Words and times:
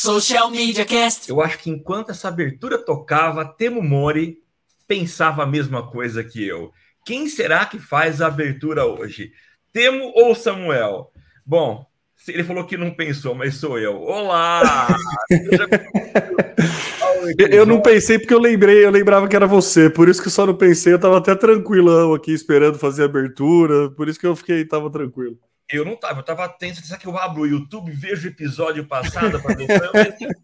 Social 0.00 0.48
Media 0.48 0.84
Cast. 0.84 1.28
Eu 1.28 1.40
acho 1.40 1.58
que 1.58 1.68
enquanto 1.68 2.10
essa 2.10 2.28
abertura 2.28 2.78
tocava, 2.78 3.44
Temo 3.44 3.82
Mori 3.82 4.38
pensava 4.86 5.42
a 5.42 5.46
mesma 5.46 5.90
coisa 5.90 6.22
que 6.22 6.46
eu. 6.46 6.70
Quem 7.04 7.28
será 7.28 7.66
que 7.66 7.80
faz 7.80 8.22
a 8.22 8.28
abertura 8.28 8.86
hoje? 8.86 9.32
Temo 9.72 10.12
ou 10.14 10.36
Samuel? 10.36 11.10
Bom, 11.44 11.84
ele 12.28 12.44
falou 12.44 12.64
que 12.64 12.76
não 12.76 12.94
pensou, 12.94 13.34
mas 13.34 13.56
sou 13.56 13.76
eu. 13.76 14.00
Olá! 14.02 14.86
eu 17.50 17.66
não 17.66 17.80
pensei 17.80 18.20
porque 18.20 18.34
eu 18.34 18.38
lembrei, 18.38 18.84
eu 18.84 18.92
lembrava 18.92 19.26
que 19.26 19.34
era 19.34 19.48
você, 19.48 19.90
por 19.90 20.08
isso 20.08 20.22
que 20.22 20.30
só 20.30 20.46
não 20.46 20.54
pensei, 20.54 20.92
eu 20.92 21.00
tava 21.00 21.18
até 21.18 21.34
tranquilão 21.34 22.14
aqui 22.14 22.32
esperando 22.32 22.78
fazer 22.78 23.02
a 23.02 23.06
abertura, 23.06 23.90
por 23.90 24.08
isso 24.08 24.20
que 24.20 24.28
eu 24.28 24.36
fiquei, 24.36 24.64
tava 24.64 24.88
tranquilo. 24.92 25.36
Eu 25.70 25.84
não 25.84 25.96
tava, 25.96 26.20
eu 26.20 26.24
tava 26.24 26.48
tenso, 26.48 26.82
será 26.82 26.98
que 26.98 27.06
eu 27.06 27.18
abro 27.18 27.42
o 27.42 27.46
YouTube, 27.46 27.92
vejo 27.92 28.26
o 28.26 28.30
episódio 28.30 28.86
passado 28.86 29.40
para 29.42 29.54
ver 29.54 29.68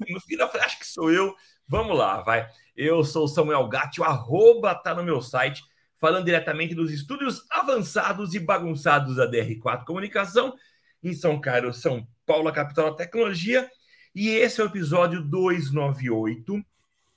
no 0.08 0.20
final 0.20 0.50
falei, 0.50 0.66
acho 0.66 0.78
que 0.78 0.86
sou 0.86 1.10
eu. 1.10 1.34
Vamos 1.66 1.96
lá, 1.96 2.20
vai. 2.20 2.46
Eu 2.76 3.02
sou 3.02 3.24
o 3.24 3.28
Samuel 3.28 3.66
Gatti, 3.68 4.02
o 4.02 4.04
arroba 4.04 4.74
tá 4.74 4.94
no 4.94 5.02
meu 5.02 5.22
site, 5.22 5.62
falando 5.98 6.26
diretamente 6.26 6.74
dos 6.74 6.92
estúdios 6.92 7.42
avançados 7.50 8.34
e 8.34 8.38
bagunçados 8.38 9.16
da 9.16 9.30
DR4 9.30 9.86
Comunicação, 9.86 10.54
em 11.02 11.14
São 11.14 11.40
Carlos, 11.40 11.80
São 11.80 12.06
Paulo, 12.26 12.52
capital 12.52 12.90
da 12.90 12.96
tecnologia. 12.96 13.66
E 14.14 14.28
esse 14.28 14.60
é 14.60 14.64
o 14.64 14.66
episódio 14.66 15.22
298 15.22 16.62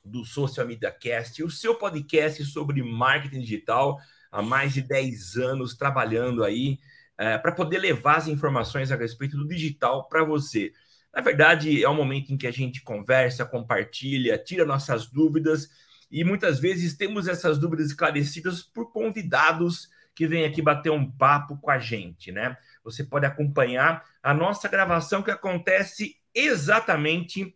do 0.05 0.23
Social 0.23 0.65
Media 0.65 0.91
Cast, 0.91 1.43
o 1.43 1.51
seu 1.51 1.75
podcast 1.75 2.43
sobre 2.45 2.81
marketing 2.81 3.41
digital 3.41 3.99
há 4.31 4.41
mais 4.41 4.73
de 4.73 4.81
10 4.81 5.35
anos 5.35 5.75
trabalhando 5.75 6.43
aí 6.43 6.79
é, 7.17 7.37
para 7.37 7.51
poder 7.51 7.79
levar 7.79 8.17
as 8.17 8.27
informações 8.27 8.91
a 8.91 8.95
respeito 8.95 9.35
do 9.35 9.47
digital 9.47 10.07
para 10.07 10.23
você. 10.23 10.71
Na 11.13 11.21
verdade, 11.21 11.83
é 11.83 11.89
um 11.89 11.95
momento 11.95 12.31
em 12.31 12.37
que 12.37 12.45
a 12.45 12.51
gente 12.51 12.81
conversa, 12.81 13.45
compartilha, 13.45 14.37
tira 14.37 14.65
nossas 14.65 15.07
dúvidas 15.07 15.69
e 16.11 16.23
muitas 16.23 16.59
vezes 16.59 16.95
temos 16.95 17.27
essas 17.27 17.57
dúvidas 17.57 17.87
esclarecidas 17.87 18.61
por 18.61 18.91
convidados 18.91 19.89
que 20.13 20.27
vêm 20.27 20.45
aqui 20.45 20.61
bater 20.61 20.91
um 20.91 21.09
papo 21.09 21.57
com 21.57 21.69
a 21.69 21.79
gente, 21.79 22.31
né? 22.31 22.57
Você 22.83 23.03
pode 23.03 23.25
acompanhar 23.25 24.03
a 24.21 24.33
nossa 24.33 24.67
gravação 24.67 25.21
que 25.21 25.31
acontece 25.31 26.15
exatamente 26.33 27.55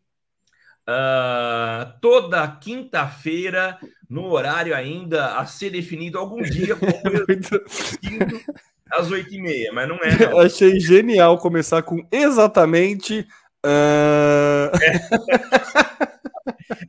uh, 0.87 1.99
toda 1.99 2.47
quinta-feira, 2.57 3.79
no 4.09 4.25
horário 4.31 4.75
ainda 4.75 5.37
a 5.37 5.45
ser 5.45 5.69
definido 5.71 6.19
algum 6.19 6.41
dia. 6.41 6.75
às 8.91 9.09
oito 9.11 9.33
e 9.33 9.41
meia, 9.41 9.71
mas 9.73 9.87
não 9.87 9.97
é. 9.97 10.17
Não. 10.31 10.39
Achei 10.39 10.79
genial 10.79 11.37
começar 11.37 11.81
com 11.81 12.05
exatamente. 12.11 13.27
Uh... 13.65 14.71
É. 14.81 14.99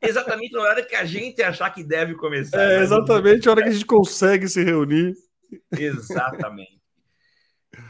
exatamente 0.08 0.52
na 0.52 0.62
hora 0.62 0.82
que 0.82 0.94
a 0.94 1.04
gente 1.04 1.42
achar 1.42 1.70
que 1.70 1.84
deve 1.84 2.14
começar. 2.14 2.60
É, 2.60 2.82
exatamente 2.82 3.46
na 3.46 3.52
hora 3.52 3.62
que 3.62 3.68
a 3.68 3.72
gente 3.72 3.86
consegue 3.86 4.48
se 4.48 4.62
reunir. 4.62 5.14
Exatamente. 5.78 6.82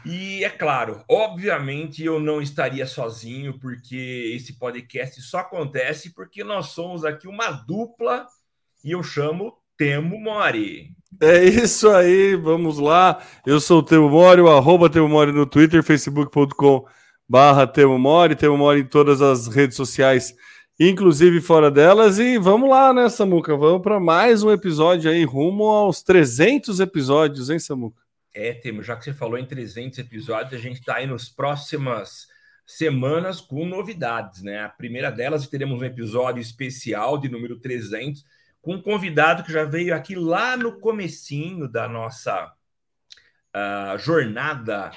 E 0.05 0.43
é 0.43 0.49
claro, 0.49 1.03
obviamente 1.09 2.03
eu 2.03 2.19
não 2.19 2.41
estaria 2.41 2.85
sozinho, 2.85 3.59
porque 3.59 4.33
esse 4.35 4.57
podcast 4.57 5.21
só 5.21 5.39
acontece 5.39 6.13
porque 6.13 6.43
nós 6.43 6.67
somos 6.67 7.03
aqui 7.03 7.27
uma 7.27 7.51
dupla 7.51 8.25
e 8.83 8.91
eu 8.91 9.03
chamo 9.03 9.57
Temo 9.77 10.19
Mori. 10.19 10.95
É 11.21 11.43
isso 11.43 11.89
aí, 11.89 12.35
vamos 12.35 12.77
lá. 12.79 13.21
Eu 13.45 13.59
sou 13.59 13.79
o 13.79 13.83
Temo 13.83 14.09
Mori, 14.09 14.41
arroba 14.41 14.89
Temo 14.89 15.07
Mori 15.07 15.31
no 15.31 15.45
Twitter, 15.45 15.83
facebook.com 15.83 16.85
barra 17.27 17.67
Temo 17.67 17.97
Mori, 17.97 18.35
Temo 18.35 18.57
Mori 18.57 18.81
em 18.81 18.87
todas 18.87 19.21
as 19.21 19.47
redes 19.47 19.75
sociais, 19.75 20.33
inclusive 20.79 21.41
fora 21.41 21.69
delas. 21.69 22.19
E 22.19 22.37
vamos 22.37 22.69
lá, 22.69 22.93
né, 22.93 23.09
Samuca? 23.09 23.55
Vamos 23.55 23.81
para 23.81 23.99
mais 23.99 24.43
um 24.43 24.51
episódio 24.51 25.11
aí, 25.11 25.23
rumo 25.23 25.65
aos 25.65 26.01
300 26.03 26.79
episódios, 26.79 27.49
hein, 27.49 27.59
Samuca? 27.59 28.01
É, 28.33 28.53
Temo, 28.53 28.81
já 28.81 28.95
que 28.95 29.03
você 29.03 29.13
falou 29.13 29.37
em 29.37 29.45
300 29.45 29.99
episódios, 29.99 30.53
a 30.53 30.63
gente 30.63 30.79
está 30.79 30.95
aí 30.95 31.05
nos 31.05 31.29
próximas 31.29 32.27
semanas 32.65 33.39
com 33.41 33.65
novidades, 33.65 34.41
né? 34.41 34.63
A 34.63 34.69
primeira 34.69 35.11
delas, 35.11 35.47
teremos 35.47 35.81
um 35.81 35.85
episódio 35.85 36.41
especial 36.41 37.17
de 37.17 37.29
número 37.29 37.59
300, 37.59 38.23
com 38.63 38.75
um 38.75 38.81
convidado 38.81 39.43
que 39.43 39.51
já 39.51 39.65
veio 39.65 39.93
aqui 39.93 40.15
lá 40.15 40.55
no 40.55 40.79
comecinho 40.79 41.67
da 41.67 41.85
nossa 41.85 42.51
uh, 43.53 43.97
jornada 43.99 44.89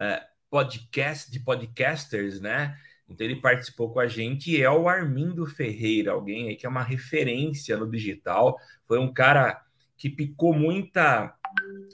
uh, 0.00 0.24
podcast 0.48 1.28
de 1.28 1.40
podcasters, 1.40 2.40
né? 2.40 2.78
Então 3.08 3.26
ele 3.26 3.40
participou 3.40 3.92
com 3.92 3.98
a 3.98 4.06
gente 4.06 4.62
é 4.62 4.70
o 4.70 4.88
Armindo 4.88 5.44
Ferreira, 5.46 6.12
alguém 6.12 6.46
aí 6.46 6.54
que 6.54 6.64
é 6.64 6.68
uma 6.68 6.84
referência 6.84 7.76
no 7.76 7.90
digital, 7.90 8.56
foi 8.86 9.00
um 9.00 9.12
cara 9.12 9.60
que 9.96 10.08
picou 10.08 10.54
muita, 10.54 11.34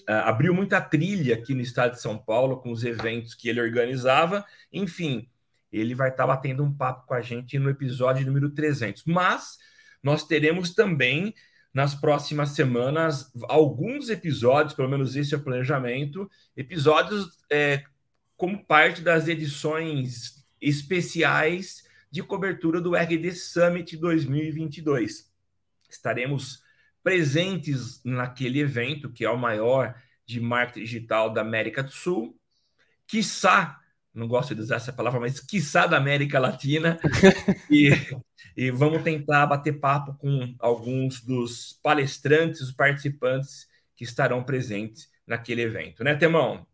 uh, 0.06 0.12
abriu 0.26 0.52
muita 0.52 0.78
trilha 0.78 1.36
aqui 1.36 1.54
no 1.54 1.62
estado 1.62 1.92
de 1.92 2.02
São 2.02 2.18
Paulo 2.18 2.58
com 2.58 2.70
os 2.70 2.84
eventos 2.84 3.34
que 3.34 3.48
ele 3.48 3.62
organizava, 3.62 4.44
enfim, 4.70 5.26
ele 5.72 5.94
vai 5.94 6.10
estar 6.10 6.26
batendo 6.26 6.62
um 6.62 6.72
papo 6.72 7.06
com 7.06 7.14
a 7.14 7.22
gente 7.22 7.58
no 7.58 7.70
episódio 7.70 8.26
número 8.26 8.50
300. 8.50 9.04
Mas 9.06 9.58
nós 10.04 10.25
teremos 10.26 10.75
também 10.75 11.34
nas 11.72 11.94
próximas 11.94 12.50
semanas 12.50 13.32
alguns 13.48 14.09
episódios, 14.09 14.75
pelo 14.75 14.88
menos 14.88 15.16
esse 15.16 15.34
é 15.34 15.37
o 15.37 15.42
planejamento, 15.42 16.31
episódios 16.56 17.37
é, 17.50 17.82
como 18.37 18.65
parte 18.65 19.03
das 19.03 19.26
edições 19.26 20.47
especiais 20.60 21.82
de 22.10 22.22
cobertura 22.22 22.81
do 22.81 22.94
RD 22.94 23.32
Summit 23.32 23.97
2022. 23.97 25.32
Estaremos 25.91 26.62
presentes 27.03 28.00
naquele 28.04 28.60
evento, 28.60 29.10
que 29.10 29.25
é 29.25 29.31
o 29.31 29.36
maior 29.36 29.94
de 30.25 30.41
marketing 30.41 30.81
digital 30.84 31.32
da 31.32 31.41
América 31.41 31.82
do 31.82 31.91
Sul, 31.91 32.38
quiçá 33.06 33.81
não 34.14 34.28
gosto 34.28 34.54
de 34.54 34.60
usar 34.60 34.76
essa 34.76 34.92
palavra, 34.92 35.20
mas 35.20 35.41
quiçá 35.41 35.86
da 35.86 35.97
América 35.97 36.38
Latina, 36.38 36.98
e, 37.70 37.91
e 38.56 38.70
vamos 38.70 39.02
tentar 39.02 39.47
bater 39.47 39.80
papo 39.80 40.14
com 40.14 40.54
alguns 40.58 41.20
dos 41.20 41.78
palestrantes, 41.82 42.60
os 42.60 42.72
participantes 42.72 43.66
que 43.97 44.04
estarão 44.04 44.42
presentes 44.42 45.08
naquele 45.26 45.62
evento, 45.62 46.04
né, 46.04 46.14
Temão? 46.14 46.66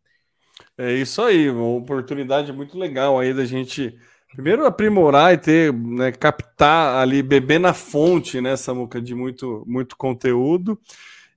É 0.76 0.92
isso 0.92 1.22
aí, 1.22 1.48
uma 1.48 1.76
oportunidade 1.76 2.52
muito 2.52 2.78
legal 2.78 3.18
aí 3.18 3.32
da 3.32 3.44
gente 3.44 3.96
primeiro 4.32 4.64
aprimorar 4.64 5.34
e 5.34 5.38
ter, 5.38 5.72
né, 5.72 6.12
captar 6.12 6.96
ali, 7.02 7.22
beber 7.22 7.58
na 7.58 7.74
fonte, 7.74 8.40
né, 8.40 8.56
Samuca, 8.56 9.00
de 9.00 9.14
muito, 9.14 9.64
muito 9.66 9.96
conteúdo. 9.96 10.78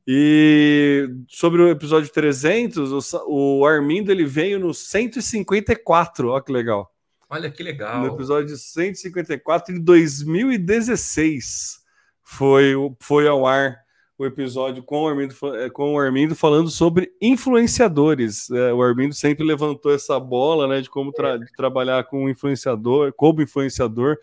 E 0.06 1.10
sobre 1.30 1.62
o 1.62 1.70
episódio 1.70 2.12
300, 2.12 2.92
o, 2.92 3.60
o 3.60 3.66
Armindo 3.66 4.12
ele 4.12 4.26
veio 4.26 4.60
no 4.60 4.74
154, 4.74 6.30
olha 6.30 6.44
que 6.44 6.52
legal. 6.52 6.94
Olha 7.30 7.50
que 7.50 7.64
legal. 7.64 8.02
No 8.02 8.08
episódio 8.14 8.56
154 8.56 9.74
em 9.74 9.80
2016 9.82 11.80
foi, 12.22 12.74
foi 13.00 13.28
ao 13.28 13.48
ar 13.48 13.82
o 14.18 14.26
episódio 14.26 14.84
com 14.84 15.04
o 15.04 15.08
Armindo, 15.08 15.36
é, 15.56 15.70
com 15.70 15.94
o 15.94 16.00
Armindo 16.00 16.36
falando 16.36 16.70
sobre 16.70 17.12
influenciadores. 17.22 18.50
É, 18.52 18.74
o 18.74 18.82
Armindo 18.84 19.16
sempre 19.16 19.46
levantou 19.46 19.94
essa 19.94 20.20
bola 20.20 20.68
né, 20.68 20.82
de 20.82 20.90
como 20.90 21.12
tra 21.12 21.38
de 21.38 21.52
trabalhar 21.54 22.04
com 22.04 22.30
influenciador, 22.30 23.14
como 23.14 23.42
influenciador, 23.42 24.18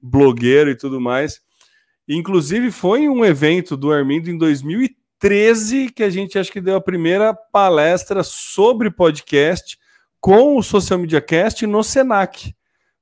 blogueiro 0.00 0.70
e 0.70 0.76
tudo 0.76 1.00
mais. 1.00 1.40
Inclusive, 2.08 2.70
foi 2.70 3.08
um 3.08 3.24
evento 3.24 3.76
do 3.76 3.92
Armindo 3.92 4.30
em 4.30 4.38
2013 4.38 5.05
13 5.18 5.90
que 5.90 6.02
a 6.02 6.10
gente 6.10 6.38
acho 6.38 6.52
que 6.52 6.60
deu 6.60 6.76
a 6.76 6.80
primeira 6.80 7.34
palestra 7.34 8.22
sobre 8.22 8.90
podcast 8.90 9.78
com 10.20 10.56
o 10.56 10.62
Social 10.62 10.98
Media 10.98 11.20
Cast 11.20 11.66
no 11.66 11.82
Senac. 11.82 12.54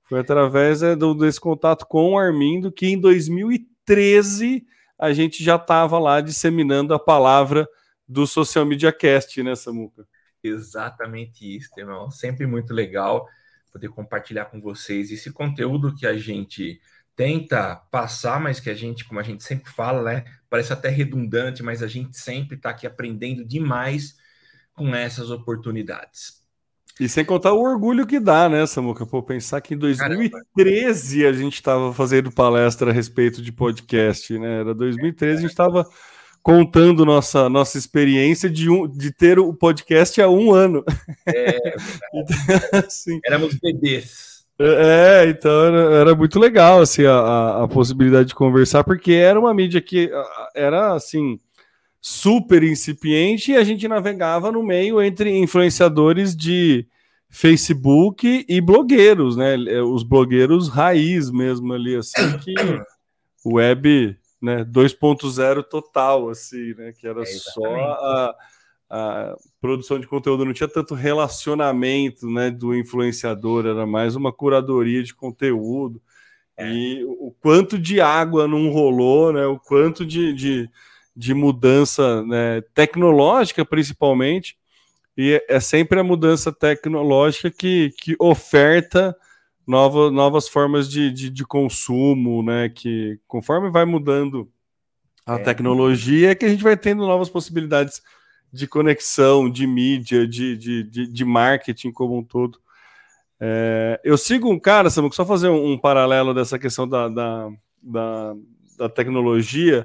Foi 0.05 0.21
através 0.21 0.83
é, 0.83 0.95
do, 0.95 1.15
desse 1.15 1.41
contato 1.41 1.87
com 1.87 2.13
o 2.13 2.19
Armindo 2.19 2.71
que 2.71 2.87
em 2.87 3.01
2013 3.01 4.65
a 4.99 5.13
gente 5.13 5.43
já 5.43 5.57
estava 5.57 5.99
lá 5.99 6.21
disseminando 6.21 6.95
a 6.95 6.99
palavra 6.99 7.69
do 8.07 8.27
Social 8.27 8.65
Media 8.65 8.93
Cast, 8.93 9.43
né, 9.43 9.55
Samuca? 9.55 10.07
Exatamente 10.43 11.57
isso, 11.57 11.71
irmão. 11.79 12.11
Sempre 12.11 12.47
muito 12.47 12.73
legal 12.73 13.27
poder 13.73 13.89
compartilhar 13.89 14.45
com 14.45 14.61
vocês 14.61 15.11
esse 15.11 15.33
conteúdo 15.33 15.95
que 15.95 16.07
a 16.07 16.17
gente 16.17 16.81
tenta 17.17 17.77
passar, 17.91 18.41
mas 18.41 18.61
que 18.61 18.71
a 18.71 18.75
gente, 18.75 19.05
como 19.05 19.21
a 19.21 19.23
gente 19.23 19.45
sempre 19.45 19.71
fala, 19.71 20.03
né? 20.03 20.25
Parece 20.51 20.73
até 20.73 20.89
redundante, 20.89 21.63
mas 21.63 21.83
a 21.83 21.87
gente 21.87 22.17
sempre 22.17 22.57
está 22.57 22.71
aqui 22.71 22.87
aprendendo 22.87 23.45
demais 23.45 24.17
com 24.75 24.95
essas 24.95 25.31
oportunidades. 25.31 26.43
E 26.99 27.09
sem 27.09 27.25
contar 27.25 27.53
o 27.53 27.61
orgulho 27.61 28.07
que 28.07 28.21
dá, 28.21 28.49
né, 28.49 28.65
Samuca? 28.67 29.05
Pô, 29.05 29.21
pensar 29.21 29.61
que 29.61 29.75
em 29.75 29.79
2013 29.79 31.19
Caramba. 31.19 31.37
a 31.37 31.43
gente 31.43 31.55
estava 31.55 31.93
fazendo 31.93 32.31
palestra 32.31 32.91
a 32.91 32.95
respeito 32.95 33.43
de 33.43 33.51
podcast, 33.51 34.39
né? 34.39 34.61
Era 34.61 34.75
2013, 34.75 35.39
a 35.39 35.41
gente 35.41 35.51
estava 35.51 35.85
contando 36.41 37.05
nossa, 37.05 37.49
nossa 37.49 37.79
experiência 37.79 38.49
de, 38.49 38.71
um, 38.71 38.87
de 38.87 39.11
ter 39.11 39.41
o 39.41 39.53
podcast 39.53 40.21
há 40.21 40.29
um 40.29 40.53
ano. 40.53 40.85
É, 41.27 41.59
então, 42.15 42.81
assim, 42.87 43.19
éramos 43.25 43.55
bebês. 43.59 44.34
É, 44.59 45.27
então 45.29 45.51
era, 45.65 45.95
era, 45.97 46.15
muito 46.15 46.39
legal 46.39 46.81
assim, 46.81 47.05
a, 47.05 47.65
a, 47.65 47.69
possibilidade 47.69 48.29
de 48.29 48.35
conversar, 48.37 48.85
porque 48.85 49.13
era 49.13 49.39
uma 49.39 49.53
mídia 49.53 49.81
que 49.81 50.09
era 50.55 50.95
assim 50.95 51.41
super 52.01 52.63
incipiente 52.63 53.51
e 53.51 53.57
a 53.57 53.65
gente 53.65 53.89
navegava 53.89 54.53
no 54.53 54.63
meio 54.63 55.03
entre 55.03 55.37
influenciadores 55.37 56.37
de 56.37 56.87
Facebook 57.29 58.45
e 58.49 58.61
blogueiros, 58.61 59.37
né? 59.37 59.57
Os 59.83 60.05
blogueiros 60.05 60.69
raiz 60.69 61.33
mesmo 61.33 61.73
ali, 61.73 61.97
assim, 61.97 62.39
que 62.39 62.55
web 63.45 64.17
né, 64.41 64.65
2.0 64.65 65.65
total, 65.65 66.29
assim, 66.29 66.75
né? 66.75 66.93
Que 66.93 67.09
era 67.09 67.23
é, 67.23 67.27
só 67.27 67.75
a 67.75 68.35
a 68.89 69.35
produção 69.61 69.99
de 69.99 70.07
conteúdo 70.07 70.45
não 70.45 70.53
tinha 70.53 70.69
tanto 70.69 70.95
relacionamento 70.95 72.29
né, 72.29 72.51
do 72.51 72.75
influenciador, 72.75 73.67
era 73.67 73.87
mais 73.87 74.15
uma 74.15 74.33
curadoria 74.33 75.03
de 75.03 75.15
conteúdo. 75.15 76.01
É. 76.57 76.71
E 76.71 77.05
o 77.05 77.35
quanto 77.41 77.79
de 77.79 78.01
água 78.01 78.47
não 78.47 78.71
rolou, 78.71 79.33
né, 79.33 79.45
o 79.47 79.59
quanto 79.59 80.07
de, 80.07 80.33
de, 80.33 80.71
de 81.17 81.35
mudança 81.35 82.23
né, 82.25 82.61
tecnológica, 82.75 83.65
principalmente, 83.65 84.57
e 85.17 85.43
é 85.49 85.61
sempre 85.61 86.01
a 86.01 86.05
mudança 86.05 86.53
tecnológica 86.53 87.51
que, 87.51 87.93
que 87.99 88.17
oferta 88.19 89.17
novas, 89.67 90.13
novas 90.13 90.49
formas 90.49 90.89
de, 90.89 91.11
de, 91.11 91.31
de 91.31 91.45
consumo, 91.45 92.43
né? 92.43 92.69
Que 92.69 93.19
conforme 93.27 93.71
vai 93.71 93.85
mudando 93.85 94.51
a 95.25 95.37
é. 95.37 95.39
tecnologia, 95.39 96.31
é 96.31 96.35
que 96.35 96.45
a 96.45 96.49
gente 96.49 96.63
vai 96.63 96.77
tendo 96.77 97.07
novas 97.07 97.29
possibilidades 97.29 98.03
de 98.55 98.69
conexão, 98.69 99.51
de 99.51 99.67
mídia, 99.67 100.27
de, 100.29 100.57
de, 100.57 100.83
de, 100.85 101.07
de 101.09 101.25
marketing 101.25 101.91
como 101.91 102.17
um 102.17 102.23
todo. 102.23 102.59
É, 103.41 104.01
eu 104.05 104.17
sigo 104.17 104.49
um 104.49 104.61
cara, 104.61 104.89
Samuco, 104.89 105.15
só 105.15 105.27
fazer 105.27 105.49
um, 105.49 105.73
um, 105.73 105.79
paralelo 105.79 106.33
dessa 106.33 106.57
questão 106.57 106.89
da, 106.89 107.09
da, 107.09 107.51
da, 107.83 108.35
da, 108.79 108.89
tecnologia. 108.89 109.85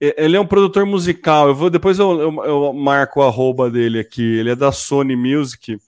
Ele 0.00 0.36
é 0.36 0.40
um 0.40 0.46
produtor 0.46 0.84
musical. 0.84 1.48
Eu 1.48 1.54
vou 1.54 1.70
depois 1.70 2.00
eu, 2.00 2.20
eu, 2.20 2.44
eu 2.44 2.72
marco 2.72 3.20
o 3.20 3.22
arroba 3.22 3.70
dele 3.70 4.00
aqui. 4.00 4.38
Ele 4.38 4.50
é 4.50 4.56
da 4.56 4.72
Sony 4.72 5.14
Music 5.14 5.78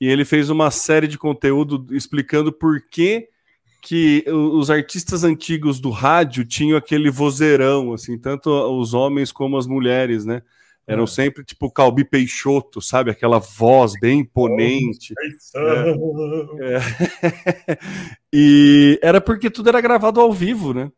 e 0.00 0.06
ele 0.06 0.24
fez 0.24 0.48
uma 0.48 0.70
série 0.70 1.08
de 1.08 1.18
conteúdo 1.18 1.84
explicando 1.90 2.52
por 2.52 2.80
que 2.80 3.28
que 3.82 4.24
os 4.28 4.70
artistas 4.70 5.24
antigos 5.24 5.80
do 5.80 5.90
rádio 5.90 6.44
tinham 6.44 6.76
aquele 6.76 7.10
vozeirão, 7.10 7.92
assim, 7.92 8.18
tanto 8.18 8.50
os 8.50 8.92
homens 8.92 9.32
como 9.32 9.56
as 9.56 9.66
mulheres, 9.66 10.24
né? 10.24 10.42
Eram 10.88 11.06
sempre 11.06 11.44
tipo 11.44 11.70
Calbi 11.70 12.02
Peixoto, 12.02 12.80
sabe? 12.80 13.10
Aquela 13.10 13.38
voz 13.38 13.92
bem 14.00 14.20
imponente. 14.20 15.12
É. 15.54 16.76
É. 16.76 17.78
e 18.32 18.98
era 19.02 19.20
porque 19.20 19.50
tudo 19.50 19.68
era 19.68 19.82
gravado 19.82 20.18
ao 20.18 20.32
vivo, 20.32 20.72
né? 20.72 20.90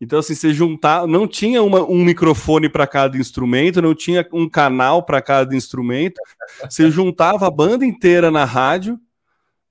Então, 0.00 0.18
assim, 0.18 0.34
você 0.34 0.54
juntar. 0.54 1.06
Não 1.06 1.28
tinha 1.28 1.62
uma, 1.62 1.82
um 1.82 2.02
microfone 2.02 2.68
para 2.68 2.86
cada 2.86 3.18
instrumento, 3.18 3.82
não 3.82 3.94
tinha 3.94 4.26
um 4.32 4.48
canal 4.48 5.02
para 5.02 5.20
cada 5.20 5.54
instrumento. 5.54 6.18
Você 6.68 6.90
juntava 6.90 7.46
a 7.46 7.50
banda 7.50 7.84
inteira 7.84 8.30
na 8.30 8.44
rádio, 8.46 8.98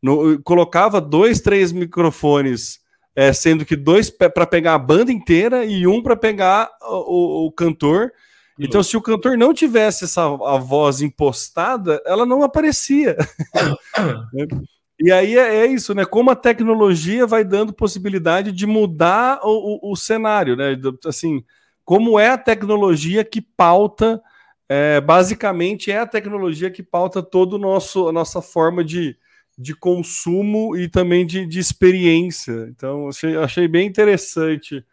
no, 0.02 0.40
colocava 0.44 1.02
dois, 1.02 1.42
três 1.42 1.72
microfones, 1.72 2.80
é, 3.16 3.34
sendo 3.34 3.66
que 3.66 3.76
dois 3.76 4.12
para 4.12 4.46
pegar 4.46 4.76
a 4.76 4.80
banda 4.80 5.12
inteira 5.12 5.66
e 5.66 5.88
um 5.88 6.04
para 6.04 6.16
pegar 6.16 6.70
o, 6.84 7.46
o, 7.46 7.48
o 7.48 7.52
cantor 7.52 8.12
então, 8.58 8.82
se 8.82 8.96
o 8.96 9.02
cantor 9.02 9.38
não 9.38 9.54
tivesse 9.54 10.06
essa 10.06 10.24
a 10.24 10.58
voz 10.58 11.02
impostada, 11.02 12.02
ela 12.06 12.26
não 12.26 12.42
aparecia. 12.42 13.18
e 15.00 15.12
aí 15.12 15.38
é, 15.38 15.58
é, 15.58 15.66
isso, 15.66 15.94
né? 15.94 16.06
Como 16.06 16.32
a 16.32 16.36
tecnologia 16.36 17.28
vai 17.28 17.44
dando 17.44 17.74
possibilidade 17.74 18.54
de 18.54 18.66
mudar 18.66 19.42
o, 19.44 19.90
o, 19.90 19.92
o 19.92 19.96
cenário, 19.98 20.56
né? 20.56 20.78
Assim, 21.06 21.44
como 21.84 22.18
é 22.18 22.30
a 22.30 22.38
tecnologia 22.38 23.26
que 23.26 23.42
pauta, 23.42 24.22
é, 24.70 25.02
basicamente 25.02 25.92
é 25.92 26.00
a 26.00 26.08
tecnologia 26.08 26.72
que 26.72 26.82
pauta 26.82 27.22
todo 27.22 27.54
o 27.54 27.60
nosso 27.60 28.08
a 28.08 28.12
nossa 28.12 28.42
forma 28.42 28.86
de, 28.86 29.18
de 29.58 29.76
consumo 29.76 30.78
e 30.78 30.88
também 30.88 31.26
de, 31.26 31.46
de 31.46 31.60
experiência. 31.60 32.68
Então, 32.70 33.10
achei, 33.10 33.36
achei 33.36 33.68
bem 33.68 33.86
interessante 33.86 34.84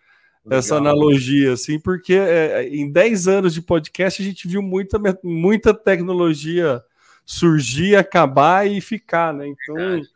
Legal. 0.45 0.59
essa 0.59 0.77
analogia, 0.77 1.53
assim, 1.53 1.79
porque 1.79 2.15
é, 2.15 2.67
em 2.69 2.91
10 2.91 3.29
anos 3.29 3.55
de 3.55 3.63
podcast 3.63 4.21
a 4.21 4.25
gente 4.25 4.49
viu 4.49 4.61
muita, 4.61 4.99
muita 5.23 5.73
tecnologia 5.73 6.83
surgir, 7.25 7.95
acabar 7.95 8.69
e 8.69 8.81
ficar, 8.81 9.33
né? 9.33 9.47
Então 9.47 9.77
Verdade. 9.77 10.09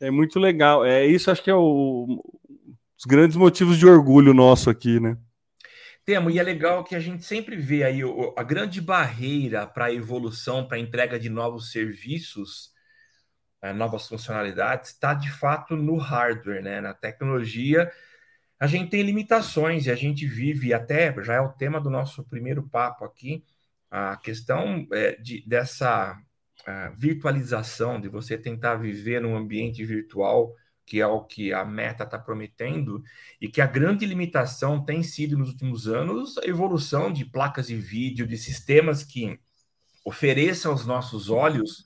é 0.00 0.10
muito 0.10 0.38
legal. 0.38 0.84
É 0.84 1.04
isso, 1.04 1.30
acho 1.30 1.42
que 1.42 1.50
é 1.50 1.54
o, 1.54 2.22
os 2.96 3.04
grandes 3.04 3.36
motivos 3.36 3.76
de 3.76 3.86
orgulho 3.86 4.32
nosso 4.32 4.70
aqui, 4.70 5.00
né? 5.00 5.16
Temo, 6.04 6.30
e 6.30 6.38
é 6.38 6.42
legal 6.42 6.84
que 6.84 6.94
a 6.94 7.00
gente 7.00 7.24
sempre 7.24 7.56
vê 7.56 7.82
aí 7.82 8.00
a 8.36 8.42
grande 8.42 8.80
barreira 8.80 9.66
para 9.66 9.86
a 9.86 9.92
evolução, 9.92 10.68
para 10.68 10.76
a 10.76 10.80
entrega 10.80 11.18
de 11.18 11.30
novos 11.30 11.72
serviços, 11.72 12.70
eh, 13.62 13.72
novas 13.72 14.06
funcionalidades, 14.06 14.90
está 14.90 15.14
de 15.14 15.32
fato 15.32 15.74
no 15.74 15.96
hardware, 15.96 16.62
né? 16.62 16.80
Na 16.80 16.92
tecnologia 16.92 17.90
a 18.58 18.66
gente 18.66 18.90
tem 18.90 19.02
limitações 19.02 19.86
e 19.86 19.90
a 19.90 19.94
gente 19.94 20.26
vive 20.26 20.72
até 20.72 21.14
já 21.22 21.34
é 21.34 21.40
o 21.40 21.52
tema 21.52 21.80
do 21.80 21.90
nosso 21.90 22.24
primeiro 22.24 22.62
papo 22.68 23.04
aqui 23.04 23.44
a 23.90 24.16
questão 24.16 24.86
é, 24.92 25.16
de, 25.16 25.46
dessa 25.46 26.18
virtualização 26.96 28.00
de 28.00 28.08
você 28.08 28.38
tentar 28.38 28.76
viver 28.76 29.20
num 29.20 29.36
ambiente 29.36 29.84
virtual 29.84 30.54
que 30.86 31.00
é 31.00 31.06
o 31.06 31.22
que 31.22 31.52
a 31.52 31.64
Meta 31.64 32.04
está 32.04 32.18
prometendo 32.18 33.02
e 33.40 33.48
que 33.48 33.60
a 33.60 33.66
grande 33.66 34.04
limitação 34.04 34.84
tem 34.84 35.02
sido 35.02 35.36
nos 35.36 35.50
últimos 35.50 35.88
anos 35.88 36.36
a 36.38 36.46
evolução 36.46 37.12
de 37.12 37.24
placas 37.24 37.68
de 37.68 37.76
vídeo 37.76 38.26
de 38.26 38.36
sistemas 38.36 39.02
que 39.02 39.38
ofereçam 40.04 40.72
aos 40.72 40.84
nossos 40.84 41.30
olhos 41.30 41.84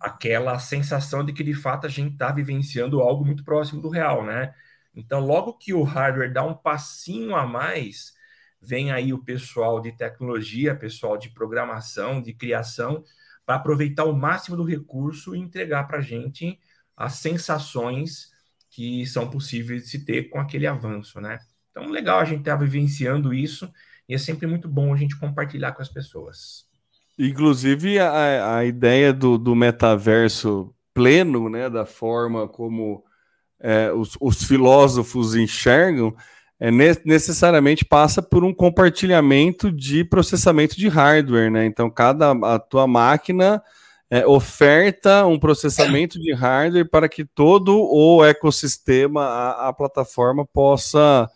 aquela 0.00 0.58
sensação 0.60 1.24
de 1.24 1.32
que 1.32 1.42
de 1.42 1.54
fato 1.54 1.86
a 1.86 1.90
gente 1.90 2.12
está 2.12 2.30
vivenciando 2.30 3.00
algo 3.00 3.24
muito 3.24 3.42
próximo 3.44 3.82
do 3.82 3.88
real, 3.88 4.24
né? 4.24 4.54
Então, 4.98 5.20
logo 5.20 5.52
que 5.52 5.72
o 5.72 5.84
hardware 5.84 6.32
dá 6.32 6.44
um 6.44 6.54
passinho 6.54 7.36
a 7.36 7.46
mais, 7.46 8.12
vem 8.60 8.90
aí 8.90 9.12
o 9.12 9.22
pessoal 9.22 9.80
de 9.80 9.92
tecnologia, 9.92 10.74
pessoal 10.74 11.16
de 11.16 11.30
programação, 11.30 12.20
de 12.20 12.32
criação, 12.32 13.04
para 13.46 13.54
aproveitar 13.54 14.04
o 14.04 14.12
máximo 14.12 14.56
do 14.56 14.64
recurso 14.64 15.36
e 15.36 15.38
entregar 15.38 15.86
para 15.86 15.98
a 15.98 16.02
gente 16.02 16.58
as 16.96 17.14
sensações 17.14 18.32
que 18.68 19.06
são 19.06 19.30
possíveis 19.30 19.84
de 19.84 19.88
se 19.88 20.04
ter 20.04 20.24
com 20.30 20.40
aquele 20.40 20.66
avanço, 20.66 21.20
né? 21.20 21.38
Então, 21.70 21.88
legal 21.88 22.18
a 22.18 22.24
gente 22.24 22.40
estar 22.40 22.58
tá 22.58 22.64
vivenciando 22.64 23.32
isso 23.32 23.72
e 24.08 24.14
é 24.14 24.18
sempre 24.18 24.48
muito 24.48 24.68
bom 24.68 24.92
a 24.92 24.96
gente 24.96 25.16
compartilhar 25.16 25.72
com 25.72 25.80
as 25.82 25.88
pessoas. 25.88 26.66
Inclusive, 27.16 28.00
a, 28.00 28.56
a 28.56 28.64
ideia 28.64 29.12
do, 29.12 29.38
do 29.38 29.54
metaverso 29.54 30.74
pleno, 30.92 31.48
né, 31.48 31.70
da 31.70 31.86
forma 31.86 32.48
como 32.48 33.04
é, 33.60 33.92
os, 33.92 34.16
os, 34.20 34.44
filósofos 34.44 35.34
enxergam, 35.34 36.14
é, 36.60 36.70
necessariamente 36.70 37.84
passa 37.84 38.22
por 38.22 38.44
um 38.44 38.52
compartilhamento 38.52 39.70
de 39.70 40.04
processamento 40.04 40.76
de 40.76 40.88
hardware, 40.88 41.50
né? 41.50 41.66
Então, 41.66 41.90
cada 41.90 42.32
a 42.32 42.58
tua 42.58 42.86
máquina 42.86 43.62
é, 44.10 44.26
oferta 44.26 45.26
um 45.26 45.38
processamento 45.38 46.18
de 46.18 46.32
hardware 46.32 46.88
para 46.88 47.08
que 47.08 47.24
todo 47.24 47.78
o 47.78 48.24
ecossistema, 48.24 49.22
a, 49.22 49.68
a 49.68 49.72
plataforma, 49.72 50.46
possa 50.46 51.28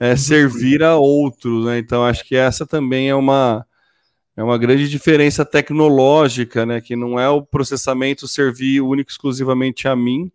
é, 0.00 0.16
servir 0.16 0.82
a 0.82 0.96
outros. 0.96 1.66
Né? 1.66 1.78
Então, 1.78 2.04
acho 2.04 2.24
que 2.24 2.36
essa 2.36 2.66
também 2.66 3.08
é 3.08 3.14
uma, 3.14 3.64
é 4.36 4.42
uma 4.42 4.58
grande 4.58 4.88
diferença 4.88 5.44
tecnológica, 5.44 6.66
né? 6.66 6.80
Que 6.80 6.96
não 6.96 7.18
é 7.18 7.28
o 7.28 7.42
processamento 7.42 8.26
servir 8.28 8.80
único 8.80 9.10
exclusivamente 9.10 9.88
a 9.88 9.96
mim, 9.96 10.30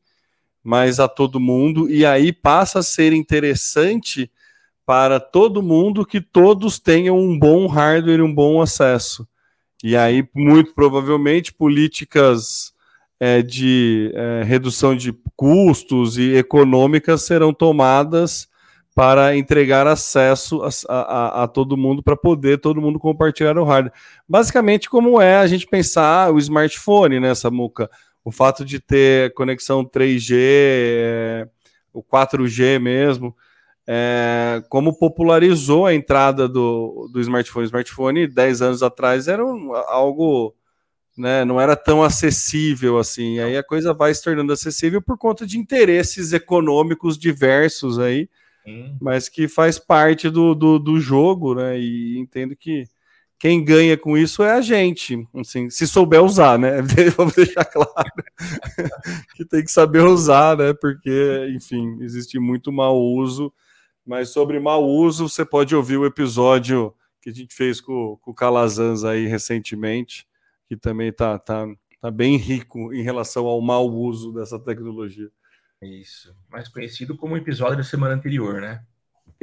mas 0.63 0.99
a 0.99 1.07
todo 1.07 1.39
mundo, 1.39 1.89
e 1.89 2.05
aí 2.05 2.31
passa 2.31 2.79
a 2.79 2.83
ser 2.83 3.11
interessante 3.11 4.31
para 4.85 5.19
todo 5.19 5.61
mundo 5.61 6.05
que 6.05 6.21
todos 6.21 6.79
tenham 6.79 7.17
um 7.17 7.37
bom 7.37 7.67
hardware 7.67 8.19
e 8.19 8.23
um 8.23 8.33
bom 8.33 8.61
acesso. 8.61 9.27
E 9.83 9.97
aí, 9.97 10.27
muito 10.33 10.73
provavelmente, 10.73 11.53
políticas 11.53 12.73
é, 13.19 13.41
de 13.41 14.11
é, 14.13 14.43
redução 14.43 14.95
de 14.95 15.13
custos 15.35 16.17
e 16.17 16.35
econômicas 16.35 17.23
serão 17.23 17.53
tomadas 17.53 18.47
para 18.95 19.35
entregar 19.35 19.87
acesso 19.87 20.61
a, 20.63 20.69
a, 20.87 21.43
a 21.43 21.47
todo 21.47 21.75
mundo, 21.75 22.03
para 22.03 22.15
poder 22.15 22.59
todo 22.59 22.81
mundo 22.81 22.99
compartilhar 22.99 23.57
o 23.57 23.63
hardware. 23.63 23.93
Basicamente, 24.27 24.89
como 24.89 25.19
é 25.19 25.37
a 25.37 25.47
gente 25.47 25.65
pensar 25.65 26.31
o 26.31 26.37
smartphone, 26.37 27.19
né, 27.19 27.33
Samuca? 27.33 27.89
O 28.23 28.31
fato 28.31 28.63
de 28.63 28.79
ter 28.79 29.33
conexão 29.33 29.83
3G, 29.83 30.35
é, 30.35 31.47
o 31.91 32.01
4G 32.01 32.79
mesmo, 32.79 33.35
é, 33.85 34.63
como 34.69 34.97
popularizou 34.97 35.85
a 35.85 35.93
entrada 35.93 36.47
do, 36.47 37.09
do 37.11 37.19
smartphone. 37.19 37.65
O 37.65 37.67
smartphone, 37.67 38.27
10 38.27 38.61
anos 38.61 38.83
atrás, 38.83 39.27
era 39.27 39.45
um, 39.45 39.73
algo 39.73 40.55
né, 41.17 41.45
não 41.45 41.61
era 41.61 41.75
tão 41.75 42.03
acessível 42.03 42.97
assim. 42.97 43.39
Aí 43.39 43.57
a 43.57 43.63
coisa 43.63 43.93
vai 43.93 44.13
se 44.13 44.23
tornando 44.23 44.51
acessível 44.51 45.01
por 45.01 45.17
conta 45.17 45.45
de 45.45 45.57
interesses 45.57 46.33
econômicos 46.33 47.17
diversos 47.17 47.99
aí, 47.99 48.29
hum. 48.65 48.97
mas 48.99 49.29
que 49.29 49.47
faz 49.47 49.77
parte 49.77 50.29
do, 50.29 50.55
do, 50.55 50.79
do, 50.79 50.99
jogo, 50.99 51.55
né? 51.55 51.79
E 51.79 52.17
entendo 52.17 52.55
que 52.55 52.85
quem 53.43 53.61
ganha 53.61 53.97
com 53.97 54.17
isso 54.17 54.41
é 54.41 54.53
a 54.53 54.61
gente, 54.61 55.27
assim, 55.35 55.69
se 55.69 55.85
souber 55.85 56.23
usar, 56.23 56.57
né? 56.57 56.81
Vamos 57.17 57.33
deixar 57.35 57.65
claro 57.65 58.09
que 59.35 59.43
tem 59.43 59.61
que 59.61 59.69
saber 59.69 59.99
usar, 59.99 60.55
né? 60.55 60.73
Porque, 60.73 61.51
enfim, 61.53 61.97
existe 61.99 62.39
muito 62.39 62.71
mau 62.71 62.97
uso. 62.97 63.53
Mas 64.05 64.29
sobre 64.29 64.61
mau 64.61 64.87
uso, 64.87 65.27
você 65.27 65.43
pode 65.43 65.75
ouvir 65.75 65.97
o 65.97 66.05
episódio 66.05 66.95
que 67.21 67.31
a 67.31 67.33
gente 67.33 67.53
fez 67.53 67.81
com, 67.81 68.17
com 68.21 68.31
o 68.31 68.33
Calazans 68.33 69.03
aí 69.03 69.27
recentemente 69.27 70.25
que 70.65 70.77
também 70.77 71.09
está 71.09 71.37
tá, 71.37 71.67
tá 71.99 72.09
bem 72.09 72.37
rico 72.37 72.93
em 72.93 73.01
relação 73.01 73.45
ao 73.45 73.59
mau 73.59 73.91
uso 73.91 74.31
dessa 74.31 74.57
tecnologia. 74.57 75.29
Isso, 75.81 76.33
mais 76.49 76.69
conhecido 76.69 77.17
como 77.17 77.35
episódio 77.35 77.75
da 77.75 77.83
semana 77.83 78.15
anterior, 78.15 78.61
né? 78.61 78.85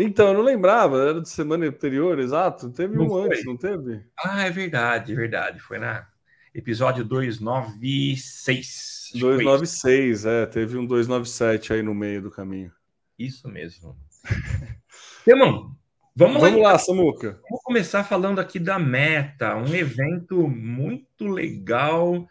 Então, 0.03 0.29
eu 0.29 0.35
não 0.35 0.43
lembrava, 0.43 1.03
era 1.03 1.21
de 1.21 1.29
semana 1.29 1.67
anterior, 1.67 2.19
exato. 2.19 2.71
Teve 2.71 2.97
não 2.97 3.05
um 3.05 3.09
foi. 3.09 3.27
antes, 3.27 3.45
não 3.45 3.57
teve? 3.57 4.03
Ah, 4.19 4.47
é 4.47 4.51
verdade, 4.51 5.13
é 5.13 5.17
verdade. 5.17 5.61
Foi 5.61 5.79
na 5.79 6.07
episódio 6.55 7.05
296. 7.05 9.11
296, 9.15 10.25
é, 10.25 10.47
teve 10.47 10.79
um 10.79 10.87
297 10.87 11.75
aí 11.75 11.83
no 11.83 11.95
meio 11.95 12.23
do 12.23 12.31
caminho. 12.31 12.73
Isso 13.19 13.47
mesmo. 13.49 13.97
Temão, 15.25 15.77
Vamos, 16.17 16.41
Vamos 16.41 16.61
lá, 16.61 16.73
lá 16.73 16.79
Samuca. 16.79 17.41
Vamos 17.49 17.63
começar 17.63 18.05
falando 18.05 18.41
aqui 18.41 18.59
da 18.59 18.79
Meta, 18.79 19.57
um 19.57 19.75
evento 19.75 20.49
muito 20.49 21.27
legal 21.27 22.27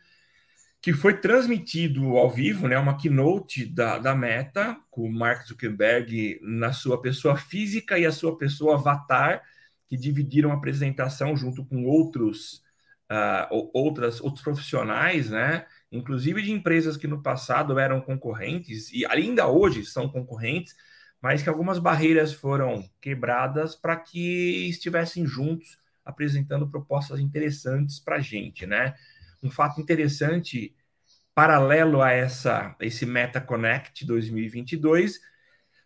que 0.81 0.93
foi 0.93 1.19
transmitido 1.19 2.17
ao 2.17 2.29
vivo, 2.29 2.67
né? 2.67 2.77
Uma 2.77 2.97
keynote 2.97 3.65
da, 3.65 3.97
da 3.99 4.15
Meta, 4.15 4.77
com 4.89 5.11
Mark 5.11 5.45
Zuckerberg 5.45 6.39
na 6.41 6.71
sua 6.71 7.01
pessoa 7.01 7.35
física 7.35 7.99
e 7.99 8.05
a 8.05 8.11
sua 8.11 8.37
pessoa 8.37 8.75
avatar, 8.75 9.43
que 9.87 9.97
dividiram 9.97 10.51
a 10.51 10.55
apresentação 10.55 11.35
junto 11.35 11.65
com 11.65 11.85
outros, 11.85 12.63
uh, 13.11 13.69
outras, 13.73 14.21
outros 14.21 14.43
profissionais, 14.43 15.29
né? 15.29 15.65
Inclusive 15.91 16.41
de 16.41 16.51
empresas 16.51 16.95
que 16.95 17.07
no 17.07 17.21
passado 17.21 17.77
eram 17.77 17.99
concorrentes 17.99 18.91
e 18.93 19.05
ainda 19.05 19.47
hoje 19.47 19.85
são 19.85 20.07
concorrentes 20.07 20.75
mas 21.21 21.43
que 21.43 21.49
algumas 21.49 21.79
barreiras 21.79 22.33
foram 22.33 22.89
quebradas 23.01 23.75
para 23.75 23.95
que 23.95 24.67
estivessem 24.69 25.25
juntos 25.25 25.77
apresentando 26.03 26.69
propostas 26.69 27.19
interessantes 27.19 27.99
para 27.99 28.15
a 28.15 28.21
gente, 28.21 28.65
né? 28.65 28.95
Um 29.41 29.49
fato 29.49 29.79
interessante, 29.81 30.75
paralelo 31.33 32.01
a 32.01 32.11
essa 32.11 32.75
esse 32.79 33.05
Meta 33.05 33.39
Connect 33.39 34.05
2022, 34.05 35.19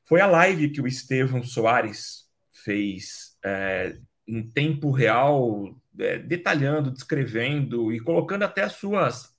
foi 0.05 0.21
a 0.21 0.27
live 0.27 0.69
que 0.69 0.81
o 0.81 0.87
Estevão 0.87 1.43
Soares 1.43 2.23
fez 2.51 3.37
é, 3.43 3.97
em 4.27 4.41
tempo 4.41 4.91
real, 4.91 5.75
é, 5.99 6.17
detalhando, 6.19 6.91
descrevendo 6.91 7.91
e 7.91 7.99
colocando 7.99 8.43
até 8.43 8.63
as 8.63 8.73
suas 8.73 9.33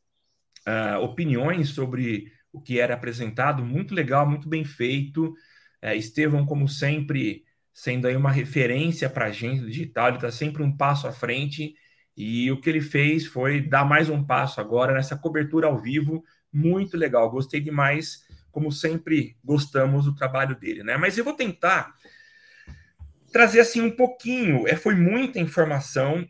uh, 0.67 0.99
opiniões 1.01 1.71
sobre 1.71 2.33
o 2.53 2.61
que 2.61 2.79
era 2.79 2.95
apresentado. 2.95 3.65
Muito 3.65 3.95
legal, 3.95 4.29
muito 4.29 4.49
bem 4.49 4.65
feito. 4.65 5.35
É, 5.83 5.97
Estevão, 5.97 6.47
como 6.47 6.69
sempre, 6.69 7.45
sendo 7.73 8.07
aí 8.07 8.17
uma 8.17 8.31
referência 8.31 9.09
para 9.11 9.27
a 9.27 9.33
gente 9.33 9.67
digital, 9.67 10.09
ele 10.09 10.17
está 10.17 10.31
sempre 10.31 10.63
um 10.63 10.75
passo 10.75 11.07
à 11.07 11.13
frente. 11.13 11.75
E 12.17 12.51
o 12.51 12.61
que 12.61 12.69
ele 12.69 12.81
fez 12.81 13.27
foi 13.27 13.61
dar 13.61 13.85
mais 13.85 14.09
um 14.09 14.23
passo 14.23 14.61
agora 14.61 14.93
nessa 14.93 15.17
cobertura 15.17 15.67
ao 15.67 15.79
vivo, 15.79 16.25
muito 16.53 16.97
legal. 16.97 17.31
Gostei 17.31 17.61
demais, 17.61 18.27
como 18.53 18.71
sempre 18.71 19.37
gostamos 19.45 20.05
do 20.05 20.15
trabalho 20.15 20.57
dele, 20.57 20.83
né? 20.85 20.97
Mas 20.97 21.19
eu 21.19 21.25
vou 21.25 21.35
tentar 21.35 21.95
trazer 23.33 23.61
assim 23.61 23.81
um 23.81 23.91
pouquinho. 23.91 24.67
É, 24.69 24.77
foi 24.77 24.95
muita 24.95 25.41
informação 25.41 26.27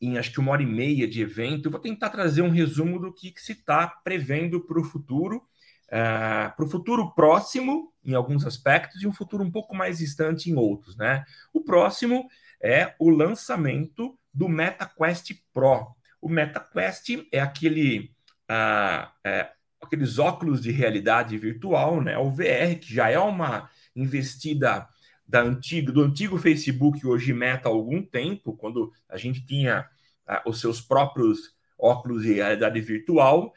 em 0.00 0.16
acho 0.16 0.30
que 0.30 0.38
uma 0.38 0.52
hora 0.52 0.62
e 0.62 0.66
meia 0.66 1.08
de 1.08 1.20
evento. 1.20 1.66
Eu 1.66 1.72
vou 1.72 1.80
tentar 1.80 2.10
trazer 2.10 2.42
um 2.42 2.50
resumo 2.50 3.00
do 3.00 3.12
que, 3.12 3.32
que 3.32 3.40
se 3.40 3.52
está 3.52 3.88
prevendo 3.88 4.60
para 4.60 4.80
o 4.80 4.84
futuro 4.84 5.42
uh, 5.88 6.54
para 6.54 6.64
o 6.64 6.68
futuro 6.68 7.12
próximo, 7.14 7.92
em 8.04 8.14
alguns 8.14 8.46
aspectos, 8.46 9.02
e 9.02 9.06
um 9.06 9.12
futuro 9.12 9.42
um 9.42 9.50
pouco 9.50 9.74
mais 9.74 9.98
distante 9.98 10.50
em 10.50 10.56
outros. 10.56 10.96
Né? 10.96 11.24
O 11.52 11.62
próximo 11.62 12.28
é 12.62 12.94
o 12.98 13.10
lançamento 13.10 14.18
do 14.32 14.48
MetaQuest 14.48 15.34
Pro. 15.52 15.94
O 16.20 16.28
MetaQuest 16.28 17.26
é 17.32 17.40
aquele, 17.40 18.12
uh, 18.50 19.08
é, 19.24 19.50
aqueles 19.80 20.18
óculos 20.18 20.60
de 20.60 20.70
realidade 20.70 21.36
virtual, 21.38 22.02
né? 22.02 22.18
o 22.18 22.30
VR, 22.30 22.78
que 22.80 22.92
já 22.92 23.08
é 23.08 23.18
uma 23.18 23.70
investida 23.94 24.88
da 25.26 25.42
antiga, 25.42 25.92
do 25.92 26.02
antigo 26.02 26.38
Facebook, 26.38 27.06
hoje 27.06 27.32
Meta 27.32 27.68
há 27.68 27.72
algum 27.72 28.02
tempo, 28.02 28.56
quando 28.56 28.92
a 29.08 29.16
gente 29.16 29.44
tinha 29.44 29.86
uh, 30.28 30.48
os 30.48 30.60
seus 30.60 30.80
próprios 30.80 31.54
óculos 31.78 32.22
de 32.22 32.32
realidade 32.32 32.80
virtual, 32.80 33.52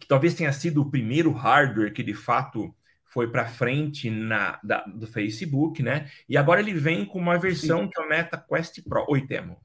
que 0.00 0.08
talvez 0.08 0.34
tenha 0.34 0.52
sido 0.52 0.82
o 0.82 0.90
primeiro 0.90 1.30
hardware 1.30 1.92
que 1.92 2.02
de 2.02 2.14
fato 2.14 2.74
foi 3.12 3.28
para 3.28 3.46
frente 3.46 4.08
na, 4.08 4.58
da, 4.64 4.84
do 4.86 5.06
Facebook, 5.06 5.82
né? 5.82 6.06
E 6.28 6.36
agora 6.36 6.60
ele 6.60 6.72
vem 6.72 7.04
com 7.04 7.18
uma 7.18 7.38
versão 7.38 7.82
Sim. 7.82 7.88
que 7.88 8.00
é 8.00 8.04
o 8.04 8.08
Meta 8.08 8.38
Quest 8.38 8.82
Pro. 8.88 9.04
Oi, 9.08 9.26
Temo. 9.26 9.58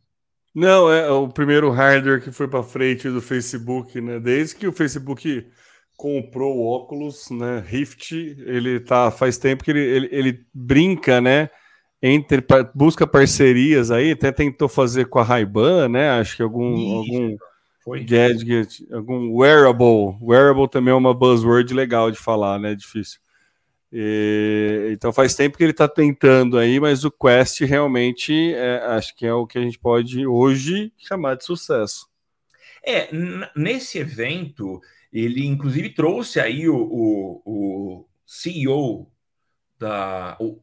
Não, 0.54 0.92
é 0.92 1.10
o 1.10 1.30
primeiro 1.30 1.70
hardware 1.70 2.22
que 2.22 2.32
foi 2.32 2.48
para 2.48 2.64
frente 2.64 3.10
do 3.10 3.22
Facebook, 3.22 4.02
né? 4.02 4.20
Desde 4.20 4.56
que 4.56 4.68
o 4.68 4.74
Facebook 4.74 5.48
comprou 5.96 6.58
o 6.58 6.68
óculos, 6.68 7.30
né? 7.32 7.64
Rift, 7.66 8.12
ele 8.12 8.80
tá 8.80 9.10
faz 9.12 9.38
tempo 9.38 9.64
que 9.64 9.72
ele, 9.72 9.80
ele, 9.80 10.10
ele 10.12 10.46
brinca, 10.54 11.22
né? 11.22 11.50
Entre 12.02 12.44
busca 12.76 13.08
parcerias 13.08 13.92
aí, 13.92 14.12
até 14.12 14.32
tentou 14.32 14.68
fazer 14.68 15.06
com 15.06 15.20
a 15.20 15.24
Ray-Ban, 15.24 15.90
né? 15.90 16.10
Acho 16.12 16.36
que 16.36 16.44
algum 16.44 16.98
algum 16.98 17.38
foi? 17.84 18.04
Gadget, 18.04 18.86
algum 18.92 19.38
wearable. 19.38 20.18
Wearable 20.22 20.70
também 20.70 20.92
é 20.92 20.98
uma 20.98 21.14
buzzword 21.14 21.74
legal 21.74 22.12
de 22.12 22.18
falar, 22.18 22.60
né? 22.60 22.76
Difícil. 22.76 23.20
E, 23.92 24.90
então 24.92 25.14
faz 25.14 25.34
tempo 25.34 25.58
que 25.58 25.64
ele 25.64 25.72
está 25.72 25.88
tentando 25.88 26.58
aí, 26.58 26.80
mas 26.80 27.06
o 27.06 27.12
Quest 27.12 27.62
realmente 27.62 28.54
é, 28.54 28.78
acho 28.86 29.16
que 29.16 29.26
é 29.26 29.34
o 29.34 29.48
que 29.48 29.58
a 29.58 29.62
gente 29.62 29.80
pode 29.80 30.26
hoje 30.28 30.92
chamar 30.98 31.36
de 31.36 31.46
sucesso. 31.46 32.08
É, 32.86 33.10
nesse 33.56 33.98
evento, 33.98 34.82
ele 35.12 35.46
inclusive 35.46 35.90
trouxe 35.90 36.40
aí 36.40 36.68
o, 36.70 36.76
o, 36.76 37.42
o 37.46 38.06
CEO 38.26 39.12
da. 39.80 40.38
O, 40.40 40.62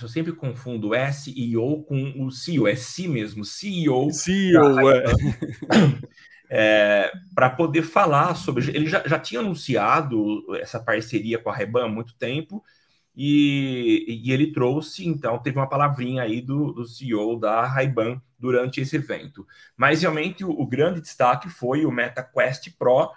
eu 0.00 0.08
sempre 0.08 0.32
confundo 0.32 0.90
SEO 1.12 1.84
com 1.84 2.26
o 2.26 2.30
CEO, 2.30 2.66
é 2.66 2.74
si 2.74 3.06
mesmo, 3.06 3.44
CEO. 3.44 4.10
CEO, 4.10 4.90
é. 4.90 5.04
é, 6.50 7.12
para 7.34 7.50
poder 7.50 7.82
falar 7.82 8.34
sobre. 8.34 8.68
Ele 8.74 8.86
já, 8.86 9.02
já 9.06 9.18
tinha 9.18 9.40
anunciado 9.40 10.44
essa 10.56 10.78
parceria 10.80 11.38
com 11.38 11.50
a 11.50 11.54
Reban 11.54 11.86
há 11.86 11.88
muito 11.88 12.14
tempo, 12.16 12.62
e, 13.16 14.22
e, 14.24 14.32
ele 14.32 14.52
trouxe, 14.52 15.06
então, 15.06 15.38
teve 15.38 15.56
uma 15.56 15.68
palavrinha 15.68 16.22
aí 16.22 16.40
do, 16.40 16.72
do 16.72 16.84
CEO 16.84 17.38
da 17.38 17.64
Ray-Ban 17.64 18.20
durante 18.38 18.80
esse 18.80 18.96
evento. 18.96 19.46
Mas 19.76 20.02
realmente 20.02 20.44
o, 20.44 20.50
o, 20.50 20.66
grande 20.66 21.00
destaque 21.00 21.48
foi 21.48 21.86
o 21.86 21.92
MetaQuest 21.92 22.72
Pro, 22.76 23.10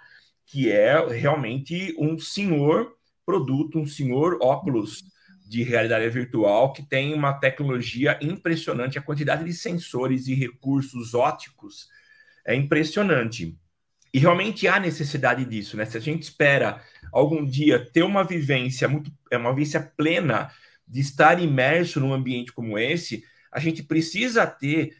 que 0.46 0.70
é 0.70 1.04
realmente 1.08 1.94
um 1.98 2.16
senhor 2.18 2.94
produto, 3.26 3.78
um 3.78 3.86
senhor 3.86 4.38
óculos 4.40 5.02
de 5.48 5.62
realidade 5.62 6.08
virtual 6.10 6.72
que 6.72 6.82
tem 6.82 7.12
uma 7.12 7.32
tecnologia 7.32 8.18
impressionante, 8.22 8.98
a 8.98 9.02
quantidade 9.02 9.44
de 9.44 9.52
sensores 9.52 10.28
e 10.28 10.34
recursos 10.34 11.12
óticos 11.12 11.88
é 12.48 12.54
impressionante. 12.54 13.54
E 14.12 14.18
realmente 14.18 14.66
há 14.66 14.80
necessidade 14.80 15.44
disso, 15.44 15.76
né? 15.76 15.84
Se 15.84 15.98
a 15.98 16.00
gente 16.00 16.22
espera 16.22 16.82
algum 17.12 17.44
dia 17.44 17.78
ter 17.92 18.02
uma 18.02 18.24
vivência 18.24 18.88
muito, 18.88 19.12
é 19.30 19.36
uma 19.36 19.52
vivência 19.52 19.92
plena 19.96 20.50
de 20.86 21.00
estar 21.00 21.38
imerso 21.42 22.00
num 22.00 22.14
ambiente 22.14 22.50
como 22.50 22.78
esse, 22.78 23.22
a 23.52 23.60
gente 23.60 23.82
precisa 23.82 24.46
ter 24.46 24.96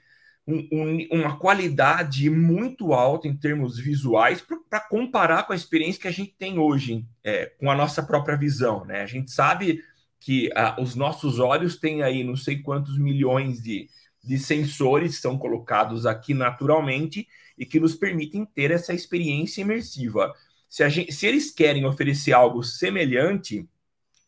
um, 0.46 0.68
um, 0.70 1.08
uma 1.10 1.38
qualidade 1.38 2.28
muito 2.28 2.92
alta 2.92 3.26
em 3.26 3.36
termos 3.36 3.78
visuais 3.78 4.44
para 4.68 4.80
comparar 4.80 5.44
com 5.44 5.54
a 5.54 5.56
experiência 5.56 6.02
que 6.02 6.08
a 6.08 6.12
gente 6.12 6.34
tem 6.38 6.58
hoje, 6.58 7.02
é, 7.24 7.46
com 7.58 7.70
a 7.70 7.74
nossa 7.74 8.02
própria 8.02 8.36
visão, 8.36 8.84
né? 8.84 9.00
A 9.00 9.06
gente 9.06 9.30
sabe 9.30 9.82
que 10.20 10.50
ah, 10.54 10.76
os 10.78 10.94
nossos 10.94 11.38
olhos 11.38 11.76
têm 11.76 12.02
aí 12.02 12.22
não 12.22 12.36
sei 12.36 12.60
quantos 12.60 12.98
milhões 12.98 13.62
de, 13.62 13.88
de 14.28 14.38
sensores 14.38 15.20
são 15.22 15.38
colocados 15.38 16.04
aqui 16.04 16.34
naturalmente 16.34 17.26
e 17.56 17.64
que 17.64 17.80
nos 17.80 17.94
permitem 17.94 18.44
ter 18.44 18.70
essa 18.70 18.92
experiência 18.92 19.62
imersiva. 19.62 20.34
Se, 20.68 20.86
gente, 20.90 21.12
se 21.12 21.26
eles 21.26 21.50
querem 21.50 21.86
oferecer 21.86 22.34
algo 22.34 22.62
semelhante, 22.62 23.66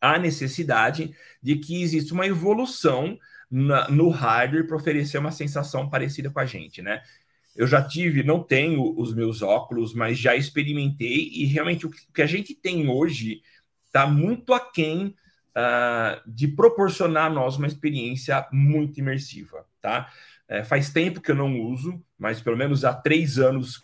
há 0.00 0.18
necessidade 0.18 1.14
de 1.42 1.56
que 1.56 1.82
exista 1.82 2.14
uma 2.14 2.26
evolução 2.26 3.18
na, 3.50 3.90
no 3.90 4.08
hardware 4.08 4.66
para 4.66 4.76
oferecer 4.76 5.18
uma 5.18 5.32
sensação 5.32 5.90
parecida 5.90 6.30
com 6.30 6.40
a 6.40 6.46
gente, 6.46 6.80
né? 6.80 7.02
Eu 7.54 7.66
já 7.66 7.86
tive, 7.86 8.22
não 8.22 8.42
tenho 8.42 8.98
os 8.98 9.12
meus 9.12 9.42
óculos, 9.42 9.92
mas 9.92 10.18
já 10.18 10.34
experimentei 10.34 11.28
e 11.30 11.44
realmente 11.44 11.86
o 11.86 11.90
que 11.90 12.22
a 12.22 12.26
gente 12.26 12.54
tem 12.54 12.88
hoje 12.88 13.42
está 13.84 14.06
muito 14.06 14.54
aquém 14.54 15.14
uh, 15.54 16.22
de 16.26 16.48
proporcionar 16.48 17.26
a 17.26 17.34
nós 17.34 17.58
uma 17.58 17.66
experiência 17.66 18.48
muito 18.50 18.98
imersiva, 18.98 19.66
tá? 19.80 20.10
É, 20.48 20.64
faz 20.64 20.90
tempo 20.90 21.20
que 21.20 21.30
eu 21.30 21.36
não 21.36 21.60
uso, 21.60 22.02
mas 22.18 22.40
pelo 22.40 22.56
menos 22.56 22.84
há 22.84 22.92
três 22.92 23.38
anos 23.38 23.78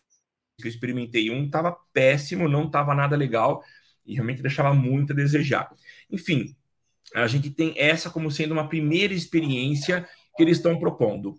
que 0.59 0.67
eu 0.67 0.71
experimentei 0.71 1.31
um, 1.31 1.45
estava 1.45 1.77
péssimo, 1.93 2.49
não 2.49 2.65
estava 2.65 2.95
nada 2.95 3.17
legal 3.17 3.63
e 4.05 4.15
realmente 4.15 4.43
deixava 4.43 4.73
muito 4.73 5.13
a 5.13 5.17
desejar. 5.17 5.71
Enfim, 6.11 6.57
a 7.15 7.27
gente 7.27 7.51
tem 7.51 7.75
essa 7.77 8.11
como 8.11 8.31
sendo 8.31 8.53
uma 8.53 8.69
primeira 8.69 9.13
experiência 9.13 10.09
que 10.37 10.43
eles 10.43 10.59
estão 10.59 10.79
propondo. 10.79 11.39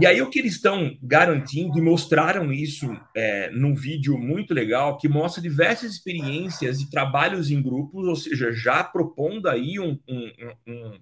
E 0.00 0.06
aí 0.06 0.22
o 0.22 0.30
que 0.30 0.38
eles 0.38 0.54
estão 0.54 0.96
garantindo, 1.02 1.78
e 1.78 1.82
mostraram 1.82 2.50
isso 2.50 2.98
é, 3.14 3.50
num 3.50 3.74
vídeo 3.74 4.16
muito 4.16 4.54
legal, 4.54 4.96
que 4.96 5.06
mostra 5.06 5.42
diversas 5.42 5.92
experiências 5.92 6.80
e 6.80 6.90
trabalhos 6.90 7.50
em 7.50 7.62
grupos, 7.62 8.06
ou 8.08 8.16
seja, 8.16 8.52
já 8.52 8.82
propondo 8.82 9.48
aí 9.48 9.78
um, 9.78 9.98
um, 10.08 10.32
um, 10.66 11.00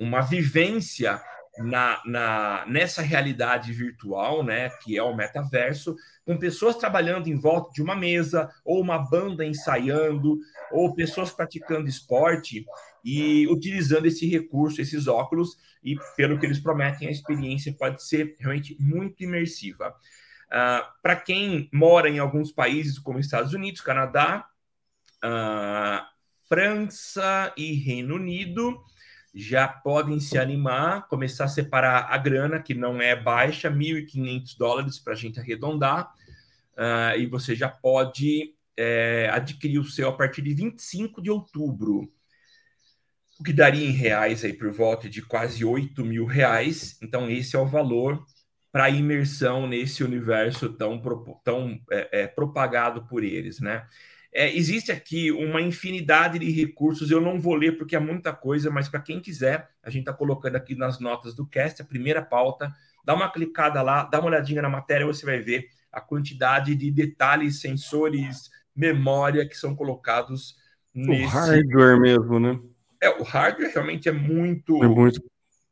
uma 0.00 0.22
vivência 0.22 1.20
na, 1.58 2.00
na, 2.04 2.64
nessa 2.66 3.02
realidade 3.02 3.72
virtual, 3.72 4.42
né, 4.42 4.70
que 4.82 4.96
é 4.96 5.02
o 5.02 5.14
metaverso, 5.14 5.96
com 6.24 6.36
pessoas 6.38 6.76
trabalhando 6.76 7.28
em 7.28 7.38
volta 7.38 7.70
de 7.72 7.82
uma 7.82 7.94
mesa, 7.94 8.50
ou 8.64 8.80
uma 8.80 8.98
banda 8.98 9.44
ensaiando, 9.44 10.38
ou 10.70 10.94
pessoas 10.94 11.30
praticando 11.30 11.88
esporte 11.88 12.64
e 13.04 13.46
utilizando 13.48 14.06
esse 14.06 14.28
recurso, 14.28 14.80
esses 14.80 15.06
óculos, 15.06 15.56
e 15.82 15.96
pelo 16.16 16.38
que 16.38 16.46
eles 16.46 16.58
prometem, 16.58 17.08
a 17.08 17.12
experiência 17.12 17.72
pode 17.72 18.02
ser 18.02 18.34
realmente 18.38 18.76
muito 18.80 19.22
imersiva. 19.22 19.94
Uh, 20.46 20.82
Para 21.02 21.16
quem 21.16 21.68
mora 21.72 22.08
em 22.08 22.18
alguns 22.18 22.52
países 22.52 22.98
como 22.98 23.18
Estados 23.18 23.52
Unidos, 23.52 23.80
Canadá, 23.80 24.46
uh, 25.24 26.04
França 26.48 27.52
e 27.56 27.72
Reino 27.74 28.16
Unido, 28.16 28.80
já 29.38 29.68
podem 29.68 30.18
se 30.18 30.38
animar, 30.38 31.06
começar 31.08 31.44
a 31.44 31.48
separar 31.48 32.06
a 32.10 32.16
grana, 32.16 32.58
que 32.58 32.72
não 32.72 33.02
é 33.02 33.14
baixa, 33.14 33.70
1.500 33.70 34.56
dólares 34.56 34.98
para 34.98 35.12
a 35.12 35.16
gente 35.16 35.38
arredondar, 35.38 36.10
uh, 36.72 37.18
e 37.18 37.26
você 37.26 37.54
já 37.54 37.68
pode 37.68 38.54
é, 38.74 39.28
adquirir 39.30 39.78
o 39.78 39.84
seu 39.84 40.08
a 40.08 40.12
partir 40.16 40.40
de 40.40 40.54
25 40.54 41.20
de 41.20 41.30
outubro, 41.30 42.10
o 43.38 43.44
que 43.44 43.52
daria 43.52 43.86
em 43.86 43.92
reais 43.92 44.42
aí 44.42 44.54
por 44.54 44.72
volta 44.72 45.06
de 45.06 45.20
quase 45.20 45.62
8 45.62 46.02
mil 46.02 46.24
reais. 46.24 46.96
Então, 47.02 47.28
esse 47.30 47.54
é 47.54 47.58
o 47.58 47.66
valor 47.66 48.24
para 48.72 48.88
imersão 48.88 49.66
nesse 49.66 50.02
universo 50.02 50.70
tão, 50.70 51.00
tão 51.44 51.78
é, 51.90 52.22
é, 52.22 52.26
propagado 52.26 53.06
por 53.06 53.22
eles, 53.22 53.60
né? 53.60 53.86
É, 54.38 54.54
existe 54.54 54.92
aqui 54.92 55.32
uma 55.32 55.62
infinidade 55.62 56.38
de 56.38 56.50
recursos, 56.50 57.10
eu 57.10 57.22
não 57.22 57.40
vou 57.40 57.54
ler 57.54 57.78
porque 57.78 57.96
é 57.96 57.98
muita 57.98 58.34
coisa, 58.34 58.70
mas 58.70 58.86
para 58.86 59.00
quem 59.00 59.18
quiser, 59.18 59.70
a 59.82 59.88
gente 59.88 60.02
está 60.02 60.12
colocando 60.12 60.56
aqui 60.56 60.74
nas 60.74 61.00
notas 61.00 61.34
do 61.34 61.46
cast, 61.46 61.80
a 61.80 61.86
primeira 61.86 62.20
pauta, 62.20 62.70
dá 63.02 63.14
uma 63.14 63.32
clicada 63.32 63.80
lá, 63.80 64.04
dá 64.04 64.20
uma 64.20 64.28
olhadinha 64.28 64.60
na 64.60 64.68
matéria, 64.68 65.06
você 65.06 65.24
vai 65.24 65.40
ver 65.40 65.70
a 65.90 66.02
quantidade 66.02 66.74
de 66.74 66.90
detalhes, 66.90 67.62
sensores, 67.62 68.50
memória 68.76 69.48
que 69.48 69.56
são 69.56 69.74
colocados 69.74 70.58
nesse... 70.92 71.24
O 71.24 71.28
hardware 71.28 71.98
mesmo, 71.98 72.38
né? 72.38 72.60
É, 73.00 73.08
o 73.08 73.22
hardware 73.22 73.72
realmente 73.72 74.06
é 74.06 74.12
muito... 74.12 74.84
É 74.84 74.86
muito 74.86 75.18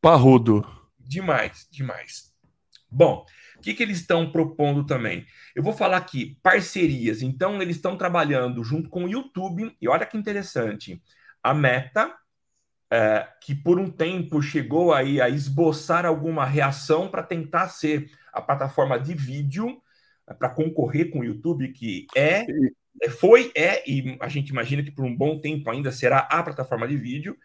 parrudo. 0.00 0.66
Demais, 0.98 1.68
demais. 1.70 2.32
Bom, 2.90 3.26
que, 3.64 3.74
que 3.74 3.82
eles 3.82 4.00
estão 4.00 4.30
propondo 4.30 4.84
também? 4.84 5.26
Eu 5.54 5.62
vou 5.62 5.72
falar 5.72 5.96
aqui, 5.96 6.38
parcerias. 6.42 7.22
Então, 7.22 7.60
eles 7.62 7.76
estão 7.76 7.96
trabalhando 7.96 8.62
junto 8.62 8.88
com 8.90 9.04
o 9.04 9.08
YouTube, 9.08 9.74
e 9.80 9.88
olha 9.88 10.06
que 10.06 10.16
interessante, 10.16 11.02
a 11.42 11.54
Meta, 11.54 12.14
é, 12.90 13.26
que 13.40 13.54
por 13.54 13.80
um 13.80 13.90
tempo 13.90 14.42
chegou 14.42 14.92
aí 14.92 15.20
a 15.20 15.28
esboçar 15.28 16.04
alguma 16.04 16.44
reação 16.44 17.08
para 17.08 17.22
tentar 17.22 17.68
ser 17.68 18.10
a 18.32 18.40
plataforma 18.40 18.98
de 19.00 19.14
vídeo 19.14 19.80
é, 20.28 20.34
para 20.34 20.48
concorrer 20.50 21.10
com 21.10 21.20
o 21.20 21.24
YouTube, 21.24 21.72
que 21.72 22.06
é, 22.14 22.46
é, 23.02 23.10
foi, 23.10 23.50
é, 23.54 23.88
e 23.90 24.16
a 24.20 24.28
gente 24.28 24.50
imagina 24.50 24.82
que 24.82 24.90
por 24.90 25.04
um 25.04 25.16
bom 25.16 25.40
tempo 25.40 25.70
ainda 25.70 25.90
será 25.90 26.18
a 26.18 26.42
plataforma 26.42 26.86
de 26.86 26.96
vídeo. 26.96 27.36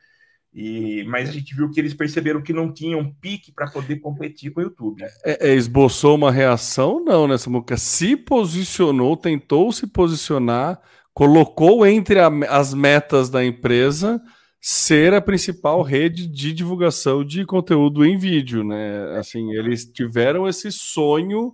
E, 0.53 1.03
mas 1.03 1.29
a 1.29 1.31
gente 1.31 1.55
viu 1.55 1.69
que 1.69 1.79
eles 1.79 1.93
perceberam 1.93 2.41
que 2.41 2.51
não 2.51 2.73
tinham 2.73 3.13
pique 3.21 3.51
para 3.51 3.69
poder 3.69 3.97
competir 3.97 4.51
com 4.51 4.61
o 4.61 4.63
YouTube. 4.63 5.03
É, 5.23 5.51
é, 5.51 5.55
esboçou 5.55 6.15
uma 6.15 6.31
reação? 6.31 7.03
Não, 7.03 7.27
né, 7.27 7.37
Samuca? 7.37 7.77
Se 7.77 8.17
posicionou, 8.17 9.15
tentou 9.15 9.71
se 9.71 9.85
posicionar, 9.85 10.81
colocou 11.13 11.85
entre 11.85 12.19
a, 12.19 12.29
as 12.49 12.73
metas 12.73 13.29
da 13.29 13.45
empresa 13.45 14.19
ser 14.59 15.13
a 15.13 15.21
principal 15.21 15.83
rede 15.83 16.25
de 16.27 16.51
divulgação 16.51 17.23
de 17.23 17.45
conteúdo 17.45 18.03
em 18.03 18.17
vídeo, 18.17 18.63
né? 18.63 19.17
Assim, 19.17 19.53
eles 19.53 19.85
tiveram 19.85 20.49
esse 20.49 20.71
sonho, 20.71 21.53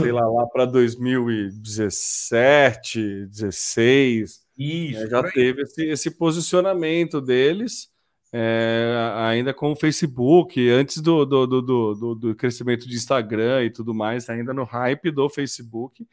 sei 0.00 0.10
lá, 0.10 0.26
lá 0.26 0.46
para 0.46 0.64
2017, 0.64 3.26
16. 3.26 4.40
Isso, 4.58 5.00
né? 5.00 5.06
já 5.06 5.22
teve 5.22 5.62
esse, 5.62 5.84
esse 5.84 6.10
posicionamento 6.10 7.20
deles 7.20 7.91
é, 8.32 9.12
ainda 9.16 9.52
com 9.52 9.72
o 9.72 9.76
Facebook, 9.76 10.66
antes 10.70 11.02
do, 11.02 11.26
do, 11.26 11.46
do, 11.46 12.14
do, 12.14 12.34
crescimento 12.34 12.88
de 12.88 12.96
Instagram 12.96 13.64
e 13.64 13.70
tudo 13.70 13.92
mais, 13.92 14.30
ainda 14.30 14.54
no 14.54 14.64
hype 14.64 15.10
do 15.10 15.28
Facebook, 15.28 16.08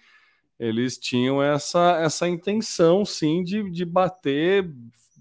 eles 0.60 0.98
tinham 0.98 1.42
essa, 1.42 1.98
essa 2.02 2.28
intenção, 2.28 3.06
sim, 3.06 3.42
de, 3.42 3.70
de 3.72 3.86
bater 3.86 4.70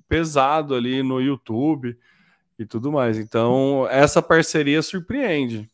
pesado 0.08 0.74
ali 0.74 1.00
no 1.00 1.20
YouTube 1.20 1.96
e 2.58 2.66
tudo 2.66 2.90
mais. 2.90 3.16
Então, 3.16 3.87
essa 3.88 4.20
parceria 4.20 4.82
surpreende. 4.82 5.70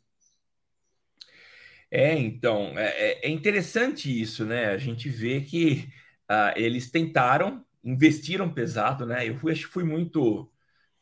É, 1.91 2.13
então, 2.19 2.79
é, 2.79 2.89
é, 2.89 3.27
é 3.29 3.31
interessante 3.31 4.21
isso, 4.21 4.45
né? 4.45 4.67
A 4.67 4.77
gente 4.77 5.09
vê 5.09 5.41
que 5.41 5.89
uh, 6.31 6.53
eles 6.57 6.91
tentaram, 6.91 7.65
investiram 7.83 8.53
pesado, 8.53 9.07
né? 9.07 9.27
Eu 9.27 9.39
fui, 9.39 9.53
acho 9.53 9.67
que 9.67 9.73
fui 9.73 9.85
muito 9.85 10.51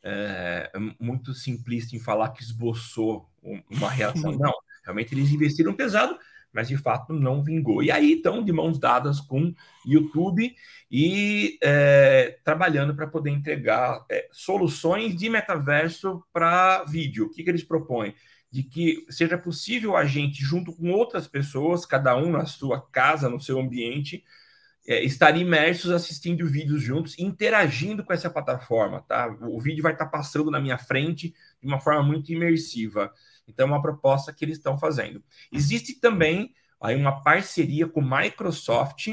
é, 0.03 0.69
muito 0.99 1.33
simplista 1.33 1.95
em 1.95 1.99
falar 1.99 2.29
que 2.29 2.43
esboçou 2.43 3.29
uma 3.69 3.89
reação. 3.91 4.37
Não, 4.37 4.53
realmente 4.83 5.13
eles 5.13 5.31
investiram 5.31 5.73
pesado, 5.73 6.17
mas 6.51 6.67
de 6.67 6.77
fato 6.77 7.13
não 7.13 7.43
vingou. 7.43 7.81
E 7.81 7.89
aí 7.89 8.13
estão 8.13 8.43
de 8.43 8.51
mãos 8.51 8.77
dadas 8.77 9.19
com 9.19 9.53
YouTube 9.85 10.53
e 10.91 11.57
é, 11.63 12.37
trabalhando 12.43 12.95
para 12.95 13.07
poder 13.07 13.31
entregar 13.31 14.05
é, 14.09 14.27
soluções 14.31 15.15
de 15.15 15.29
metaverso 15.29 16.23
para 16.31 16.83
vídeo. 16.83 17.25
O 17.25 17.29
que, 17.29 17.43
que 17.43 17.49
eles 17.49 17.63
propõem? 17.63 18.13
De 18.51 18.61
que 18.61 19.03
seja 19.09 19.35
possível 19.35 19.95
a 19.95 20.05
gente, 20.05 20.43
junto 20.43 20.75
com 20.75 20.91
outras 20.91 21.27
pessoas, 21.27 21.87
cada 21.87 22.15
um 22.15 22.29
na 22.29 22.45
sua 22.45 22.79
casa, 22.91 23.27
no 23.27 23.39
seu 23.39 23.59
ambiente, 23.59 24.23
é, 24.87 25.03
estar 25.03 25.37
imersos 25.37 25.91
assistindo 25.91 26.45
vídeos 26.45 26.81
juntos, 26.81 27.17
interagindo 27.17 28.03
com 28.03 28.11
essa 28.11 28.29
plataforma, 28.29 29.01
tá? 29.01 29.27
O 29.41 29.59
vídeo 29.59 29.83
vai 29.83 29.93
estar 29.93 30.07
passando 30.07 30.51
na 30.51 30.59
minha 30.59 30.77
frente 30.77 31.33
de 31.61 31.67
uma 31.67 31.79
forma 31.79 32.03
muito 32.03 32.31
imersiva. 32.31 33.13
Então, 33.47 33.67
é 33.67 33.69
uma 33.69 33.81
proposta 33.81 34.33
que 34.33 34.43
eles 34.43 34.57
estão 34.57 34.77
fazendo. 34.77 35.23
Existe 35.51 35.99
também 35.99 36.53
aí 36.81 36.95
uma 36.95 37.23
parceria 37.23 37.87
com 37.87 38.01
Microsoft, 38.01 39.07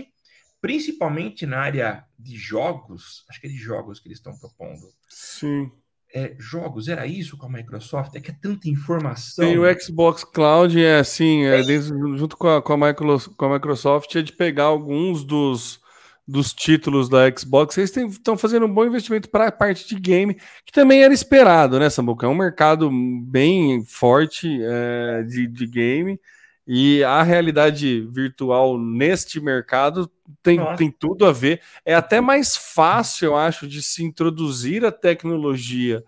principalmente 0.61 1.47
na 1.47 1.61
área 1.61 2.05
de 2.19 2.37
jogos, 2.37 3.25
acho 3.29 3.41
que 3.41 3.47
é 3.47 3.51
de 3.51 3.57
jogos 3.57 4.01
que 4.01 4.09
eles 4.09 4.19
estão 4.19 4.37
propondo. 4.37 4.93
Sim 5.09 5.71
é, 6.15 6.35
jogos, 6.39 6.89
era 6.89 7.07
isso 7.07 7.37
com 7.37 7.47
a 7.47 7.51
Microsoft? 7.51 8.15
É 8.15 8.21
que 8.21 8.31
é 8.31 8.35
tanta 8.35 8.69
informação. 8.69 9.47
Sim, 9.47 9.59
o 9.59 9.81
Xbox 9.81 10.25
Cloud 10.25 10.83
é 10.83 10.99
assim, 10.99 11.45
é, 11.45 11.63
dentro, 11.63 12.17
junto 12.17 12.37
com 12.37 12.49
a, 12.49 12.63
com, 12.63 12.85
a 12.85 12.95
com 12.95 13.45
a 13.45 13.55
Microsoft, 13.55 14.15
é 14.17 14.23
de 14.23 14.33
pegar 14.33 14.65
alguns 14.65 15.25
dos, 15.25 15.81
dos 16.27 16.53
títulos 16.53 17.09
da 17.09 17.31
Xbox. 17.31 17.79
Eles 17.79 17.97
estão 17.97 18.37
fazendo 18.37 18.67
um 18.67 18.73
bom 18.73 18.85
investimento 18.85 19.29
para 19.29 19.47
a 19.47 19.53
parte 19.53 19.87
de 19.87 20.01
game, 20.01 20.35
que 20.65 20.73
também 20.73 21.03
era 21.03 21.15
esperado, 21.15 21.79
né, 21.79 21.89
Samuca? 21.89 22.27
É 22.27 22.29
um 22.29 22.35
mercado 22.35 22.91
bem 22.91 23.85
forte 23.85 24.59
é, 24.63 25.23
de, 25.23 25.47
de 25.47 25.67
game. 25.67 26.21
E 26.67 27.03
a 27.03 27.23
realidade 27.23 28.09
virtual 28.13 28.79
neste 28.79 29.41
mercado 29.41 30.09
tem, 30.43 30.59
tem 30.77 30.91
tudo 30.91 31.27
a 31.27 31.33
ver. 31.33 31.61
É 31.85 31.95
até 31.95 32.21
mais 32.21 32.57
fácil, 32.57 33.27
eu 33.27 33.37
acho, 33.37 33.67
de 33.67 33.83
se 33.83 34.05
introduzir 34.05 34.85
a 34.85 34.93
tecnologia 34.93 36.05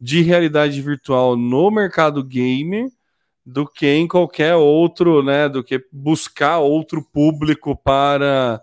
de 0.00 0.20
realidade 0.20 0.80
virtual 0.82 1.36
no 1.36 1.70
mercado 1.70 2.24
gamer 2.24 2.88
do 3.44 3.66
que 3.66 3.86
em 3.86 4.06
qualquer 4.06 4.54
outro, 4.54 5.22
né? 5.22 5.48
Do 5.48 5.62
que 5.62 5.84
buscar 5.92 6.58
outro 6.58 7.02
público 7.02 7.76
para 7.76 8.62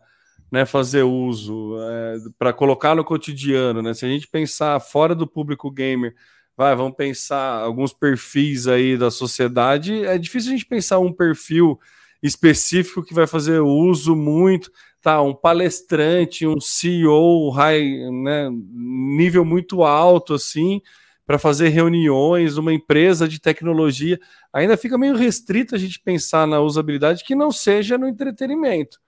né, 0.51 0.65
fazer 0.65 1.03
uso, 1.03 1.77
é, 1.79 2.17
para 2.37 2.53
colocar 2.53 2.95
no 2.95 3.03
cotidiano, 3.03 3.81
né? 3.81 3.93
Se 3.93 4.05
a 4.05 4.09
gente 4.09 4.27
pensar 4.27 4.79
fora 4.79 5.13
do 5.13 5.27
público 5.27 5.69
gamer 5.69 6.15
vai, 6.57 6.75
vamos 6.75 6.95
pensar 6.97 7.61
alguns 7.61 7.93
perfis 7.93 8.67
aí 8.67 8.97
da 8.97 9.09
sociedade. 9.09 10.03
É 10.05 10.17
difícil 10.17 10.51
a 10.51 10.55
gente 10.55 10.65
pensar 10.65 10.99
um 10.99 11.13
perfil 11.13 11.79
específico 12.21 13.03
que 13.03 13.13
vai 13.13 13.25
fazer 13.25 13.61
uso 13.61 14.15
muito, 14.15 14.69
tá? 15.01 15.21
Um 15.21 15.33
palestrante, 15.33 16.45
um 16.47 16.59
CEO 16.59 17.49
high, 17.49 18.11
né, 18.11 18.49
nível 18.51 19.45
muito 19.45 19.83
alto 19.83 20.33
assim, 20.33 20.81
para 21.25 21.37
fazer 21.37 21.69
reuniões, 21.69 22.57
uma 22.57 22.73
empresa 22.73 23.27
de 23.27 23.39
tecnologia, 23.39 24.19
ainda 24.51 24.75
fica 24.75 24.97
meio 24.97 25.15
restrito 25.15 25.75
a 25.75 25.77
gente 25.77 25.99
pensar 25.99 26.47
na 26.47 26.59
usabilidade 26.59 27.23
que 27.23 27.35
não 27.35 27.51
seja 27.51 27.97
no 27.97 28.07
entretenimento. 28.07 28.99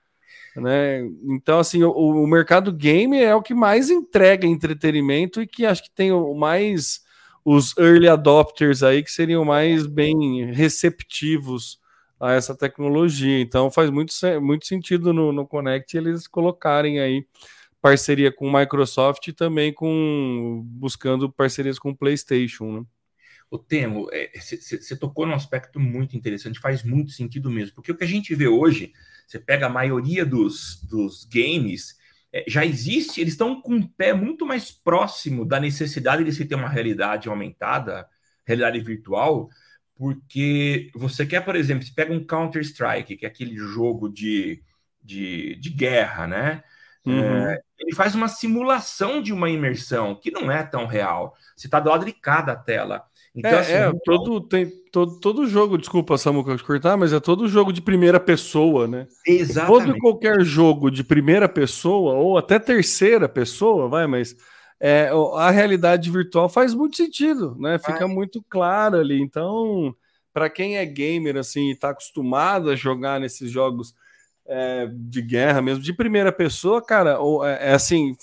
Né? 0.56 1.02
Então, 1.24 1.60
assim, 1.60 1.82
o, 1.82 1.92
o 1.92 2.28
mercado 2.28 2.72
game 2.72 3.20
é 3.20 3.34
o 3.34 3.42
que 3.42 3.54
mais 3.54 3.90
entrega 3.90 4.46
entretenimento 4.46 5.42
e 5.42 5.48
que 5.48 5.66
acho 5.66 5.84
que 5.84 5.92
tem 5.92 6.12
o 6.12 6.34
mais 6.34 7.02
os 7.44 7.76
early 7.78 8.08
adopters 8.08 8.84
aí 8.84 9.02
que 9.02 9.12
seriam 9.12 9.44
mais 9.44 9.88
bem 9.88 10.52
receptivos 10.52 11.81
a 12.22 12.34
essa 12.34 12.56
tecnologia. 12.56 13.40
Então 13.40 13.72
faz 13.72 13.90
muito, 13.90 14.14
muito 14.42 14.68
sentido 14.68 15.12
no, 15.12 15.34
no 15.34 15.48
Connect 15.48 15.98
eles 15.98 16.28
colocarem 16.28 17.00
aí 17.00 17.26
parceria 17.82 18.32
com 18.32 18.52
Microsoft 18.52 19.28
e 19.28 19.34
também 19.34 19.74
com 19.74 20.62
buscando 20.66 21.32
parcerias 21.32 21.80
com 21.80 21.96
PlayStation, 21.96 22.80
né? 22.80 22.86
O 23.50 23.58
Temo, 23.58 24.08
você 24.34 24.94
é, 24.94 24.98
tocou 24.98 25.26
num 25.26 25.34
aspecto 25.34 25.78
muito 25.78 26.16
interessante, 26.16 26.58
faz 26.58 26.84
muito 26.84 27.12
sentido 27.12 27.52
mesmo, 27.52 27.76
porque 27.76 27.92
o 27.92 27.98
que 27.98 28.06
a 28.06 28.08
gente 28.08 28.34
vê 28.34 28.48
hoje, 28.48 28.94
você 29.28 29.38
pega 29.38 29.66
a 29.66 29.70
maioria 29.70 30.26
dos, 30.26 30.82
dos 30.84 31.26
games, 31.26 31.98
é, 32.32 32.46
já 32.48 32.66
existe, 32.66 33.20
eles 33.20 33.34
estão 33.34 33.62
com 33.62 33.74
um 33.74 33.86
pé 33.86 34.14
muito 34.14 34.46
mais 34.46 34.72
próximo 34.72 35.44
da 35.44 35.60
necessidade 35.60 36.24
de 36.24 36.32
se 36.32 36.46
ter 36.46 36.56
uma 36.56 36.70
realidade 36.70 37.28
aumentada, 37.28 38.08
realidade 38.46 38.80
virtual, 38.80 39.50
porque 40.02 40.90
você 40.96 41.28
quer, 41.28 41.42
por 41.42 41.56
exemplo, 41.56 41.86
você 41.86 41.94
pega 41.94 42.12
um 42.12 42.26
Counter-Strike, 42.26 43.16
que 43.18 43.24
é 43.24 43.28
aquele 43.28 43.56
jogo 43.56 44.10
de, 44.10 44.60
de, 45.00 45.56
de 45.58 45.70
guerra, 45.70 46.26
né? 46.26 46.64
Uhum. 47.06 47.22
É, 47.22 47.60
ele 47.78 47.94
faz 47.94 48.16
uma 48.16 48.28
simulação 48.28 49.22
de 49.22 49.32
uma 49.32 49.48
imersão 49.48 50.16
que 50.16 50.32
não 50.32 50.52
é 50.52 50.64
tão 50.64 50.88
real. 50.88 51.36
Você 51.56 51.68
está 51.68 51.80
do 51.80 51.92
lado 51.92 52.04
de 52.04 52.14
cada 52.14 52.56
tela. 52.56 53.04
Então, 53.36 53.52
é, 53.52 53.60
assim, 53.60 53.74
é 53.74 53.92
todo, 54.04 54.42
tem, 54.42 54.72
todo, 54.92 55.20
todo 55.20 55.46
jogo, 55.46 55.78
desculpa, 55.78 56.18
Samuca, 56.18 56.58
cortar, 56.58 56.98
mas 56.98 57.14
é 57.14 57.20
todo 57.20 57.48
jogo 57.48 57.72
de 57.72 57.80
primeira 57.80 58.20
pessoa, 58.20 58.88
né? 58.88 59.06
Exatamente. 59.24 59.86
Todo 59.86 60.00
qualquer 60.00 60.42
jogo 60.42 60.90
de 60.90 61.04
primeira 61.04 61.48
pessoa, 61.48 62.16
ou 62.16 62.40
até 62.40 62.58
terceira 62.58 63.30
pessoa, 63.30 63.88
vai, 63.88 64.08
mas 64.08 64.36
é, 64.84 65.12
a 65.36 65.52
realidade 65.52 66.10
virtual 66.10 66.50
faz 66.50 66.74
muito 66.74 66.98
sentido, 66.98 67.56
né? 67.60 67.78
Fica 67.78 68.08
vai. 68.08 68.08
muito 68.08 68.44
claro 68.50 68.98
ali. 68.98 69.22
Então, 69.22 69.96
para 70.34 70.50
quem 70.50 70.78
é 70.78 70.84
gamer, 70.84 71.38
assim, 71.38 71.70
e 71.70 71.74
está 71.74 71.92
acostumado 71.92 72.68
a 72.68 72.76
jogar 72.76 73.20
nesses 73.20 73.52
jogos 73.52 73.94
é, 74.48 74.90
de 74.92 75.22
guerra 75.22 75.62
mesmo, 75.62 75.84
de 75.84 75.94
primeira 75.94 76.32
pessoa, 76.32 76.84
cara, 76.84 77.20
é, 77.44 77.70
é, 77.70 77.74
assim, 77.74 78.16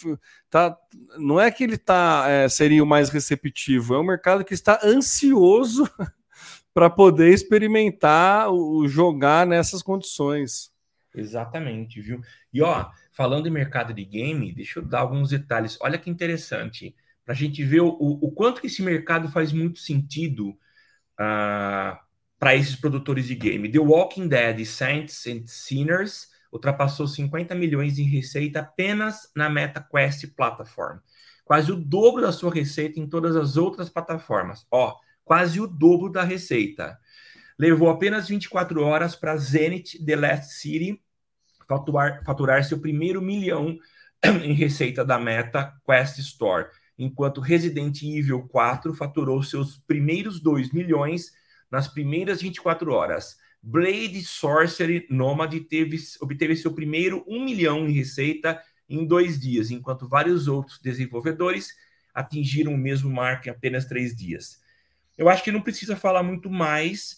tá, 0.50 0.76
não 1.16 1.40
é 1.40 1.48
que 1.48 1.62
ele 1.62 1.78
tá, 1.78 2.24
é, 2.26 2.48
seria 2.48 2.82
o 2.82 2.86
mais 2.86 3.08
receptivo, 3.08 3.94
é 3.94 4.00
um 4.00 4.04
mercado 4.04 4.44
que 4.44 4.52
está 4.52 4.80
ansioso 4.82 5.88
para 6.74 6.90
poder 6.90 7.32
experimentar 7.32 8.50
o, 8.50 8.78
o 8.78 8.88
jogar 8.88 9.46
nessas 9.46 9.80
condições. 9.80 10.72
Exatamente, 11.14 12.00
viu? 12.00 12.20
E 12.52 12.60
ó, 12.62 12.86
falando 13.18 13.48
em 13.48 13.50
mercado 13.50 13.92
de 13.92 14.04
game, 14.04 14.52
deixa 14.52 14.78
eu 14.78 14.84
dar 14.84 15.00
alguns 15.00 15.30
detalhes. 15.30 15.76
Olha 15.80 15.98
que 15.98 16.08
interessante, 16.08 16.94
para 17.24 17.34
a 17.34 17.36
gente 17.36 17.64
ver 17.64 17.80
o, 17.80 17.88
o, 17.88 18.30
quanto 18.30 18.60
que 18.60 18.68
esse 18.68 18.80
mercado 18.80 19.28
faz 19.28 19.52
muito 19.52 19.80
sentido 19.80 20.50
uh, 20.50 21.98
para 22.38 22.54
esses 22.54 22.76
produtores 22.76 23.26
de 23.26 23.34
game. 23.34 23.68
The 23.72 23.80
Walking 23.80 24.28
Dead 24.28 24.64
Saints 24.64 25.26
and 25.26 25.42
Sinners 25.46 26.28
ultrapassou 26.52 27.08
50 27.08 27.56
milhões 27.56 27.98
em 27.98 28.04
receita 28.04 28.60
apenas 28.60 29.28
na 29.34 29.50
MetaQuest 29.50 30.28
Platform. 30.36 30.98
Quase 31.44 31.72
o 31.72 31.76
dobro 31.76 32.22
da 32.22 32.30
sua 32.30 32.54
receita 32.54 33.00
em 33.00 33.08
todas 33.08 33.34
as 33.34 33.56
outras 33.56 33.88
plataformas. 33.88 34.64
Ó, 34.70 34.94
quase 35.24 35.60
o 35.60 35.66
dobro 35.66 36.08
da 36.08 36.22
receita. 36.22 36.96
Levou 37.58 37.90
apenas 37.90 38.28
24 38.28 38.80
horas 38.80 39.16
para 39.16 39.36
Zenith 39.36 39.98
The 40.06 40.14
Last 40.14 40.54
City 40.54 41.02
faturar, 41.68 42.24
faturar 42.24 42.64
seu 42.64 42.80
primeiro 42.80 43.20
milhão 43.20 43.78
em 44.42 44.52
receita 44.54 45.04
da 45.04 45.18
Meta 45.18 45.72
Quest 45.86 46.18
Store, 46.18 46.66
enquanto 46.98 47.40
Resident 47.40 48.02
Evil 48.02 48.48
4 48.48 48.94
faturou 48.94 49.42
seus 49.42 49.76
primeiros 49.76 50.40
2 50.40 50.72
milhões 50.72 51.32
nas 51.70 51.86
primeiras 51.86 52.40
24 52.40 52.92
horas. 52.92 53.36
Blade 53.62 54.22
Sorcery 54.22 55.06
Nomad 55.10 55.52
teve, 55.68 55.98
obteve 56.20 56.56
seu 56.56 56.72
primeiro 56.72 57.24
1 57.28 57.44
milhão 57.44 57.86
em 57.86 57.92
receita 57.92 58.60
em 58.88 59.06
dois 59.06 59.38
dias, 59.38 59.70
enquanto 59.70 60.08
vários 60.08 60.48
outros 60.48 60.80
desenvolvedores 60.80 61.74
atingiram 62.14 62.72
o 62.72 62.78
mesmo 62.78 63.10
marco 63.10 63.48
em 63.48 63.50
apenas 63.50 63.84
três 63.84 64.16
dias. 64.16 64.60
Eu 65.16 65.28
acho 65.28 65.44
que 65.44 65.52
não 65.52 65.60
precisa 65.60 65.96
falar 65.96 66.22
muito 66.22 66.48
mais 66.48 67.17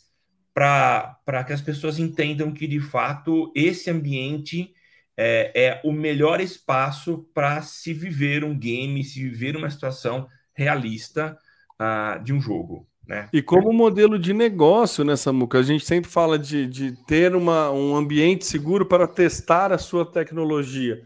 para 0.61 1.43
que 1.45 1.55
as 1.55 1.63
pessoas 1.63 1.99
entendam 1.99 2.53
que, 2.53 2.67
de 2.67 2.81
fato, 2.81 3.51
esse 3.55 3.91
ambiente 3.91 4.75
é, 5.17 5.53
é 5.55 5.81
o 5.83 5.91
melhor 5.91 6.39
espaço 6.39 7.27
para 7.33 7.63
se 7.63 7.95
viver 7.95 8.45
um 8.45 8.59
game, 8.59 9.03
se 9.03 9.23
viver 9.23 9.57
uma 9.57 9.71
situação 9.71 10.29
realista 10.53 11.35
uh, 11.81 12.23
de 12.23 12.35
um 12.35 12.41
jogo. 12.43 12.87
Né? 13.07 13.27
E 13.33 13.41
como 13.41 13.73
modelo 13.73 14.19
de 14.19 14.35
negócio, 14.35 15.03
né, 15.03 15.17
Samuca? 15.17 15.59
A 15.59 15.63
gente 15.63 15.87
sempre 15.87 16.11
fala 16.11 16.39
de, 16.39 16.67
de 16.67 16.93
ter 17.07 17.35
uma, 17.35 17.71
um 17.71 17.97
ambiente 17.97 18.45
seguro 18.45 18.85
para 18.85 19.09
testar 19.09 19.73
a 19.73 19.79
sua 19.79 20.05
tecnologia. 20.05 21.01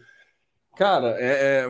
Cara, 0.76 1.14
é, 1.16 1.28
é, 1.28 1.68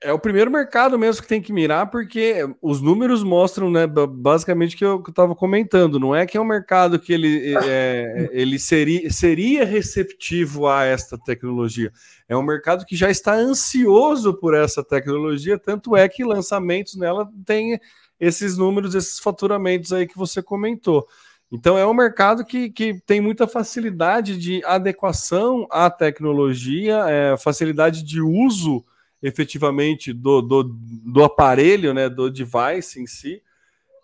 é 0.00 0.12
o 0.12 0.18
primeiro 0.18 0.50
mercado 0.50 0.98
mesmo 0.98 1.22
que 1.22 1.28
tem 1.28 1.40
que 1.40 1.52
mirar, 1.52 1.90
porque 1.90 2.48
os 2.60 2.80
números 2.80 3.22
mostram, 3.22 3.70
né, 3.70 3.86
basicamente 3.86 4.76
que 4.76 4.84
eu 4.84 5.02
estava 5.06 5.34
comentando. 5.34 6.00
Não 6.00 6.14
é 6.14 6.26
que 6.26 6.36
é 6.36 6.40
um 6.40 6.44
mercado 6.44 6.98
que 6.98 7.12
ele, 7.12 7.54
é, 7.64 8.28
ele 8.32 8.58
seria, 8.58 9.10
seria 9.10 9.64
receptivo 9.64 10.66
a 10.66 10.84
esta 10.84 11.16
tecnologia. 11.16 11.92
É 12.28 12.36
um 12.36 12.42
mercado 12.42 12.84
que 12.84 12.96
já 12.96 13.10
está 13.10 13.34
ansioso 13.34 14.34
por 14.34 14.54
essa 14.54 14.82
tecnologia, 14.82 15.58
tanto 15.58 15.96
é 15.96 16.08
que 16.08 16.24
lançamentos 16.24 16.96
nela 16.96 17.30
têm 17.46 17.78
esses 18.18 18.56
números, 18.56 18.94
esses 18.94 19.18
faturamentos 19.18 19.92
aí 19.92 20.06
que 20.06 20.18
você 20.18 20.42
comentou. 20.42 21.06
Então 21.52 21.76
é 21.76 21.86
um 21.86 21.94
mercado 21.94 22.44
que, 22.44 22.70
que 22.70 23.00
tem 23.04 23.20
muita 23.20 23.46
facilidade 23.46 24.38
de 24.38 24.64
adequação 24.64 25.68
à 25.70 25.90
tecnologia, 25.90 27.04
é, 27.08 27.36
facilidade 27.36 28.02
de 28.02 28.20
uso 28.20 28.84
efetivamente 29.22 30.12
do, 30.12 30.42
do, 30.42 30.62
do 30.64 31.22
aparelho, 31.22 31.94
né, 31.94 32.08
do 32.08 32.28
device 32.28 33.00
em 33.00 33.06
si. 33.06 33.40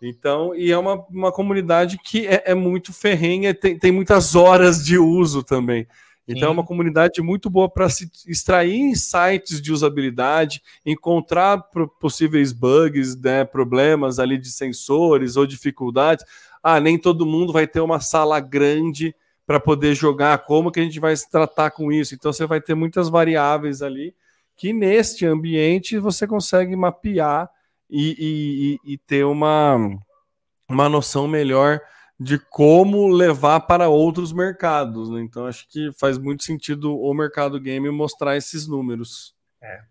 Então, 0.01 0.55
e 0.55 0.71
é 0.71 0.77
uma, 0.77 1.05
uma 1.09 1.31
comunidade 1.31 1.97
que 1.97 2.25
é, 2.25 2.43
é 2.45 2.55
muito 2.55 2.93
ferrenha, 2.93 3.53
tem, 3.53 3.77
tem 3.77 3.91
muitas 3.91 4.33
horas 4.33 4.83
de 4.83 4.97
uso 4.97 5.43
também. 5.43 5.85
Então 6.25 6.41
Sim. 6.41 6.45
é 6.45 6.49
uma 6.49 6.63
comunidade 6.63 7.21
muito 7.21 7.49
boa 7.49 7.67
para 7.67 7.89
se 7.89 8.09
extrair 8.27 8.77
insights 8.77 9.59
de 9.59 9.73
usabilidade, 9.73 10.61
encontrar 10.85 11.57
possíveis 11.99 12.53
bugs, 12.53 13.19
né, 13.19 13.43
problemas 13.43 14.19
ali 14.19 14.37
de 14.37 14.51
sensores 14.51 15.35
ou 15.35 15.45
dificuldades. 15.47 16.23
Ah, 16.61 16.79
nem 16.79 16.99
todo 16.99 17.25
mundo 17.25 17.51
vai 17.51 17.65
ter 17.65 17.79
uma 17.79 17.99
sala 17.99 18.39
grande 18.39 19.13
para 19.45 19.59
poder 19.59 19.95
jogar. 19.95 20.37
Como 20.45 20.71
que 20.71 20.79
a 20.79 20.83
gente 20.83 20.99
vai 20.99 21.15
se 21.15 21.29
tratar 21.29 21.71
com 21.71 21.91
isso? 21.91 22.13
Então 22.13 22.31
você 22.31 22.45
vai 22.45 22.61
ter 22.61 22.75
muitas 22.75 23.09
variáveis 23.09 23.81
ali 23.81 24.13
que 24.59 24.73
neste 24.73 25.25
ambiente 25.25 25.97
você 25.97 26.27
consegue 26.27 26.75
mapear 26.75 27.49
e, 27.89 28.77
e, 28.85 28.93
e 28.93 28.97
ter 28.97 29.23
uma, 29.23 29.77
uma 30.67 30.89
noção 30.89 31.29
melhor 31.29 31.79
de 32.19 32.37
como 32.37 33.07
levar 33.07 33.61
para 33.61 33.87
outros 33.87 34.33
mercados. 34.33 35.09
Né? 35.09 35.21
Então, 35.21 35.45
acho 35.45 35.65
que 35.69 35.93
faz 35.97 36.17
muito 36.17 36.43
sentido 36.43 36.93
o 36.93 37.13
mercado 37.13 37.57
game 37.57 37.89
mostrar 37.89 38.35
esses 38.35 38.67
números. 38.67 39.33
É. 39.63 39.81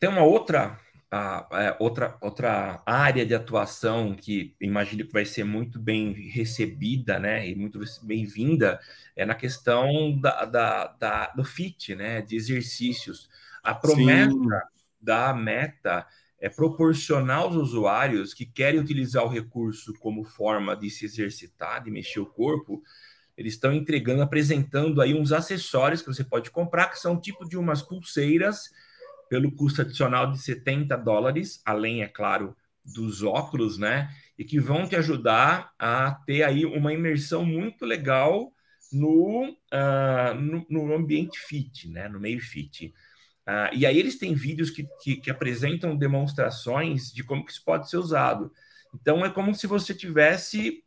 Tem 0.00 0.08
uma 0.08 0.24
outra, 0.24 0.80
uh, 1.12 1.54
é, 1.54 1.76
outra, 1.78 2.16
outra 2.20 2.82
área 2.84 3.24
de 3.24 3.34
atuação 3.34 4.14
que 4.14 4.54
imagino 4.60 5.06
que 5.06 5.12
vai 5.12 5.24
ser 5.24 5.44
muito 5.44 5.78
bem 5.78 6.12
recebida 6.12 7.18
né, 7.18 7.48
e 7.48 7.54
muito 7.54 7.80
bem-vinda 8.02 8.78
é 9.16 9.24
na 9.24 9.34
questão 9.34 10.18
da, 10.20 10.44
da, 10.44 10.86
da, 10.86 11.26
do 11.28 11.44
FIT, 11.44 11.94
né, 11.94 12.22
de 12.22 12.36
exercícios. 12.36 13.28
A 13.62 13.74
promessa 13.74 14.32
Sim. 14.32 14.48
da 15.00 15.34
meta 15.34 16.06
é 16.40 16.48
proporcionar 16.48 17.38
aos 17.38 17.56
usuários 17.56 18.32
que 18.32 18.46
querem 18.46 18.78
utilizar 18.78 19.24
o 19.24 19.28
recurso 19.28 19.92
como 19.98 20.24
forma 20.24 20.76
de 20.76 20.88
se 20.88 21.04
exercitar, 21.04 21.82
de 21.82 21.90
mexer 21.90 22.20
o 22.20 22.26
corpo, 22.26 22.82
eles 23.36 23.54
estão 23.54 23.72
entregando, 23.72 24.22
apresentando 24.22 25.00
aí 25.00 25.14
uns 25.14 25.32
acessórios 25.32 26.02
que 26.02 26.08
você 26.08 26.24
pode 26.24 26.50
comprar, 26.50 26.88
que 26.88 26.98
são 26.98 27.20
tipo 27.20 27.48
de 27.48 27.56
umas 27.56 27.82
pulseiras, 27.82 28.70
pelo 29.28 29.52
custo 29.52 29.82
adicional 29.82 30.30
de 30.30 30.38
70 30.40 30.96
dólares, 30.96 31.60
além, 31.64 32.02
é 32.02 32.08
claro, 32.08 32.56
dos 32.84 33.22
óculos, 33.22 33.78
né? 33.78 34.08
E 34.38 34.44
que 34.44 34.58
vão 34.58 34.86
te 34.86 34.96
ajudar 34.96 35.72
a 35.78 36.12
ter 36.26 36.42
aí 36.42 36.64
uma 36.64 36.92
imersão 36.92 37.44
muito 37.44 37.84
legal 37.84 38.52
no, 38.92 39.50
uh, 39.50 40.34
no, 40.40 40.66
no, 40.68 40.94
ambiente 40.94 41.38
fit, 41.38 41.88
né? 41.88 42.08
no 42.08 42.18
meio 42.18 42.40
fit. 42.40 42.92
Uh, 43.46 43.74
e 43.74 43.84
aí 43.84 43.98
eles 43.98 44.18
têm 44.18 44.34
vídeos 44.34 44.70
que, 44.70 44.86
que, 45.02 45.16
que, 45.16 45.30
apresentam 45.30 45.96
demonstrações 45.96 47.12
de 47.12 47.22
como 47.22 47.44
que 47.44 47.52
isso 47.52 47.64
pode 47.64 47.88
ser 47.90 47.96
usado. 47.96 48.52
Então 48.94 49.24
é 49.24 49.30
como 49.30 49.54
se 49.54 49.66
você 49.66 49.94
tivesse 49.94 50.82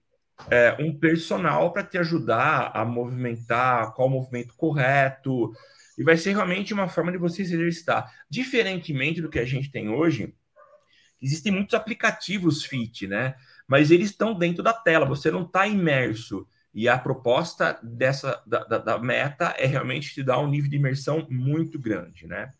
é, 0.50 0.76
um 0.80 0.98
personal 0.98 1.72
para 1.72 1.84
te 1.84 1.98
ajudar 1.98 2.72
a 2.74 2.84
movimentar 2.84 3.94
qual 3.94 4.08
o 4.08 4.12
movimento 4.12 4.56
correto, 4.56 5.54
e 6.02 6.04
vai 6.04 6.18
ser 6.18 6.32
realmente 6.32 6.74
uma 6.74 6.88
forma 6.88 7.12
de 7.12 7.18
você 7.20 7.46
se 7.46 7.54
exercitar. 7.54 8.12
Diferentemente 8.28 9.22
do 9.22 9.30
que 9.30 9.38
a 9.38 9.46
gente 9.46 9.72
tem 9.72 9.88
hoje, 9.88 10.34
existem 11.22 11.54
muitos 11.54 11.76
aplicativos 11.76 12.66
fit, 12.66 13.06
né? 13.06 13.36
Mas 13.68 13.92
eles 13.92 14.10
estão 14.10 14.34
dentro 14.34 14.64
da 14.64 14.74
tela, 14.74 15.06
você 15.06 15.30
não 15.30 15.44
está 15.44 15.68
imerso. 15.68 16.48
E 16.74 16.90
a 16.90 16.98
proposta 16.98 17.80
dessa 17.84 18.42
da, 18.48 18.64
da, 18.64 18.78
da, 18.80 18.98
meta 18.98 19.54
é 19.60 19.68
realmente 19.68 20.12
te 20.12 20.24
dar 20.24 20.40
um 20.40 20.50
nível 20.50 20.72
de 20.72 20.78
imersão 20.78 21.28
muito 21.30 21.78
grande, 21.78 22.26
né? 22.26 22.52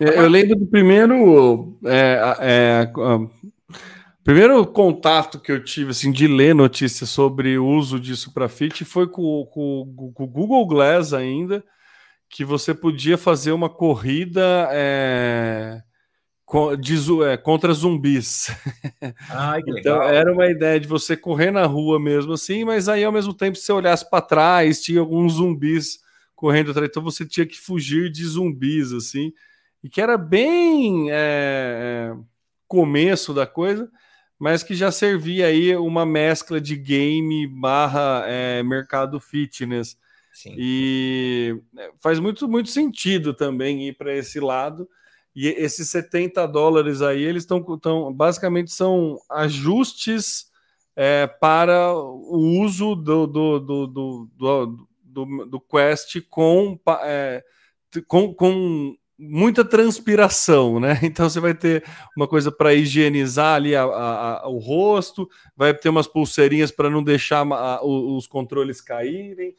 Agora... 0.00 0.16
Eu 0.16 0.28
lembro 0.28 0.56
do 0.56 0.66
primeiro 0.66 1.78
é, 1.84 2.18
é, 2.40 2.92
primeiro 4.24 4.66
contato 4.66 5.38
que 5.38 5.52
eu 5.52 5.62
tive 5.62 5.92
assim 5.92 6.10
de 6.10 6.26
ler 6.26 6.56
notícias 6.56 7.08
sobre 7.08 7.56
o 7.56 7.68
uso 7.68 8.00
disso 8.00 8.34
para 8.34 8.48
fit 8.48 8.84
foi 8.84 9.06
com, 9.06 9.46
com, 9.52 10.12
com, 10.12 10.24
o 10.24 10.26
Google 10.26 10.66
Glass 10.66 11.12
ainda, 11.12 11.62
que 12.34 12.44
você 12.44 12.74
podia 12.74 13.16
fazer 13.16 13.52
uma 13.52 13.70
corrida 13.70 14.68
é, 14.72 15.80
de, 16.80 16.96
é, 17.22 17.36
contra 17.36 17.72
zumbis. 17.72 18.48
Ai, 19.30 19.62
então 19.68 20.02
era 20.02 20.32
uma 20.32 20.46
ideia 20.48 20.80
de 20.80 20.88
você 20.88 21.16
correr 21.16 21.52
na 21.52 21.64
rua 21.64 22.00
mesmo 22.00 22.32
assim, 22.32 22.64
mas 22.64 22.88
aí 22.88 23.04
ao 23.04 23.12
mesmo 23.12 23.32
tempo 23.32 23.56
se 23.56 23.64
você 23.64 23.72
olhasse 23.72 24.10
para 24.10 24.20
trás 24.20 24.82
tinha 24.82 24.98
alguns 24.98 25.34
zumbis 25.34 26.00
correndo 26.34 26.72
atrás, 26.72 26.90
então 26.90 27.04
você 27.04 27.24
tinha 27.24 27.46
que 27.46 27.56
fugir 27.56 28.10
de 28.10 28.26
zumbis 28.26 28.92
assim, 28.92 29.32
e 29.80 29.88
que 29.88 30.00
era 30.00 30.18
bem 30.18 31.06
é, 31.12 32.12
começo 32.66 33.32
da 33.32 33.46
coisa 33.46 33.88
mas 34.40 34.64
que 34.64 34.74
já 34.74 34.90
servia 34.90 35.46
aí 35.46 35.76
uma 35.76 36.04
mescla 36.04 36.60
de 36.60 36.76
game 36.76 37.46
barra 37.46 38.26
mercado 38.64 39.20
fitness. 39.20 39.96
Sim. 40.34 40.54
E 40.58 41.56
é, 41.78 41.90
faz 42.00 42.18
muito, 42.18 42.48
muito 42.48 42.68
sentido 42.68 43.32
também 43.32 43.88
ir 43.88 43.96
para 43.96 44.14
esse 44.14 44.40
lado. 44.40 44.88
E 45.34 45.48
esses 45.48 45.88
70 45.88 46.46
dólares 46.46 47.00
aí, 47.00 47.22
eles 47.22 47.44
estão 47.44 47.62
tão, 47.78 48.12
basicamente 48.12 48.72
são 48.72 49.18
ajustes 49.30 50.46
é, 50.96 51.26
para 51.26 51.92
o 51.94 52.60
uso 52.60 52.94
do, 52.94 53.26
do, 53.26 53.60
do, 53.60 53.86
do, 53.86 54.30
do, 54.36 54.88
do, 55.02 55.46
do 55.46 55.60
Quest 55.60 56.20
com, 56.28 56.78
é, 57.02 57.42
com, 58.06 58.34
com 58.34 58.96
muita 59.18 59.64
transpiração, 59.64 60.78
né? 60.78 60.98
Então 61.02 61.28
você 61.28 61.40
vai 61.40 61.54
ter 61.54 61.84
uma 62.16 62.26
coisa 62.26 62.50
para 62.50 62.74
higienizar 62.74 63.54
ali 63.56 63.74
a, 63.74 63.84
a, 63.84 64.44
a, 64.44 64.48
o 64.48 64.58
rosto, 64.58 65.28
vai 65.56 65.72
ter 65.74 65.88
umas 65.88 66.06
pulseirinhas 66.06 66.70
para 66.70 66.90
não 66.90 67.02
deixar 67.02 67.46
os 67.82 68.26
controles 68.26 68.80
caírem, 68.80 69.54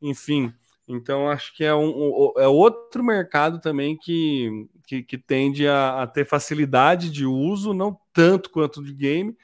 enfim. 0.00 0.52
Então 0.88 1.28
acho 1.28 1.54
que 1.56 1.64
é, 1.64 1.74
um, 1.74 2.32
é 2.36 2.48
outro 2.48 3.04
mercado 3.04 3.60
também 3.60 3.96
que, 3.96 4.66
que, 4.86 5.02
que 5.02 5.16
tende 5.16 5.68
a, 5.68 6.02
a, 6.02 6.06
ter 6.06 6.24
facilidade 6.24 7.10
de 7.10 7.24
uso, 7.24 7.72
não 7.72 7.96
tanto 8.12 8.50
quanto 8.50 8.82
de 8.82 8.92
game, 8.92 9.36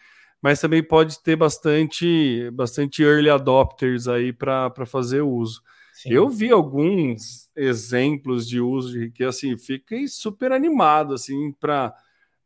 mas 0.43 0.61
também 0.61 0.83
pode 0.83 1.23
ter 1.23 1.37
bastante, 1.37 2.51
bastante 2.53 3.03
early 3.03 3.31
adopters 3.31 4.09
aí 4.09 4.33
para 4.33 4.87
fazer 4.87 5.23
uso. 5.23 5.63
Sim. 5.95 6.13
Eu 6.13 6.29
vi 6.29 6.51
alguns 6.51 7.49
exemplos 7.57 8.47
de 8.47 8.61
uso 8.61 8.93
de 8.93 9.11
que 9.11 9.25
assim, 9.25 9.57
fiquei 9.57 10.09
super 10.09 10.53
animado 10.53 11.15
assim 11.15 11.53
para 11.53 11.95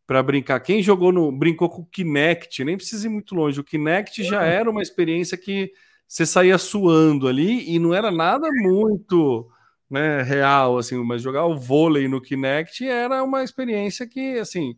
para 0.07 0.25
brincar. 0.25 0.59
Quem 0.59 0.83
jogou 0.83 1.13
no 1.13 1.31
brincou 1.31 1.69
com 1.69 1.83
o 1.83 1.87
Kinect, 1.87 2.65
nem 2.65 2.77
precisa 2.77 3.07
ir 3.07 3.11
muito 3.11 3.33
longe. 3.33 3.61
O 3.61 3.65
Kinect 3.65 4.25
já 4.25 4.43
era 4.43 4.69
uma 4.69 4.83
experiência 4.83 5.39
que 5.39 5.73
você 6.11 6.27
saía 6.27 6.59
suando 6.59 7.29
ali 7.29 7.73
e 7.73 7.79
não 7.79 7.95
era 7.95 8.11
nada 8.11 8.49
muito 8.53 9.49
né, 9.89 10.23
real 10.23 10.77
assim, 10.77 10.97
mas 11.05 11.23
jogar 11.23 11.47
o 11.47 11.57
vôlei 11.57 12.09
no 12.09 12.21
Kinect 12.21 12.85
era 12.85 13.23
uma 13.23 13.45
experiência 13.45 14.09
que 14.09 14.37
assim, 14.37 14.77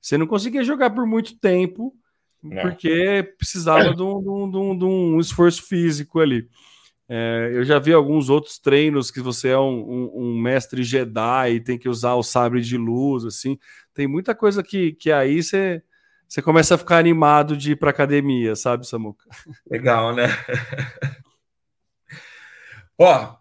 você 0.00 0.16
não 0.16 0.24
conseguia 0.24 0.62
jogar 0.62 0.90
por 0.90 1.04
muito 1.04 1.36
tempo 1.36 1.92
não. 2.40 2.62
porque 2.62 3.34
precisava 3.36 3.92
de 3.92 4.00
um, 4.00 4.48
de, 4.48 4.56
um, 4.56 4.78
de 4.78 4.84
um 4.84 5.18
esforço 5.18 5.64
físico 5.64 6.20
ali. 6.20 6.48
É, 7.08 7.50
eu 7.54 7.64
já 7.64 7.80
vi 7.80 7.92
alguns 7.92 8.30
outros 8.30 8.58
treinos 8.58 9.10
que 9.10 9.20
você 9.20 9.48
é 9.48 9.58
um, 9.58 9.80
um, 9.80 10.10
um, 10.14 10.38
mestre 10.38 10.84
Jedi 10.84 11.54
e 11.54 11.60
tem 11.60 11.76
que 11.76 11.88
usar 11.88 12.14
o 12.14 12.22
sabre 12.22 12.60
de 12.60 12.76
luz, 12.76 13.24
assim. 13.24 13.58
Tem 13.92 14.06
muita 14.06 14.32
coisa 14.32 14.62
que, 14.62 14.92
que 14.92 15.10
aí 15.10 15.42
você, 15.42 15.82
você 16.28 16.42
começa 16.42 16.74
a 16.74 16.78
ficar 16.78 16.98
animado 16.98 17.56
de 17.56 17.72
ir 17.72 17.76
para 17.76 17.90
academia, 17.90 18.54
sabe, 18.54 18.86
Samuca? 18.86 19.24
Legal, 19.68 20.14
né? 20.14 20.26
Ó, 22.98 23.36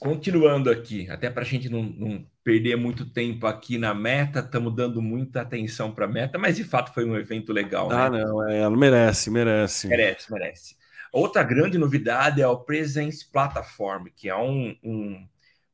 continuando 0.00 0.70
aqui, 0.70 1.10
até 1.10 1.28
para 1.28 1.42
a 1.42 1.46
gente 1.46 1.68
não, 1.68 1.82
não, 1.82 2.26
perder 2.42 2.76
muito 2.76 3.04
tempo 3.04 3.46
aqui 3.46 3.76
na 3.76 3.92
meta, 3.92 4.38
estamos 4.38 4.74
dando 4.74 5.02
muita 5.02 5.42
atenção 5.42 5.92
para 5.92 6.06
a 6.06 6.08
meta, 6.08 6.38
mas 6.38 6.56
de 6.56 6.64
fato 6.64 6.94
foi 6.94 7.04
um 7.04 7.16
evento 7.16 7.52
legal, 7.52 7.90
ah, 7.92 8.08
né? 8.08 8.22
Ah, 8.22 8.24
não, 8.24 8.48
é, 8.48 8.60
ela 8.60 8.76
merece, 8.76 9.30
merece. 9.30 9.88
Merece, 9.88 10.32
merece. 10.32 10.76
Outra 11.12 11.42
grande 11.42 11.76
novidade 11.76 12.40
é 12.40 12.46
o 12.46 12.60
Presence 12.60 13.26
Platform, 13.30 14.06
que 14.14 14.28
é 14.28 14.36
um, 14.36 14.74
um, 14.82 15.26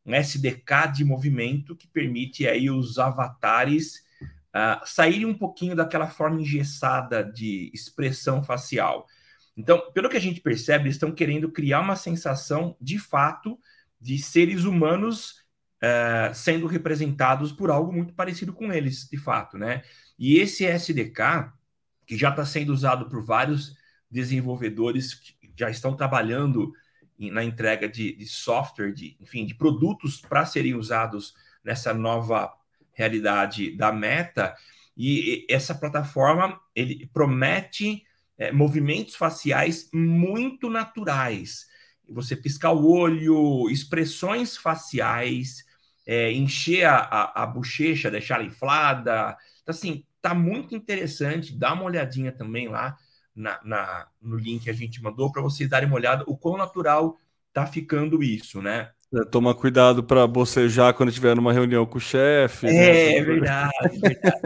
um 0.06 0.14
SDK 0.14 0.92
de 0.92 1.04
movimento 1.04 1.76
que 1.76 1.86
permite 1.86 2.48
aí 2.48 2.70
os 2.70 2.98
avatares 2.98 4.02
uh, 4.54 4.80
saírem 4.84 5.26
um 5.26 5.34
pouquinho 5.36 5.74
daquela 5.74 6.08
forma 6.08 6.40
engessada 6.40 7.24
de 7.24 7.70
expressão 7.72 8.42
facial. 8.42 9.06
Então, 9.56 9.90
pelo 9.92 10.08
que 10.08 10.16
a 10.16 10.20
gente 10.20 10.40
percebe, 10.40 10.84
eles 10.84 10.96
estão 10.96 11.12
querendo 11.12 11.50
criar 11.50 11.80
uma 11.80 11.96
sensação 11.96 12.76
de 12.80 12.98
fato 12.98 13.58
de 14.00 14.18
seres 14.18 14.64
humanos 14.64 15.42
uh, 15.82 16.34
sendo 16.34 16.66
representados 16.66 17.52
por 17.52 17.70
algo 17.70 17.92
muito 17.92 18.14
parecido 18.14 18.52
com 18.52 18.72
eles, 18.72 19.08
de 19.08 19.18
fato, 19.18 19.58
né? 19.58 19.82
E 20.18 20.38
esse 20.38 20.64
SDK, 20.64 21.52
que 22.06 22.16
já 22.16 22.30
está 22.30 22.44
sendo 22.44 22.72
usado 22.72 23.08
por 23.08 23.24
vários 23.24 23.76
desenvolvedores 24.10 25.14
que 25.14 25.34
já 25.56 25.70
estão 25.70 25.96
trabalhando 25.96 26.72
na 27.18 27.44
entrega 27.44 27.88
de, 27.88 28.16
de 28.16 28.26
software, 28.26 28.92
de, 28.92 29.16
enfim, 29.20 29.46
de 29.46 29.54
produtos 29.54 30.20
para 30.20 30.44
serem 30.44 30.74
usados 30.74 31.34
nessa 31.62 31.94
nova 31.94 32.52
realidade 32.92 33.76
da 33.76 33.92
Meta. 33.92 34.54
E 34.96 35.46
essa 35.48 35.74
plataforma 35.74 36.60
ele 36.74 37.08
promete 37.12 38.04
é, 38.38 38.52
movimentos 38.52 39.14
faciais 39.14 39.88
muito 39.92 40.68
naturais. 40.68 41.66
Você 42.08 42.36
piscar 42.36 42.72
o 42.72 42.90
olho, 42.90 43.70
expressões 43.70 44.56
faciais, 44.56 45.64
é, 46.06 46.32
encher 46.32 46.84
a, 46.84 46.96
a, 46.96 47.42
a 47.42 47.46
bochecha, 47.46 48.10
deixar 48.10 48.44
inflada. 48.44 49.36
Então, 49.62 49.72
assim, 49.72 50.04
tá 50.20 50.34
muito 50.34 50.74
interessante. 50.74 51.56
Dá 51.56 51.72
uma 51.72 51.84
olhadinha 51.84 52.32
também 52.32 52.68
lá 52.68 52.96
na, 53.34 53.60
na, 53.64 54.08
no 54.20 54.36
link 54.36 54.64
que 54.64 54.70
a 54.70 54.74
gente 54.74 55.02
mandou 55.02 55.32
para 55.32 55.42
vocês 55.42 55.68
darem 55.68 55.88
uma 55.88 55.96
olhada 55.96 56.24
o 56.26 56.36
quão 56.36 56.56
natural 56.56 57.18
tá 57.52 57.66
ficando 57.66 58.22
isso, 58.22 58.60
né? 58.60 58.90
É, 59.14 59.24
toma 59.24 59.54
cuidado 59.54 60.02
para 60.02 60.26
bocejar 60.26 60.94
quando 60.94 61.10
estiver 61.10 61.36
numa 61.36 61.52
reunião 61.52 61.84
com 61.84 61.98
o 61.98 62.00
chefe. 62.00 62.66
É, 62.66 62.70
né? 62.70 63.16
é 63.16 63.22
verdade, 63.22 63.72
é 63.84 63.98
verdade. 63.98 64.36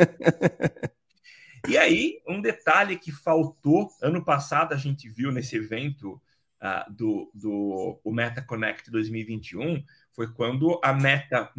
e 1.69 1.79
aí, 1.79 2.21
um 2.27 2.41
detalhe 2.41 2.99
que 2.99 3.13
faltou, 3.13 3.89
ano 4.03 4.25
passado 4.25 4.73
a 4.73 4.77
gente 4.77 5.09
viu 5.09 5.31
nesse 5.31 5.57
evento 5.57 6.21
uh, 6.63 6.93
do, 6.93 7.31
do 7.35 8.01
o 8.03 8.13
Meta 8.13 8.43
Connect 8.43 8.91
2021, 8.91 9.85
foi 10.13 10.33
quando 10.33 10.81
a 10.83 10.93
Meta 10.93 11.51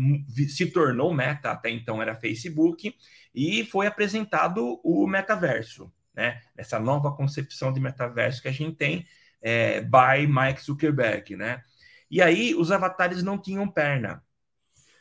se 0.49 0.65
tornou 0.67 1.13
Meta, 1.13 1.51
até 1.51 1.69
então 1.69 2.01
era 2.01 2.15
Facebook, 2.15 2.93
e 3.33 3.63
foi 3.65 3.87
apresentado 3.87 4.79
o 4.83 5.07
metaverso 5.07 5.91
né? 6.17 6.41
Essa 6.57 6.79
nova 6.79 7.15
concepção 7.15 7.71
de 7.71 7.79
metaverso 7.79 8.41
que 8.41 8.47
a 8.47 8.51
gente 8.51 8.75
tem 8.75 9.05
é, 9.39 9.81
by 9.81 10.25
Mike 10.27 10.63
Zuckerberg, 10.63 11.35
né? 11.35 11.63
E 12.09 12.21
aí 12.21 12.55
os 12.55 12.71
avatares 12.71 13.21
não 13.23 13.37
tinham 13.37 13.67
perna. 13.67 14.23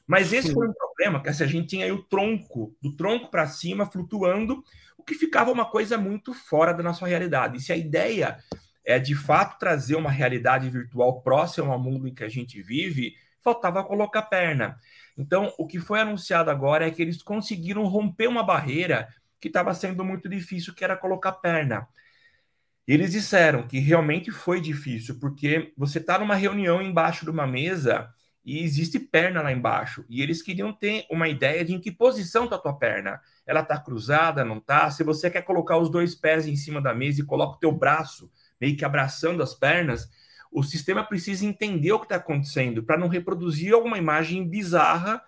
Mas 0.06 0.32
esse 0.32 0.48
Sim. 0.48 0.54
foi 0.54 0.68
um 0.68 0.72
problema, 0.72 1.20
que 1.20 1.28
a 1.28 1.32
gente 1.32 1.66
tinha 1.66 1.84
aí 1.84 1.92
o 1.92 2.02
tronco, 2.02 2.76
do 2.80 2.94
tronco 2.94 3.30
para 3.30 3.46
cima, 3.48 3.86
flutuando, 3.86 4.62
o 4.96 5.02
que 5.02 5.14
ficava 5.14 5.50
uma 5.50 5.64
coisa 5.64 5.98
muito 5.98 6.32
fora 6.32 6.72
da 6.72 6.82
nossa 6.82 7.06
realidade. 7.06 7.56
E 7.56 7.60
se 7.60 7.72
a 7.72 7.76
ideia 7.76 8.38
é 8.84 9.00
de 9.00 9.16
fato 9.16 9.58
trazer 9.58 9.96
uma 9.96 10.10
realidade 10.10 10.70
virtual 10.70 11.20
próxima 11.22 11.72
ao 11.72 11.78
mundo 11.78 12.06
em 12.06 12.14
que 12.14 12.22
a 12.22 12.28
gente 12.28 12.62
vive, 12.62 13.14
faltava 13.42 13.82
colocar 13.82 14.22
perna. 14.22 14.78
Então, 15.18 15.52
o 15.58 15.66
que 15.66 15.80
foi 15.80 16.00
anunciado 16.00 16.50
agora 16.50 16.86
é 16.86 16.90
que 16.90 17.02
eles 17.02 17.20
conseguiram 17.20 17.84
romper 17.84 18.28
uma 18.28 18.44
barreira 18.44 19.08
que 19.40 19.48
estava 19.48 19.74
sendo 19.74 20.04
muito 20.04 20.28
difícil, 20.28 20.74
que 20.74 20.84
era 20.84 20.96
colocar 20.96 21.32
perna. 21.32 21.86
Eles 22.87 23.12
disseram 23.12 23.66
que 23.66 23.79
realmente 23.79 24.31
foi 24.31 24.61
difícil, 24.61 25.18
porque 25.18 25.72
você 25.77 25.99
está 25.99 26.18
numa 26.18 26.37
reunião 26.37 26.81
embaixo 26.81 27.25
de 27.25 27.31
uma 27.31 27.46
mesa 27.46 28.09
e 28.44 28.62
existe 28.62 29.01
perna 29.01 29.42
lá 29.42 29.51
embaixo. 29.51 30.05
E 30.09 30.22
eles 30.22 30.40
queriam 30.40 30.72
ter 30.72 31.05
uma 31.11 31.29
ideia 31.29 31.64
de 31.64 31.75
em 31.75 31.81
que 31.81 31.90
posição 31.90 32.44
está 32.44 32.55
a 32.55 32.61
tua 32.61 32.79
perna. 32.79 33.20
Ela 33.44 33.61
está 33.61 33.77
cruzada, 33.77 34.44
não 34.44 34.59
está? 34.59 34.88
Se 34.92 35.03
você 35.03 35.29
quer 35.29 35.42
colocar 35.42 35.79
os 35.79 35.90
dois 35.90 36.14
pés 36.14 36.46
em 36.46 36.55
cima 36.55 36.81
da 36.81 36.94
mesa 36.94 37.20
e 37.20 37.27
coloca 37.27 37.57
o 37.57 37.59
teu 37.59 37.72
braço 37.72 38.31
meio 38.61 38.77
que 38.77 38.85
abraçando 38.85 39.42
as 39.42 39.53
pernas, 39.53 40.09
o 40.53 40.62
sistema 40.62 41.03
precisa 41.03 41.44
entender 41.44 41.90
o 41.90 41.99
que 41.99 42.05
está 42.07 42.16
acontecendo 42.16 42.85
para 42.85 42.96
não 42.96 43.09
reproduzir 43.09 43.75
alguma 43.75 43.99
imagem 43.99 44.49
bizarra 44.49 45.20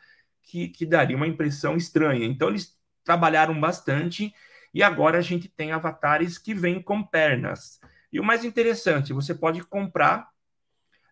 que, 0.45 0.69
que 0.69 0.87
daria 0.87 1.17
uma 1.17 1.27
impressão 1.27 1.77
estranha. 1.77 2.25
Então 2.25 2.49
eles 2.49 2.79
trabalharam 3.05 3.59
bastante 3.61 4.33
e 4.73 4.83
agora 4.83 5.19
a 5.19 5.23
gente 5.23 5.49
tem 5.49 5.73
avatares 5.73 6.39
que 6.39 6.55
vêm 6.55 6.83
com 6.83 7.03
pernas. 7.03 7.81
E 8.13 8.21
o 8.21 8.25
mais 8.25 8.45
interessante, 8.45 9.13
você 9.13 9.35
pode 9.35 9.63
comprar 9.65 10.29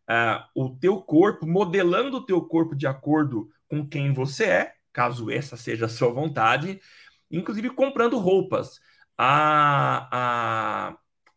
uh, 0.09 0.45
o 0.55 0.77
teu 0.77 1.01
corpo, 1.03 1.47
modelando 1.47 2.19
o 2.19 2.25
teu 2.25 2.41
corpo 2.43 2.75
de 2.75 2.87
acordo 2.87 3.51
com 3.69 3.87
quem 3.87 4.13
você 4.13 4.45
é, 4.45 4.75
caso 4.93 5.31
essa 5.31 5.57
seja 5.57 5.87
a 5.87 5.91
sua 5.91 6.11
vontade, 6.11 6.81
inclusive 7.31 7.71
comprando 7.71 8.19
roupas. 8.19 8.81
A, 9.19 10.89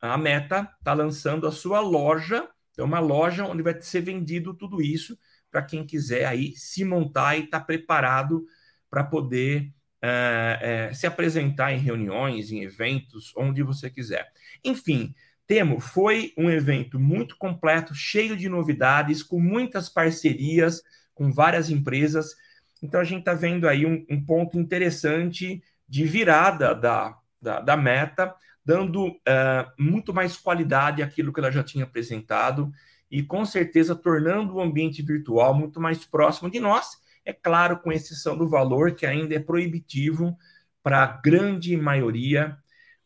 a, 0.01 0.13
a 0.13 0.17
Meta 0.17 0.69
está 0.79 0.93
lançando 0.93 1.47
a 1.47 1.51
sua 1.51 1.79
loja, 1.79 2.49
é 2.77 2.83
uma 2.83 2.99
loja 2.99 3.45
onde 3.45 3.61
vai 3.61 3.81
ser 3.81 4.01
vendido 4.01 4.53
tudo 4.53 4.81
isso 4.81 5.17
para 5.51 5.61
quem 5.61 5.85
quiser 5.85 6.25
aí 6.25 6.55
se 6.55 6.85
montar 6.85 7.35
e 7.35 7.43
estar 7.43 7.59
tá 7.59 7.65
preparado 7.65 8.45
para 8.89 9.03
poder 9.03 9.73
é, 10.01 10.87
é, 10.89 10.93
se 10.93 11.05
apresentar 11.05 11.73
em 11.73 11.79
reuniões, 11.79 12.51
em 12.51 12.63
eventos, 12.63 13.33
onde 13.35 13.63
você 13.63 13.89
quiser. 13.89 14.31
Enfim, 14.63 15.13
Temo 15.45 15.79
foi 15.79 16.31
um 16.37 16.49
evento 16.49 16.99
muito 16.99 17.35
completo, 17.35 17.95
cheio 17.95 18.37
de 18.37 18.47
novidades, 18.47 19.23
com 19.23 19.39
muitas 19.39 19.89
parcerias 19.89 20.83
com 21.19 21.29
várias 21.29 21.69
empresas. 21.69 22.33
Então 22.81 23.01
a 23.01 23.03
gente 23.03 23.19
está 23.19 23.33
vendo 23.33 23.67
aí 23.67 23.85
um, 23.85 24.05
um, 24.09 24.23
ponto 24.23 24.57
interessante 24.57 25.61
de 25.87 26.05
virada 26.05 26.73
da, 26.73 27.17
da, 27.41 27.59
da 27.59 27.75
meta, 27.75 28.33
dando 28.63 29.07
uh, 29.07 29.71
muito 29.77 30.13
mais 30.13 30.37
qualidade 30.37 31.03
àquilo 31.03 31.33
que 31.33 31.41
ela 31.41 31.51
já 31.51 31.61
tinha 31.61 31.83
apresentado 31.83 32.71
e 33.11 33.21
com 33.21 33.43
certeza 33.43 33.95
tornando 33.95 34.55
o 34.55 34.61
ambiente 34.61 35.01
virtual 35.01 35.53
muito 35.53 35.81
mais 35.81 36.05
próximo 36.05 36.49
de 36.49 36.59
nós. 36.59 36.97
É 37.25 37.33
claro, 37.33 37.79
com 37.79 37.91
exceção 37.91 38.37
do 38.37 38.49
valor, 38.49 38.95
que 38.95 39.05
ainda 39.05 39.35
é 39.35 39.39
proibitivo 39.39 40.35
para 40.81 41.03
a 41.03 41.07
grande 41.07 41.75
maioria 41.77 42.57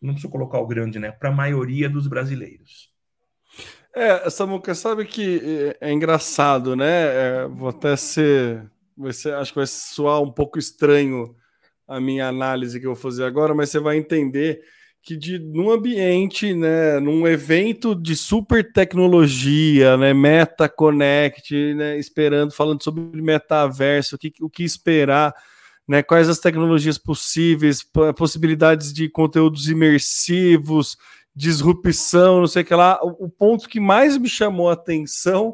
não 0.03 0.13
preciso 0.13 0.31
colocar 0.31 0.59
o 0.59 0.67
grande, 0.67 0.99
né? 0.99 1.11
Para 1.11 1.29
a 1.29 1.33
maioria 1.33 1.89
dos 1.89 2.07
brasileiros. 2.07 2.91
É, 3.95 4.29
Samuca, 4.29 4.75
sabe 4.75 5.05
que 5.05 5.75
é, 5.81 5.89
é 5.89 5.91
engraçado, 5.93 6.75
né? 6.75 6.85
É, 6.85 7.47
vou 7.47 7.69
até 7.69 7.95
ser, 7.95 8.69
ser. 9.11 9.33
Acho 9.35 9.53
que 9.53 9.59
vai 9.59 9.67
soar 9.67 10.21
um 10.21 10.31
pouco 10.31 10.59
estranho 10.59 11.35
a 11.87 11.99
minha 12.01 12.27
análise 12.27 12.79
que 12.79 12.85
eu 12.85 12.93
vou 12.93 13.01
fazer 13.01 13.23
agora, 13.23 13.53
mas 13.53 13.69
você 13.69 13.79
vai 13.79 13.97
entender 13.97 14.61
que 15.03 15.17
de 15.17 15.37
num 15.37 15.69
ambiente, 15.69 16.53
né, 16.53 16.97
num 16.99 17.27
evento 17.27 17.93
de 17.93 18.15
super 18.15 18.71
tecnologia, 18.71 19.97
né, 19.97 20.13
Meta 20.13 20.69
Connect, 20.69 21.73
né, 21.73 21.99
esperando, 21.99 22.53
falando 22.53 22.81
sobre 22.81 23.21
metaverso, 23.21 24.15
o 24.15 24.17
que, 24.17 24.33
o 24.41 24.49
que 24.49 24.63
esperar 24.63 25.35
né, 25.85 26.01
quais 26.01 26.29
as 26.29 26.39
tecnologias 26.39 26.97
possíveis, 26.97 27.85
possibilidades 28.15 28.93
de 28.93 29.09
conteúdos 29.09 29.67
imersivos, 29.67 30.97
disrupção, 31.35 32.39
não 32.39 32.47
sei 32.47 32.61
o 32.61 32.65
que 32.65 32.73
lá. 32.73 32.97
O, 33.03 33.25
o 33.25 33.29
ponto 33.29 33.67
que 33.67 33.81
mais 33.81 34.17
me 34.17 34.29
chamou 34.29 34.69
a 34.69 34.73
atenção 34.73 35.53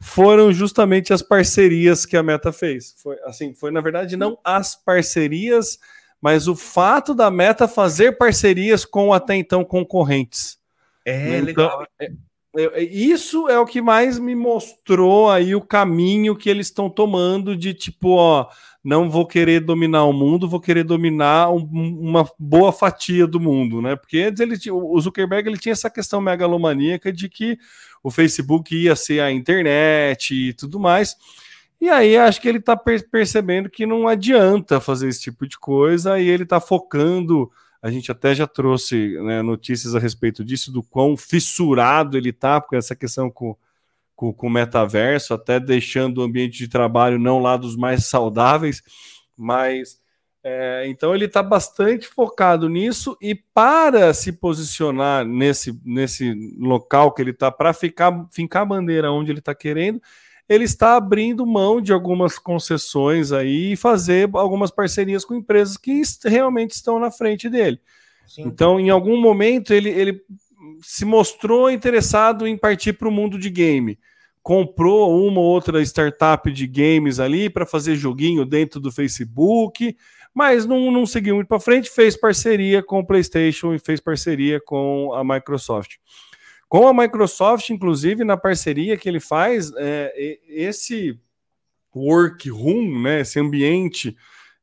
foram 0.00 0.52
justamente 0.52 1.12
as 1.12 1.22
parcerias 1.22 2.06
que 2.06 2.16
a 2.16 2.22
Meta 2.22 2.52
fez. 2.52 2.94
Foi 3.02 3.16
assim, 3.24 3.52
foi 3.54 3.72
na 3.72 3.80
verdade 3.80 4.16
não 4.16 4.38
as 4.44 4.76
parcerias, 4.76 5.78
mas 6.20 6.48
o 6.48 6.56
fato 6.56 7.14
da 7.14 7.30
Meta 7.30 7.68
fazer 7.68 8.18
parcerias 8.18 8.84
com 8.84 9.12
até 9.12 9.36
então 9.36 9.64
concorrentes. 9.64 10.58
É 11.04 11.38
então, 11.38 11.44
legal. 11.44 11.86
É, 12.00 12.10
é, 12.56 12.82
isso 12.82 13.48
é 13.48 13.58
o 13.58 13.66
que 13.66 13.82
mais 13.82 14.18
me 14.18 14.34
mostrou 14.34 15.30
aí 15.30 15.54
o 15.54 15.60
caminho 15.60 16.34
que 16.34 16.48
eles 16.48 16.68
estão 16.68 16.88
tomando 16.88 17.56
de 17.56 17.74
tipo, 17.74 18.16
ó, 18.16 18.48
não 18.82 19.10
vou 19.10 19.26
querer 19.26 19.60
dominar 19.60 20.04
o 20.04 20.12
mundo, 20.12 20.48
vou 20.48 20.60
querer 20.60 20.84
dominar 20.84 21.50
um, 21.50 21.64
uma 22.00 22.24
boa 22.38 22.72
fatia 22.72 23.26
do 23.26 23.38
mundo, 23.38 23.82
né? 23.82 23.96
Porque 23.96 24.20
antes 24.20 24.40
ele, 24.40 24.56
o 24.70 25.00
Zuckerberg 25.00 25.48
ele 25.48 25.58
tinha 25.58 25.72
essa 25.72 25.90
questão 25.90 26.20
megalomaníaca 26.20 27.12
de 27.12 27.28
que 27.28 27.58
o 28.02 28.10
Facebook 28.10 28.74
ia 28.74 28.96
ser 28.96 29.20
a 29.20 29.30
internet 29.30 30.32
e 30.32 30.52
tudo 30.54 30.78
mais. 30.78 31.16
E 31.80 31.88
aí 31.88 32.16
acho 32.16 32.40
que 32.40 32.48
ele 32.48 32.58
está 32.58 32.76
percebendo 32.76 33.68
que 33.68 33.84
não 33.84 34.08
adianta 34.08 34.80
fazer 34.80 35.08
esse 35.08 35.20
tipo 35.20 35.46
de 35.46 35.58
coisa 35.58 36.18
e 36.18 36.28
ele 36.28 36.44
está 36.44 36.60
focando. 36.60 37.50
A 37.82 37.90
gente 37.90 38.10
até 38.10 38.34
já 38.34 38.46
trouxe 38.46 39.18
né, 39.22 39.42
notícias 39.42 39.94
a 39.94 39.98
respeito 39.98 40.44
disso, 40.44 40.72
do 40.72 40.82
quão 40.82 41.16
fissurado 41.16 42.16
ele 42.16 42.30
está, 42.30 42.60
porque 42.60 42.76
essa 42.76 42.96
questão 42.96 43.30
com 43.30 43.56
com, 44.16 44.32
com 44.32 44.46
o 44.46 44.50
metaverso, 44.50 45.34
até 45.34 45.60
deixando 45.60 46.18
o 46.18 46.22
ambiente 46.22 46.56
de 46.56 46.68
trabalho 46.68 47.18
não 47.18 47.38
lá 47.38 47.56
dos 47.56 47.76
mais 47.76 48.06
saudáveis, 48.06 48.82
mas 49.36 50.00
é, 50.42 50.84
então 50.88 51.14
ele 51.14 51.26
está 51.26 51.42
bastante 51.42 52.08
focado 52.08 52.68
nisso 52.68 53.16
e 53.20 53.34
para 53.34 54.14
se 54.14 54.32
posicionar 54.32 55.24
nesse, 55.24 55.78
nesse 55.84 56.32
local 56.58 57.12
que 57.12 57.20
ele 57.20 57.32
está, 57.32 57.52
para 57.52 57.74
ficar 57.74 58.26
fincar 58.32 58.62
a 58.62 58.66
bandeira 58.66 59.12
onde 59.12 59.30
ele 59.30 59.40
está 59.40 59.54
querendo, 59.54 60.00
ele 60.48 60.64
está 60.64 60.96
abrindo 60.96 61.46
mão 61.46 61.80
de 61.80 61.92
algumas 61.92 62.38
concessões 62.38 63.32
aí 63.32 63.72
e 63.72 63.76
fazer 63.76 64.28
algumas 64.34 64.70
parcerias 64.70 65.24
com 65.24 65.34
empresas 65.34 65.76
que 65.76 66.00
realmente 66.24 66.72
estão 66.72 66.98
na 66.98 67.10
frente 67.10 67.48
dele. 67.48 67.80
Sim. 68.26 68.42
Então, 68.42 68.78
em 68.78 68.90
algum 68.90 69.20
momento, 69.20 69.72
ele, 69.72 69.88
ele 69.88 70.20
se 70.82 71.04
mostrou 71.04 71.70
interessado 71.70 72.46
em 72.46 72.56
partir 72.56 72.92
para 72.92 73.08
o 73.08 73.12
mundo 73.12 73.38
de 73.38 73.50
game. 73.50 73.98
Comprou 74.42 75.26
uma 75.26 75.40
ou 75.40 75.46
outra 75.46 75.82
startup 75.82 76.50
de 76.52 76.66
games 76.66 77.18
ali 77.18 77.50
para 77.50 77.66
fazer 77.66 77.96
joguinho 77.96 78.44
dentro 78.44 78.78
do 78.78 78.92
Facebook, 78.92 79.96
mas 80.32 80.64
não, 80.66 80.92
não 80.92 81.04
seguiu 81.04 81.34
muito 81.34 81.48
para 81.48 81.58
frente. 81.58 81.90
Fez 81.90 82.16
parceria 82.16 82.82
com 82.82 83.00
o 83.00 83.06
PlayStation 83.06 83.74
e 83.74 83.78
fez 83.78 84.00
parceria 84.00 84.60
com 84.60 85.12
a 85.14 85.24
Microsoft. 85.24 85.96
Com 86.68 86.88
a 86.88 86.94
Microsoft, 86.94 87.70
inclusive, 87.70 88.24
na 88.24 88.36
parceria 88.36 88.96
que 88.96 89.08
ele 89.08 89.20
faz, 89.20 89.72
é, 89.76 90.38
esse 90.48 91.18
workroom, 91.94 93.02
né, 93.02 93.20
esse 93.20 93.38
ambiente 93.38 94.16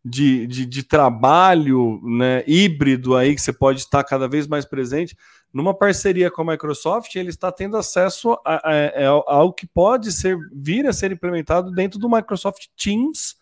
de, 0.04 0.46
de, 0.46 0.66
de, 0.66 0.84
trabalho 0.84 2.02
né, 2.04 2.44
híbrido 2.46 3.16
aí 3.16 3.34
que 3.34 3.42
você 3.42 3.54
pode 3.54 3.80
estar 3.80 4.04
cada 4.04 4.28
vez 4.28 4.46
mais 4.48 4.66
presente, 4.66 5.16
numa 5.54 5.74
parceria 5.74 6.30
com 6.30 6.42
a 6.42 6.52
Microsoft, 6.52 7.16
ele 7.16 7.30
está 7.30 7.52
tendo 7.52 7.78
acesso 7.78 8.34
a, 8.44 8.56
a, 8.56 8.72
a, 8.72 9.08
ao 9.08 9.54
que 9.54 9.66
pode 9.66 10.12
ser 10.12 10.38
vir 10.52 10.88
a 10.88 10.94
ser 10.94 11.12
implementado 11.12 11.72
dentro 11.72 12.00
do 12.00 12.10
Microsoft 12.10 12.66
Teams. 12.76 13.36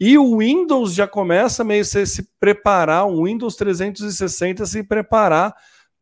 E 0.00 0.18
o 0.18 0.38
Windows 0.38 0.94
já 0.94 1.06
começa 1.06 1.62
meio 1.62 1.82
a 1.82 1.84
se 1.84 2.28
preparar, 2.40 3.06
o 3.06 3.24
Windows 3.24 3.54
360 3.56 4.66
se 4.66 4.82
preparar 4.82 5.54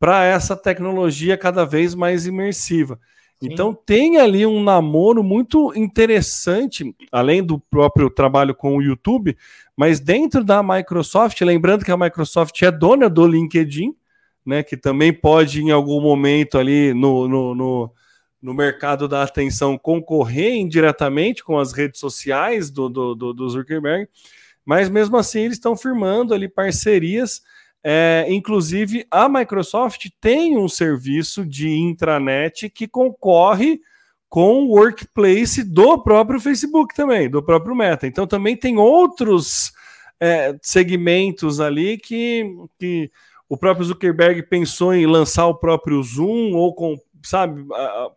para 0.03 0.25
essa 0.25 0.53
tecnologia 0.53 1.37
cada 1.37 1.65
vez 1.65 1.95
mais 1.95 2.25
imersiva. 2.25 2.99
Sim. 3.39 3.47
Então 3.49 3.73
tem 3.73 4.17
ali 4.17 4.45
um 4.45 4.61
namoro 4.61 5.23
muito 5.23 5.71
interessante, 5.77 6.93
além 7.09 7.41
do 7.41 7.57
próprio 7.57 8.09
trabalho 8.09 8.53
com 8.53 8.75
o 8.75 8.81
YouTube, 8.81 9.37
mas 9.77 10.01
dentro 10.01 10.43
da 10.43 10.61
Microsoft, 10.61 11.39
lembrando 11.39 11.85
que 11.85 11.91
a 11.91 11.95
Microsoft 11.95 12.61
é 12.63 12.69
dona 12.69 13.09
do 13.09 13.25
LinkedIn, 13.25 13.95
né, 14.45 14.61
que 14.61 14.75
também 14.75 15.13
pode, 15.13 15.61
em 15.61 15.71
algum 15.71 16.01
momento 16.01 16.57
ali 16.57 16.93
no, 16.93 17.25
no, 17.29 17.55
no, 17.55 17.91
no 18.41 18.53
mercado 18.53 19.07
da 19.07 19.23
atenção, 19.23 19.77
concorrer 19.77 20.55
indiretamente 20.55 21.45
com 21.45 21.57
as 21.57 21.71
redes 21.71 22.01
sociais 22.01 22.69
do, 22.69 22.89
do, 22.89 23.15
do, 23.15 23.33
do 23.33 23.49
Zuckerberg, 23.49 24.09
mas 24.65 24.89
mesmo 24.89 25.15
assim 25.15 25.43
eles 25.43 25.55
estão 25.55 25.77
firmando 25.77 26.33
ali 26.33 26.49
parcerias. 26.49 27.41
É, 27.83 28.25
inclusive, 28.29 29.05
a 29.11 29.27
Microsoft 29.27 30.07
tem 30.21 30.57
um 30.57 30.69
serviço 30.69 31.45
de 31.45 31.69
intranet 31.69 32.69
que 32.69 32.87
concorre 32.87 33.81
com 34.29 34.63
o 34.63 34.69
workplace 34.69 35.63
do 35.63 36.01
próprio 36.01 36.39
Facebook 36.39 36.95
também, 36.95 37.29
do 37.29 37.43
próprio 37.43 37.75
Meta. 37.75 38.07
Então 38.07 38.25
também 38.25 38.57
tem 38.57 38.77
outros 38.77 39.71
é, 40.19 40.57
segmentos 40.61 41.59
ali 41.59 41.97
que, 41.97 42.43
que 42.79 43.11
o 43.47 43.57
próprio 43.57 43.85
Zuckerberg 43.85 44.41
pensou 44.43 44.93
em 44.93 45.05
lançar 45.05 45.45
o 45.45 45.53
próprio 45.53 46.01
Zoom 46.01 46.53
ou 46.53 46.73
com, 46.73 46.95
sabe, 47.21 47.63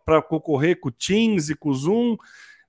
para 0.05 0.21
concorrer 0.21 0.79
com 0.79 0.89
o 0.89 0.91
Teams 0.91 1.49
e 1.49 1.55
com 1.55 1.69
o 1.69 1.75
Zoom. 1.75 2.17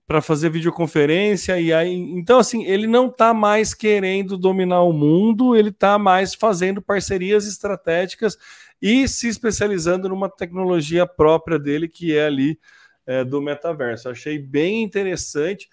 Para 0.08 0.22
fazer 0.22 0.50
videoconferência 0.50 1.60
e 1.60 1.70
aí 1.70 1.94
então 1.94 2.38
assim 2.38 2.64
ele 2.64 2.86
não 2.86 3.08
está 3.08 3.34
mais 3.34 3.74
querendo 3.74 4.38
dominar 4.38 4.82
o 4.82 4.92
mundo 4.92 5.54
ele 5.54 5.68
está 5.68 5.98
mais 5.98 6.34
fazendo 6.34 6.80
parcerias 6.80 7.46
estratégicas 7.46 8.38
e 8.80 9.06
se 9.06 9.28
especializando 9.28 10.08
numa 10.08 10.28
tecnologia 10.28 11.06
própria 11.06 11.58
dele 11.58 11.88
que 11.88 12.16
é 12.16 12.26
ali 12.26 12.58
é, 13.06 13.24
do 13.24 13.40
metaverso. 13.40 14.08
Achei 14.08 14.38
bem 14.38 14.82
interessante. 14.82 15.68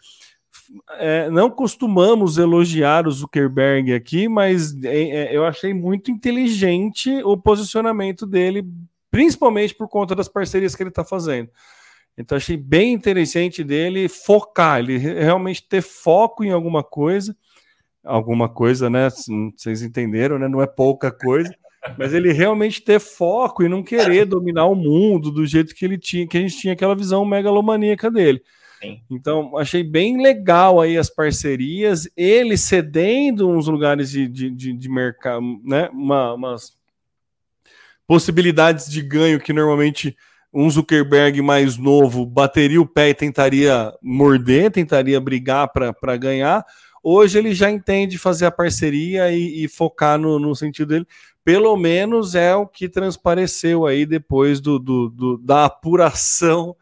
É, 0.94 1.30
não 1.30 1.50
costumamos 1.50 2.38
elogiar 2.38 3.08
o 3.08 3.12
Zuckerberg 3.12 3.94
aqui 3.94 4.28
mas 4.28 4.76
é, 4.84 5.02
é 5.10 5.36
eu 5.36 5.46
achei 5.46 5.74
muito 5.74 6.10
inteligente 6.10 7.12
o 7.24 7.38
posicionamento 7.38 8.26
dele 8.26 8.66
principalmente 9.12 9.76
por 9.76 9.88
conta 9.88 10.16
das 10.16 10.28
parcerias 10.28 10.74
que 10.74 10.82
ele 10.82 10.90
está 10.90 11.04
fazendo 11.04 11.50
então 12.18 12.38
achei 12.38 12.56
bem 12.56 12.94
interessante 12.94 13.64
dele 13.64 14.08
focar, 14.08 14.80
ele 14.80 14.98
realmente 14.98 15.68
ter 15.68 15.82
foco 15.82 16.44
em 16.44 16.52
alguma 16.52 16.84
coisa, 16.84 17.36
alguma 18.04 18.48
coisa, 18.48 18.90
né? 18.90 19.10
Vocês 19.56 19.82
entenderam, 19.82 20.40
né? 20.40 20.48
Não 20.48 20.62
é 20.62 20.68
pouca 20.68 21.12
coisa, 21.12 21.54
mas 21.98 22.14
ele 22.14 22.32
realmente 22.32 22.82
ter 22.82 23.00
foco 23.00 23.64
e 23.64 23.70
não 23.70 23.84
querer 23.84 24.26
dominar 24.26 24.66
o 24.66 24.76
mundo 24.76 25.30
do 25.30 25.46
jeito 25.46 25.76
que 25.76 25.84
ele 25.84 25.98
tinha, 25.98 26.28
que 26.28 26.38
a 26.38 26.42
gente 26.42 26.58
tinha 26.58 26.74
aquela 26.74 26.96
visão 26.96 27.26
megalomaníaca 27.26 28.10
dele. 28.10 28.42
Sim. 28.82 29.02
Então, 29.10 29.58
achei 29.58 29.84
bem 29.84 30.22
legal 30.22 30.80
aí 30.80 30.98
as 30.98 31.10
parcerias, 31.10 32.10
ele 32.16 32.58
cedendo 32.58 33.50
uns 33.50 33.68
lugares 33.68 34.10
de, 34.12 34.28
de, 34.28 34.50
de, 34.50 34.74
de 34.74 34.90
mercado, 34.90 35.42
né? 35.64 35.90
Uma, 35.92 36.34
umas 36.34 36.74
possibilidades 38.08 38.90
de 38.90 39.02
ganho 39.02 39.40
que 39.40 39.52
normalmente 39.52 40.16
um 40.56 40.70
Zuckerberg 40.70 41.42
mais 41.42 41.78
novo 41.78 42.26
bateria 42.26 42.82
o 42.82 42.88
pé 42.88 43.10
e 43.10 43.14
tentaria 43.14 43.94
morder, 44.02 44.72
tentaria 44.72 45.20
brigar 45.20 45.70
para 45.70 46.16
ganhar. 46.16 46.66
Hoje 47.04 47.38
ele 47.38 47.54
já 47.54 47.70
entende 47.70 48.18
fazer 48.18 48.46
a 48.46 48.52
parceria 48.52 49.30
e, 49.34 49.66
e 49.66 49.68
focar 49.68 50.18
no, 50.18 50.40
no, 50.40 50.56
sentido 50.56 50.88
dele. 50.88 51.08
Pelo 51.44 51.76
menos 51.76 52.36
é 52.36 52.56
o 52.56 52.66
que 52.66 52.88
transpareceu 52.88 53.86
aí 53.86 54.06
depois 54.06 54.62
do, 54.62 54.80
do, 54.80 55.10
do 55.10 55.38
da 55.38 55.66
apuração 55.66 56.74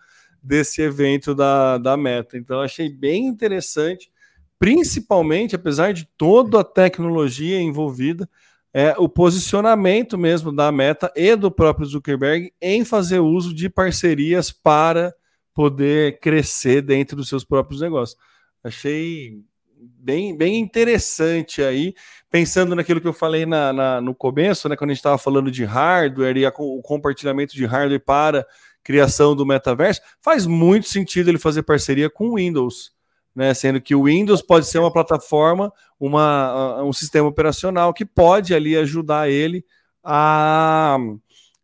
desse 0.42 0.84
evento 0.84 1.34
da, 1.34 1.80
da 1.80 1.98
Meta. 1.98 2.38
Então 2.38 2.62
achei 2.62 2.90
bem 2.90 3.26
interessante, 3.26 4.12
principalmente 4.60 5.56
apesar 5.56 5.94
de 5.94 6.08
toda 6.16 6.60
a 6.60 6.64
tecnologia 6.64 7.60
envolvida, 7.60 8.30
é, 8.74 8.96
o 8.98 9.08
posicionamento 9.08 10.18
mesmo 10.18 10.52
da 10.54 10.72
Meta 10.72 11.12
e 11.16 11.36
do 11.36 11.52
próprio 11.52 11.86
Zuckerberg 11.86 12.52
em 12.60 12.84
fazer 12.84 13.20
uso 13.20 13.54
de 13.54 13.70
parcerias 13.70 14.52
para 14.52 15.14
poder 15.54 16.20
crescer 16.20 16.82
dentro 16.82 17.16
dos 17.16 17.30
seus 17.30 17.46
próprios 17.46 17.82
negócios. 17.82 18.18
Achei 18.64 19.44
bem, 19.78 20.36
bem 20.36 20.60
interessante 20.60 21.62
aí, 21.62 21.94
pensando 22.32 22.76
naquilo 22.76 23.00
que 23.00 23.08
eu 23.08 23.14
falei 23.14 23.46
na, 23.46 23.72
na 23.72 24.02
no 24.02 24.16
começo, 24.16 24.68
né, 24.68 24.76
quando 24.76 24.90
a 24.90 24.94
gente 24.94 25.00
estava 25.00 25.18
falando 25.20 25.52
de 25.52 25.64
hardware 25.64 26.38
e 26.38 26.46
a, 26.46 26.54
o 26.58 26.82
compartilhamento 26.82 27.54
de 27.56 27.66
hardware 27.66 28.04
para 28.04 28.48
criação 28.84 29.36
do 29.36 29.46
metaverso, 29.46 30.02
faz 30.20 30.48
muito 30.48 30.90
sentido 30.90 31.30
ele 31.30 31.38
fazer 31.38 31.62
parceria 31.64 32.10
com 32.10 32.30
o 32.30 32.36
Windows 32.36 32.92
né? 33.36 33.54
Sendo 33.54 33.82
que 33.82 33.96
o 33.96 34.04
Windows 34.06 34.42
pode 34.42 34.68
ser 34.68 34.80
uma 34.80 34.92
plataforma, 34.92 35.72
uma, 36.00 36.84
um 36.84 36.94
sistema 36.94 37.28
operacional 37.28 37.94
que 37.94 38.06
pode 38.06 38.54
ali 38.54 38.78
ajudar 38.78 39.30
ele 39.30 39.66
a 40.04 40.98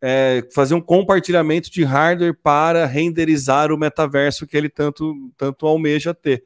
é, 0.00 0.46
fazer 0.54 0.74
um 0.74 0.80
compartilhamento 0.80 1.70
de 1.70 1.84
hardware 1.84 2.34
para 2.34 2.86
renderizar 2.86 3.70
o 3.70 3.78
metaverso 3.78 4.46
que 4.46 4.56
ele 4.56 4.68
tanto, 4.68 5.30
tanto 5.36 5.66
almeja 5.66 6.14
ter. 6.14 6.44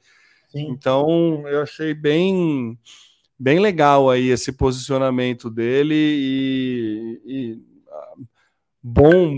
Sim. 0.49 0.69
Então, 0.71 1.45
eu 1.47 1.63
achei 1.63 1.95
bem, 1.95 2.79
bem 3.39 3.61
legal 3.61 4.11
aí 4.11 4.29
esse 4.29 4.53
posicionamento 4.53 5.49
dele 5.49 5.95
e, 5.95 7.21
e 7.25 7.59
bom, 8.83 9.35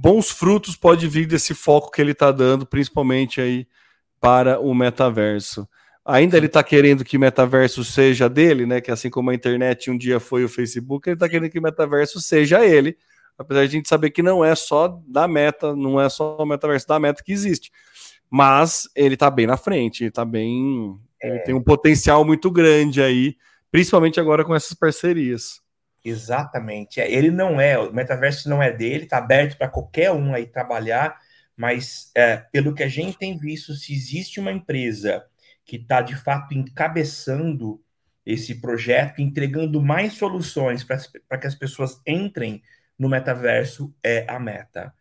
bons 0.00 0.30
frutos 0.30 0.76
pode 0.76 1.06
vir 1.06 1.26
desse 1.26 1.54
foco 1.54 1.90
que 1.90 2.00
ele 2.00 2.12
está 2.12 2.32
dando, 2.32 2.66
principalmente 2.66 3.40
aí 3.40 3.66
para 4.22 4.60
o 4.60 4.72
metaverso. 4.72 5.68
Ainda 6.04 6.36
ele 6.36 6.46
está 6.46 6.62
querendo 6.62 7.04
que 7.04 7.16
o 7.16 7.20
metaverso 7.20 7.84
seja 7.84 8.28
dele, 8.28 8.64
né? 8.64 8.80
Que 8.80 8.92
assim 8.92 9.10
como 9.10 9.30
a 9.30 9.34
internet 9.34 9.90
um 9.90 9.98
dia 9.98 10.20
foi 10.20 10.44
o 10.44 10.48
Facebook, 10.48 11.08
ele 11.08 11.16
está 11.16 11.28
querendo 11.28 11.50
que 11.50 11.58
o 11.58 11.62
metaverso 11.62 12.20
seja 12.20 12.64
ele. 12.64 12.96
Apesar 13.36 13.62
de 13.62 13.66
a 13.66 13.70
gente 13.70 13.88
saber 13.88 14.10
que 14.10 14.22
não 14.22 14.44
é 14.44 14.54
só 14.54 15.00
da 15.08 15.26
meta, 15.26 15.74
não 15.74 16.00
é 16.00 16.08
só 16.08 16.36
o 16.36 16.46
metaverso 16.46 16.86
da 16.86 17.00
meta 17.00 17.22
que 17.22 17.32
existe. 17.32 17.72
Mas 18.30 18.88
ele 18.94 19.14
está 19.14 19.28
bem 19.28 19.46
na 19.46 19.56
frente, 19.56 20.04
está 20.04 20.24
bem. 20.24 20.96
É. 21.20 21.28
Ele 21.28 21.38
tem 21.40 21.54
um 21.54 21.62
potencial 21.62 22.24
muito 22.24 22.48
grande 22.48 23.02
aí, 23.02 23.36
principalmente 23.72 24.20
agora 24.20 24.44
com 24.44 24.54
essas 24.54 24.74
parcerias. 24.74 25.60
Exatamente. 26.04 27.00
É, 27.00 27.12
ele 27.12 27.30
não 27.32 27.60
é, 27.60 27.76
o 27.76 27.92
metaverso 27.92 28.48
não 28.48 28.62
é 28.62 28.70
dele, 28.70 29.04
está 29.04 29.18
aberto 29.18 29.58
para 29.58 29.68
qualquer 29.68 30.12
um 30.12 30.32
aí 30.32 30.46
trabalhar 30.46 31.18
mas 31.62 32.10
é, 32.16 32.38
pelo 32.38 32.74
que 32.74 32.82
a 32.82 32.88
gente 32.88 33.16
tem 33.16 33.38
visto, 33.38 33.72
se 33.72 33.94
existe 33.94 34.40
uma 34.40 34.50
empresa 34.50 35.24
que 35.64 35.76
está 35.76 36.02
de 36.02 36.16
fato 36.16 36.54
encabeçando 36.54 37.80
esse 38.26 38.60
projeto, 38.60 39.22
entregando 39.22 39.80
mais 39.80 40.14
soluções 40.14 40.82
para 40.82 41.38
que 41.38 41.46
as 41.46 41.54
pessoas 41.54 42.02
entrem 42.04 42.60
no 42.98 43.08
metaverso, 43.08 43.94
é 44.02 44.26
a 44.28 44.40
Meta. 44.40 44.92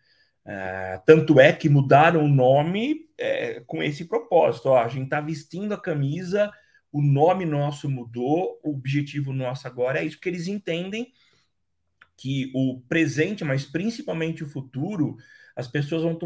É, 0.45 1.01
tanto 1.03 1.39
é 1.39 1.51
que 1.51 1.68
mudaram 1.68 2.24
o 2.24 2.30
nome 2.30 3.09
é, 3.18 3.62
com 3.62 3.82
esse 3.82 4.05
propósito. 4.05 4.70
Ó, 4.70 4.78
a 4.78 4.88
gente 4.88 5.05
está 5.05 5.20
vestindo 5.20 5.74
a 5.74 5.82
camisa, 5.82 6.51
o 6.91 7.01
nome 7.01 7.43
nosso 7.43 7.89
mudou, 7.89 8.59
o 8.64 8.70
objetivo 8.70 9.34
nosso 9.34 9.68
agora 9.68 9.99
é 9.99 10.05
isso, 10.05 10.18
porque 10.18 10.30
eles 10.30 10.45
entendem 10.45 11.12
que 12.16 12.51
o 12.53 12.80
presente, 12.88 13.43
mas 13.43 13.66
principalmente 13.66 14.43
o 14.43 14.47
futuro, 14.47 15.18
as 15.56 15.68
pessoas 15.68 16.04
vão, 16.04 16.18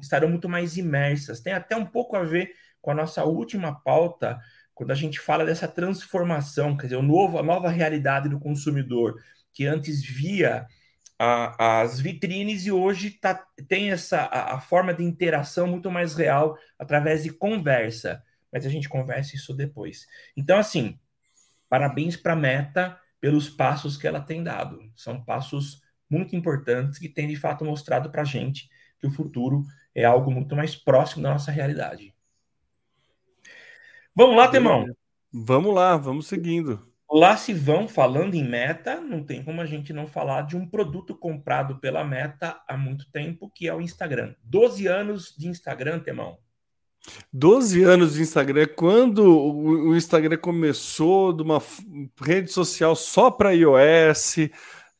estarão 0.00 0.28
muito 0.28 0.48
mais 0.48 0.76
imersas. 0.76 1.40
Tem 1.40 1.52
até 1.52 1.76
um 1.76 1.86
pouco 1.86 2.16
a 2.16 2.22
ver 2.22 2.52
com 2.80 2.90
a 2.90 2.94
nossa 2.94 3.24
última 3.24 3.80
pauta, 3.80 4.38
quando 4.74 4.90
a 4.90 4.94
gente 4.94 5.20
fala 5.20 5.44
dessa 5.44 5.68
transformação, 5.68 6.76
quer 6.76 6.88
dizer, 6.88 6.96
o 6.96 7.02
novo, 7.02 7.38
a 7.38 7.42
nova 7.42 7.68
realidade 7.68 8.28
do 8.28 8.40
consumidor, 8.40 9.22
que 9.52 9.66
antes 9.66 10.04
via 10.04 10.66
a, 11.18 11.82
as 11.82 12.00
vitrines 12.00 12.66
e 12.66 12.72
hoje 12.72 13.10
tá, 13.10 13.46
tem 13.68 13.90
essa 13.90 14.22
a, 14.22 14.56
a, 14.56 14.60
forma 14.60 14.92
de 14.92 15.04
interação 15.04 15.66
muito 15.66 15.90
mais 15.90 16.14
real 16.14 16.58
através 16.78 17.22
de 17.22 17.30
conversa. 17.30 18.22
Mas 18.52 18.66
a 18.66 18.68
gente 18.68 18.88
conversa 18.88 19.34
isso 19.34 19.54
depois. 19.54 20.06
Então, 20.36 20.58
assim, 20.58 20.98
parabéns 21.68 22.16
para 22.16 22.34
a 22.34 22.36
Meta 22.36 22.98
pelos 23.20 23.48
passos 23.48 23.96
que 23.96 24.06
ela 24.06 24.20
tem 24.20 24.42
dado. 24.42 24.78
São 24.94 25.24
passos 25.24 25.80
muito 26.08 26.36
importantes 26.36 26.98
que 26.98 27.08
têm 27.08 27.28
de 27.28 27.36
fato 27.36 27.64
mostrado 27.64 28.10
para 28.10 28.22
a 28.22 28.26
gente 28.26 28.68
que 29.00 29.06
o 29.06 29.10
futuro 29.10 29.64
é 29.94 30.04
algo 30.04 30.30
muito 30.30 30.56
mais 30.56 30.74
próximo 30.74 31.22
da 31.22 31.30
nossa 31.30 31.50
realidade. 31.50 32.14
Vamos 34.14 34.36
lá, 34.36 34.48
Temão. 34.48 34.86
Vamos 35.32 35.74
lá, 35.74 35.96
vamos 35.96 36.26
seguindo. 36.26 36.86
Lá 37.10 37.36
se 37.36 37.52
vão 37.52 37.86
falando 37.86 38.34
em 38.34 38.42
meta, 38.42 39.00
não 39.00 39.22
tem 39.22 39.42
como 39.42 39.60
a 39.60 39.66
gente 39.66 39.92
não 39.92 40.06
falar 40.06 40.42
de 40.42 40.56
um 40.56 40.66
produto 40.66 41.14
comprado 41.14 41.78
pela 41.78 42.02
meta 42.02 42.60
há 42.66 42.76
muito 42.76 43.10
tempo, 43.10 43.50
que 43.54 43.68
é 43.68 43.74
o 43.74 43.80
Instagram. 43.80 44.34
12 44.42 44.86
anos 44.86 45.34
de 45.36 45.48
Instagram, 45.48 46.00
Temão. 46.00 46.38
12 47.32 47.82
anos 47.82 48.14
de 48.14 48.22
Instagram, 48.22 48.66
quando 48.74 49.22
o 49.28 49.94
Instagram 49.94 50.38
começou 50.38 51.32
de 51.32 51.42
uma 51.42 51.62
rede 52.20 52.50
social 52.50 52.96
só 52.96 53.30
para 53.30 53.52
iOS, 53.52 54.36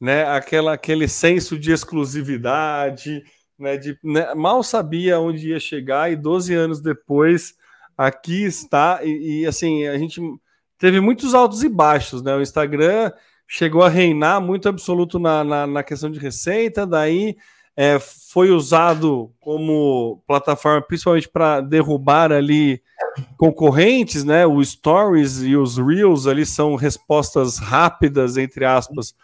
né? 0.05 0.29
Aquela, 0.29 0.75
aquele 0.75 1.09
senso 1.09 1.59
de 1.59 1.73
exclusividade, 1.73 3.25
né? 3.59 3.79
De, 3.79 3.99
né? 4.05 4.35
Mal 4.35 4.63
sabia 4.63 5.19
onde 5.19 5.49
ia 5.49 5.59
chegar 5.59 6.13
e 6.13 6.17
12 6.17 6.53
anos 6.53 6.83
depois 6.83 7.55
aqui 7.97 8.45
está 8.45 9.01
e, 9.03 9.41
e, 9.41 9.47
assim 9.47 9.87
a 9.87 9.97
gente 9.97 10.21
teve 10.77 11.01
muitos 11.01 11.33
altos 11.33 11.63
e 11.63 11.71
baixos, 11.71 12.23
né? 12.23 12.37
O 12.37 12.43
Instagram 12.43 13.13
chegou 13.49 13.83
a 13.83 13.89
reinar 13.89 14.43
muito 14.43 14.69
absoluto 14.69 15.19
na, 15.19 15.43
na, 15.43 15.67
na 15.67 15.83
questão 15.83 16.11
de 16.11 16.19
receita, 16.19 16.87
daí 16.87 17.35
é, 17.75 17.99
foi 17.99 18.51
usado 18.51 19.33
como 19.41 20.23
plataforma 20.27 20.83
principalmente 20.83 21.31
para 21.31 21.63
derrubar 21.63 22.31
ali 22.31 22.83
concorrentes, 23.39 24.23
né? 24.23 24.47
O 24.47 24.63
Stories 24.63 25.41
e 25.41 25.57
os 25.57 25.79
Reels 25.79 26.27
ali 26.27 26.45
são 26.45 26.75
respostas 26.75 27.59
rápidas, 27.59 28.37
entre 28.37 28.67
aspas, 28.67 29.15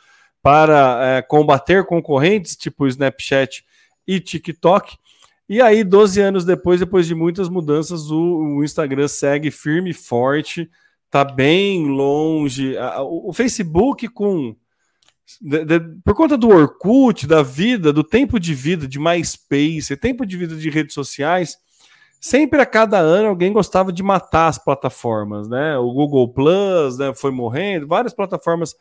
para 0.43 1.19
é, 1.19 1.23
combater 1.23 1.85
concorrentes, 1.85 2.57
tipo 2.57 2.87
Snapchat 2.87 3.65
e 4.07 4.21
TikTok. 4.21 4.97
E 5.49 5.61
aí, 5.61 5.83
12 5.83 6.21
anos 6.21 6.45
depois, 6.45 6.81
depois 6.81 7.07
de 7.07 7.15
muitas 7.15 7.49
mudanças, 7.49 8.11
o, 8.11 8.59
o 8.59 8.65
Instagram 8.65 9.09
segue 9.09 9.51
firme 9.51 9.91
e 9.91 9.95
forte, 9.95 10.71
tá 11.11 11.25
bem 11.25 11.89
longe. 11.89 12.77
O, 13.01 13.31
o 13.31 13.33
Facebook 13.33 14.09
com. 14.09 14.55
De, 15.41 15.65
de, 15.65 15.81
por 16.05 16.15
conta 16.15 16.37
do 16.37 16.49
Orkut, 16.49 17.27
da 17.27 17.43
vida, 17.43 17.93
do 17.93 18.03
tempo 18.03 18.39
de 18.39 18.53
vida 18.53 18.87
de 18.87 18.99
MySpace, 18.99 19.97
tempo 19.97 20.27
de 20.27 20.37
vida 20.37 20.57
de 20.57 20.69
redes 20.71 20.93
sociais, 20.93 21.57
sempre 22.21 22.61
a 22.61 22.67
cada 22.67 22.99
ano 22.99 23.29
alguém 23.29 23.53
gostava 23.53 23.93
de 23.93 24.03
matar 24.03 24.49
as 24.49 24.59
plataformas, 24.59 25.49
né? 25.49 25.79
O 25.79 25.93
Google 25.93 26.33
Plus 26.33 26.99
né, 26.99 27.15
foi 27.15 27.31
morrendo, 27.31 27.87
várias 27.87 28.13
plataformas 28.13 28.75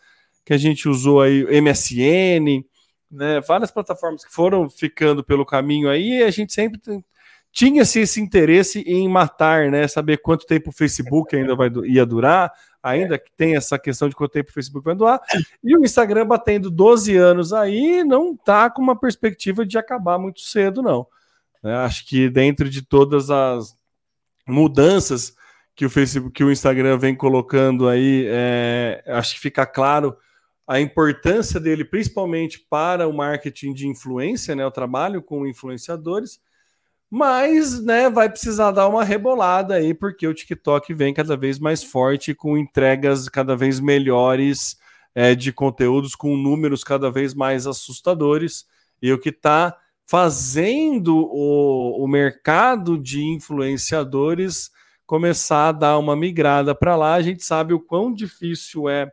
que 0.50 0.54
a 0.56 0.58
gente 0.58 0.90
usou 0.90 1.22
aí, 1.22 1.46
MSN, 1.62 2.66
né? 3.12 3.40
Várias 3.42 3.70
plataformas 3.70 4.26
que 4.26 4.34
foram 4.34 4.68
ficando 4.68 5.24
pelo 5.24 5.46
caminho 5.46 5.88
aí, 5.88 6.22
e 6.22 6.24
a 6.24 6.32
gente 6.32 6.52
sempre 6.52 6.82
tinha-se 7.52 8.00
esse 8.00 8.20
interesse 8.20 8.80
em 8.80 9.08
matar, 9.08 9.70
né? 9.70 9.88
Saber 9.88 10.18
quanto 10.18 10.48
tempo 10.48 10.72
o 10.72 10.74
Facebook 10.74 11.36
ainda 11.36 11.56
vai, 11.56 11.70
ia 11.86 12.04
durar, 12.04 12.52
ainda 12.82 13.20
que 13.20 13.32
tem 13.38 13.56
essa 13.56 13.78
questão 13.78 14.10
de 14.10 14.16
quanto 14.16 14.32
tempo 14.32 14.50
o 14.50 14.54
Facebook 14.54 14.84
vai 14.84 14.96
durar, 14.96 15.22
e 15.64 15.78
o 15.78 15.86
Instagram 15.86 16.26
batendo 16.26 16.72
12 16.72 17.16
anos 17.16 17.54
aí, 17.54 18.04
não 18.04 18.36
tá 18.36 18.72
com 18.72 18.82
uma 18.82 19.00
perspectiva 19.00 19.64
de 19.64 19.78
acabar 19.78 20.18
muito 20.18 20.42
cedo, 20.42 20.82
não. 20.82 21.06
Né? 21.62 21.76
Acho 21.76 22.08
que 22.08 22.28
dentro 22.28 22.68
de 22.68 22.82
todas 22.82 23.30
as 23.30 23.78
mudanças 24.48 25.36
que 25.76 25.86
o 25.86 25.92
Facebook, 25.92 26.34
que 26.34 26.44
o 26.44 26.52
Instagram 26.52 26.98
vem 26.98 27.16
colocando 27.16 27.88
aí, 27.88 28.26
é, 28.28 29.04
acho 29.10 29.36
que 29.36 29.42
fica 29.42 29.64
claro 29.64 30.18
a 30.70 30.80
importância 30.80 31.60
dele, 31.60 31.84
principalmente 31.84 32.64
para 32.70 33.08
o 33.08 33.12
marketing 33.12 33.74
de 33.74 33.88
influência, 33.88 34.56
né, 34.56 34.64
o 34.64 34.70
trabalho 34.70 35.20
com 35.20 35.48
influenciadores, 35.48 36.40
mas 37.10 37.84
né, 37.84 38.08
vai 38.08 38.30
precisar 38.30 38.70
dar 38.70 38.88
uma 38.88 39.04
rebolada 39.04 39.74
aí, 39.74 39.96
porque 39.96 40.28
o 40.28 40.34
TikTok 40.34 40.94
vem 40.94 41.12
cada 41.12 41.36
vez 41.36 41.58
mais 41.58 41.84
forte, 41.84 42.36
com 42.36 42.56
entregas 42.56 43.28
cada 43.28 43.56
vez 43.56 43.80
melhores 43.80 44.78
é, 45.16 45.34
de 45.34 45.52
conteúdos, 45.52 46.14
com 46.14 46.38
números 46.38 46.84
cada 46.84 47.10
vez 47.10 47.34
mais 47.34 47.66
assustadores, 47.66 48.68
e 49.02 49.12
o 49.12 49.18
que 49.18 49.30
está 49.30 49.76
fazendo 50.06 51.18
o, 51.18 52.04
o 52.04 52.08
mercado 52.08 52.96
de 52.96 53.24
influenciadores 53.24 54.70
começar 55.10 55.70
a 55.70 55.72
dar 55.72 55.98
uma 55.98 56.16
migrada 56.16 56.76
para 56.76 56.96
lá. 56.96 57.16
A 57.16 57.22
gente 57.24 57.44
sabe 57.44 57.74
o 57.74 57.80
quão 57.80 58.14
difícil 58.14 58.88
é 58.88 59.12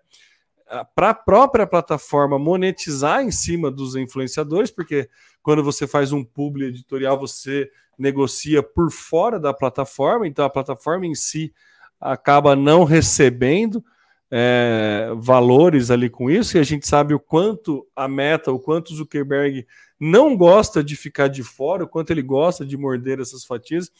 para 0.94 1.10
a 1.10 1.14
própria 1.14 1.66
plataforma 1.66 2.38
monetizar 2.38 3.22
em 3.22 3.30
cima 3.30 3.70
dos 3.70 3.94
influenciadores, 3.94 4.70
porque 4.70 5.08
quando 5.42 5.62
você 5.62 5.86
faz 5.86 6.12
um 6.12 6.24
publi 6.24 6.66
editorial, 6.66 7.18
você 7.18 7.70
negocia 7.98 8.62
por 8.62 8.90
fora 8.90 9.38
da 9.38 9.54
plataforma, 9.54 10.26
então 10.26 10.44
a 10.44 10.50
plataforma 10.50 11.06
em 11.06 11.14
si 11.14 11.52
acaba 12.00 12.56
não 12.56 12.84
recebendo 12.84 13.82
é, 14.30 15.10
valores 15.16 15.90
ali 15.90 16.10
com 16.10 16.30
isso, 16.30 16.56
e 16.56 16.60
a 16.60 16.64
gente 16.64 16.86
sabe 16.86 17.14
o 17.14 17.20
quanto 17.20 17.86
a 17.94 18.08
Meta, 18.08 18.50
o 18.50 18.58
quanto 18.58 18.90
o 18.90 18.96
Zuckerberg 18.96 19.66
não 19.98 20.36
gosta 20.36 20.82
de 20.82 20.96
ficar 20.96 21.28
de 21.28 21.42
fora, 21.42 21.84
o 21.84 21.88
quanto 21.88 22.10
ele 22.10 22.22
gosta 22.22 22.66
de 22.66 22.76
morder 22.76 23.20
essas 23.20 23.44
fatias. 23.44 23.90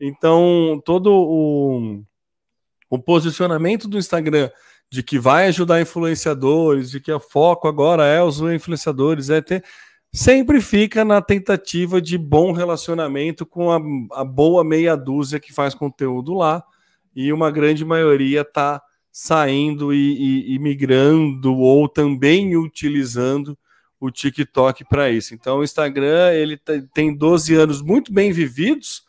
Então, 0.00 0.80
todo 0.84 1.12
o, 1.12 2.02
o 2.90 2.98
posicionamento 2.98 3.86
do 3.86 3.98
Instagram 3.98 4.50
de 4.90 5.02
que 5.02 5.18
vai 5.18 5.48
ajudar 5.48 5.80
influenciadores, 5.80 6.90
de 6.90 7.00
que 7.00 7.12
o 7.12 7.20
foco 7.20 7.68
agora 7.68 8.04
é 8.04 8.22
os 8.22 8.40
influenciadores, 8.40 9.30
é 9.30 9.40
ter, 9.40 9.64
sempre 10.12 10.60
fica 10.60 11.04
na 11.04 11.20
tentativa 11.20 12.00
de 12.00 12.16
bom 12.16 12.52
relacionamento 12.52 13.44
com 13.44 13.70
a, 13.70 13.80
a 14.20 14.24
boa 14.24 14.64
meia 14.64 14.96
dúzia 14.96 15.40
que 15.40 15.52
faz 15.52 15.74
conteúdo 15.74 16.34
lá, 16.34 16.62
e 17.14 17.32
uma 17.32 17.50
grande 17.50 17.84
maioria 17.84 18.42
está 18.42 18.80
saindo 19.10 19.94
e, 19.94 19.96
e, 19.96 20.54
e 20.54 20.58
migrando 20.58 21.56
ou 21.56 21.88
também 21.88 22.54
utilizando 22.54 23.58
o 23.98 24.10
TikTok 24.10 24.84
para 24.84 25.10
isso. 25.10 25.34
Então, 25.34 25.58
o 25.58 25.64
Instagram 25.64 26.32
ele 26.32 26.60
tem 26.92 27.16
12 27.16 27.54
anos 27.54 27.80
muito 27.80 28.12
bem 28.12 28.30
vividos, 28.30 29.05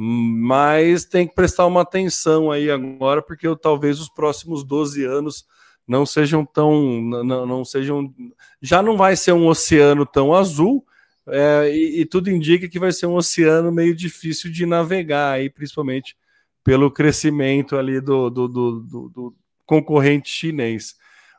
mas 0.00 1.04
tem 1.04 1.26
que 1.26 1.34
prestar 1.34 1.66
uma 1.66 1.80
atenção 1.80 2.52
aí 2.52 2.70
agora, 2.70 3.20
porque 3.20 3.46
eu, 3.46 3.56
talvez 3.56 3.98
os 3.98 4.08
próximos 4.08 4.62
12 4.62 5.04
anos 5.04 5.44
não 5.88 6.06
sejam 6.06 6.44
tão. 6.44 7.00
Não, 7.02 7.44
não 7.44 7.64
sejam. 7.64 8.14
Já 8.62 8.80
não 8.80 8.96
vai 8.96 9.16
ser 9.16 9.32
um 9.32 9.48
oceano 9.48 10.06
tão 10.06 10.32
azul, 10.32 10.86
é, 11.26 11.70
e, 11.74 12.02
e, 12.02 12.04
tudo 12.06 12.30
indica 12.30 12.68
que 12.68 12.78
vai 12.78 12.92
ser 12.92 13.06
um 13.06 13.16
oceano 13.16 13.72
meio 13.72 13.94
difícil 13.94 14.52
de 14.52 14.64
navegar 14.64 15.32
aí, 15.32 15.50
principalmente 15.50 16.16
pelo 16.62 16.90
crescimento 16.90 17.76
ali 17.76 18.00
do, 18.00 18.30
do, 18.30 18.48
do, 18.48 18.80
do 19.08 19.36
concorrente 19.66 20.30
chinês. 20.30 20.94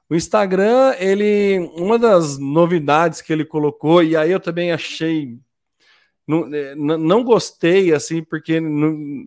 O 0.10 0.16
Instagram, 0.16 0.96
ele, 0.98 1.60
uma 1.76 1.98
das 1.98 2.38
novidades 2.38 3.22
que 3.22 3.32
ele 3.32 3.46
colocou, 3.46 4.04
e 4.04 4.18
aí 4.18 4.32
eu 4.32 4.40
também 4.40 4.72
achei, 4.72 5.38
não, 6.30 6.54
é, 6.54 6.76
não 6.76 7.24
gostei, 7.24 7.94
assim, 7.94 8.24
porque 8.24 8.60
não, 8.60 9.26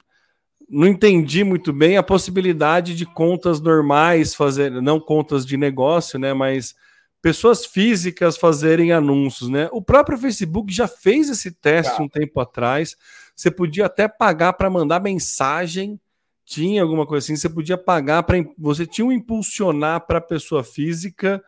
não 0.68 0.86
entendi 0.86 1.44
muito 1.44 1.72
bem 1.72 1.96
a 1.96 2.02
possibilidade 2.02 2.94
de 2.94 3.04
contas 3.04 3.60
normais 3.60 4.34
fazer, 4.34 4.70
não 4.70 5.00
contas 5.00 5.44
de 5.44 5.56
negócio, 5.56 6.18
né, 6.18 6.32
mas 6.32 6.74
pessoas 7.20 7.66
físicas 7.66 8.36
fazerem 8.36 8.92
anúncios, 8.92 9.48
né? 9.48 9.68
O 9.72 9.80
próprio 9.80 10.18
Facebook 10.18 10.72
já 10.72 10.88
fez 10.88 11.28
esse 11.28 11.52
teste 11.52 11.96
tá. 11.96 12.02
um 12.02 12.08
tempo 12.08 12.40
atrás. 12.40 12.96
Você 13.36 13.48
podia 13.48 13.86
até 13.86 14.08
pagar 14.08 14.54
para 14.54 14.68
mandar 14.68 15.00
mensagem 15.00 16.00
tinha 16.44 16.82
alguma 16.82 17.06
coisa 17.06 17.24
assim, 17.24 17.36
você 17.36 17.48
podia 17.48 17.78
pagar 17.78 18.22
para. 18.24 18.36
Você 18.58 18.86
tinha 18.86 19.06
um 19.06 19.12
impulsionar 19.12 20.06
para 20.06 20.18
a 20.18 20.22
pessoa 20.22 20.62
física. 20.62 21.42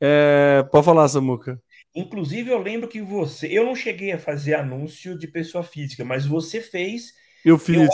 É, 0.00 0.66
pode 0.70 0.84
falar, 0.84 1.08
Samuca. 1.08 1.60
Inclusive, 1.94 2.50
eu 2.50 2.58
lembro 2.58 2.88
que 2.88 3.02
você. 3.02 3.46
Eu 3.46 3.64
não 3.64 3.76
cheguei 3.76 4.12
a 4.12 4.18
fazer 4.18 4.54
anúncio 4.54 5.18
de 5.18 5.26
pessoa 5.26 5.62
física, 5.62 6.04
mas 6.04 6.24
você 6.24 6.60
fez. 6.60 7.12
Eu 7.44 7.58
fiz. 7.58 7.76
Eu 7.76 7.88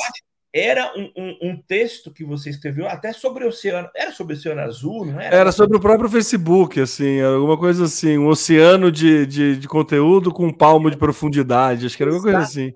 era 0.53 0.93
um, 0.97 1.13
um, 1.17 1.39
um, 1.51 1.57
texto 1.57 2.11
que 2.11 2.25
você 2.25 2.49
escreveu 2.49 2.89
até 2.89 3.13
sobre 3.13 3.45
o 3.45 3.49
oceano. 3.49 3.89
Era 3.95 4.13
sobre 4.13 4.35
o 4.35 4.37
oceano 4.37 4.61
azul, 4.63 5.05
não 5.05 5.21
era? 5.21 5.37
Era 5.37 5.53
sobre 5.53 5.77
o 5.77 5.81
próprio 5.81 6.09
Facebook, 6.09 6.81
assim, 6.81 7.21
alguma 7.21 7.57
coisa 7.59 7.85
assim, 7.85 8.17
um 8.17 8.29
oceano 8.29 8.91
de, 8.91 9.27
de, 9.27 9.57
de 9.57 9.69
conteúdo 9.69 10.33
com 10.33 10.47
um 10.47 10.53
palmo 10.53 10.91
de 10.91 10.97
profundidade. 10.97 11.85
Acho 11.85 11.97
que 11.97 12.03
era 12.03 12.13
alguma 12.13 12.33
coisa 12.33 12.47
assim. 12.47 12.73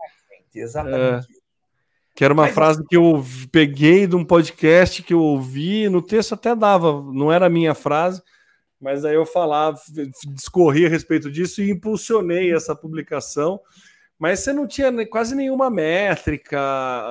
Exatamente. 0.54 1.26
É. 1.38 1.42
Que 2.14 2.24
era 2.24 2.34
uma 2.34 2.44
Mas... 2.44 2.54
frase 2.54 2.84
que 2.86 2.96
eu 2.96 3.24
peguei 3.50 4.06
de 4.06 4.14
um 4.14 4.24
podcast 4.24 5.02
que 5.02 5.14
eu 5.14 5.20
ouvi, 5.20 5.88
no 5.88 6.02
texto 6.02 6.34
até 6.34 6.54
dava, 6.54 6.92
não 7.10 7.32
era 7.32 7.46
a 7.46 7.50
minha 7.50 7.74
frase, 7.74 8.22
mas 8.82 9.04
aí 9.04 9.14
eu 9.14 9.24
falava, 9.24 9.78
discorri 10.34 10.84
a 10.84 10.88
respeito 10.88 11.30
disso 11.30 11.62
e 11.62 11.70
impulsionei 11.70 12.52
essa 12.52 12.74
publicação. 12.74 13.60
Mas 14.18 14.40
você 14.40 14.52
não 14.52 14.66
tinha 14.66 15.06
quase 15.06 15.36
nenhuma 15.36 15.70
métrica, 15.70 16.58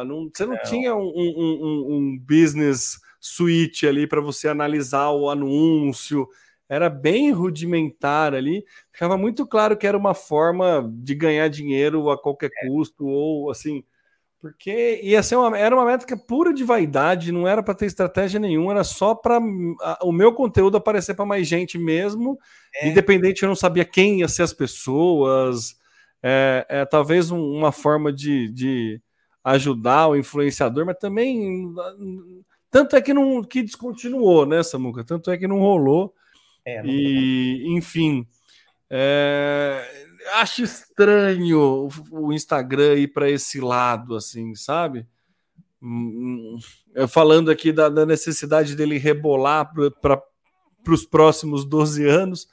não, 0.06 0.30
você 0.34 0.46
não, 0.46 0.56
não. 0.56 0.64
tinha 0.64 0.94
um, 0.94 1.12
um, 1.16 1.88
um, 1.90 2.20
business 2.20 3.00
suite 3.22 3.88
ali 3.88 4.06
para 4.06 4.20
você 4.20 4.50
analisar 4.50 5.12
o 5.12 5.30
anúncio, 5.30 6.28
era 6.68 6.90
bem 6.90 7.32
rudimentar 7.32 8.34
ali. 8.34 8.66
Ficava 8.92 9.18
muito 9.18 9.48
claro 9.48 9.78
que 9.78 9.88
era 9.88 9.98
uma 9.98 10.14
forma 10.14 10.90
de 10.94 11.16
ganhar 11.16 11.48
dinheiro 11.48 12.10
a 12.10 12.22
qualquer 12.22 12.50
é. 12.54 12.68
custo, 12.68 13.06
ou 13.06 13.50
assim, 13.50 13.84
porque 14.42 15.00
ia 15.04 15.22
ser 15.22 15.36
uma, 15.36 15.56
era 15.56 15.76
uma 15.76 15.86
métrica 15.86 16.18
pura 16.18 16.52
de 16.52 16.64
vaidade, 16.64 17.32
não 17.32 17.48
era 17.48 17.62
para 17.62 17.76
ter 17.76 17.86
estratégia 17.86 18.40
nenhuma, 18.40 18.72
era 18.72 18.84
só 18.84 19.14
para 19.14 19.40
o 20.02 20.12
meu 20.12 20.34
conteúdo 20.34 20.78
aparecer 20.78 21.14
para 21.14 21.26
mais 21.26 21.48
gente 21.48 21.78
mesmo, 21.78 22.40
é. 22.76 22.90
independente, 22.90 23.44
eu 23.44 23.48
não 23.50 23.56
sabia 23.56 23.86
quem 23.86 24.20
ia 24.20 24.28
ser 24.28 24.42
as 24.42 24.54
pessoas. 24.54 25.80
É, 26.24 26.66
é 26.70 26.86
talvez 26.86 27.30
um, 27.30 27.40
uma 27.40 27.72
forma 27.72 28.12
de, 28.12 28.50
de 28.50 29.02
ajudar 29.44 30.08
o 30.08 30.16
influenciador, 30.16 30.86
mas 30.86 30.98
também 30.98 31.74
tanto 32.72 32.96
é 32.96 33.02
que 33.02 33.14
não 33.14 33.44
que 33.44 33.62
descontinuou, 33.62 34.46
né, 34.46 34.64
Samuca? 34.64 35.04
Tanto 35.04 35.30
é 35.30 35.38
que 35.38 35.48
não 35.48 35.60
rolou. 35.60 36.16
É, 36.66 36.82
não 36.82 36.90
e, 36.90 37.76
enfim, 37.76 38.26
é, 38.90 40.01
acho 40.36 40.64
estranho 40.64 41.90
o 42.12 42.34
Instagram 42.34 42.96
ir 42.96 43.08
para 43.08 43.30
esse 43.30 43.60
lado, 43.60 44.16
assim, 44.16 44.56
sabe? 44.56 45.08
Falando 47.10 47.50
aqui 47.50 47.72
da, 47.72 47.90
da 47.90 48.06
necessidade 48.06 48.76
dele 48.76 48.98
rebolar 48.98 49.72
para 50.02 50.24
os 50.88 51.06
próximos 51.06 51.66
12 51.66 52.08
anos, 52.08 52.48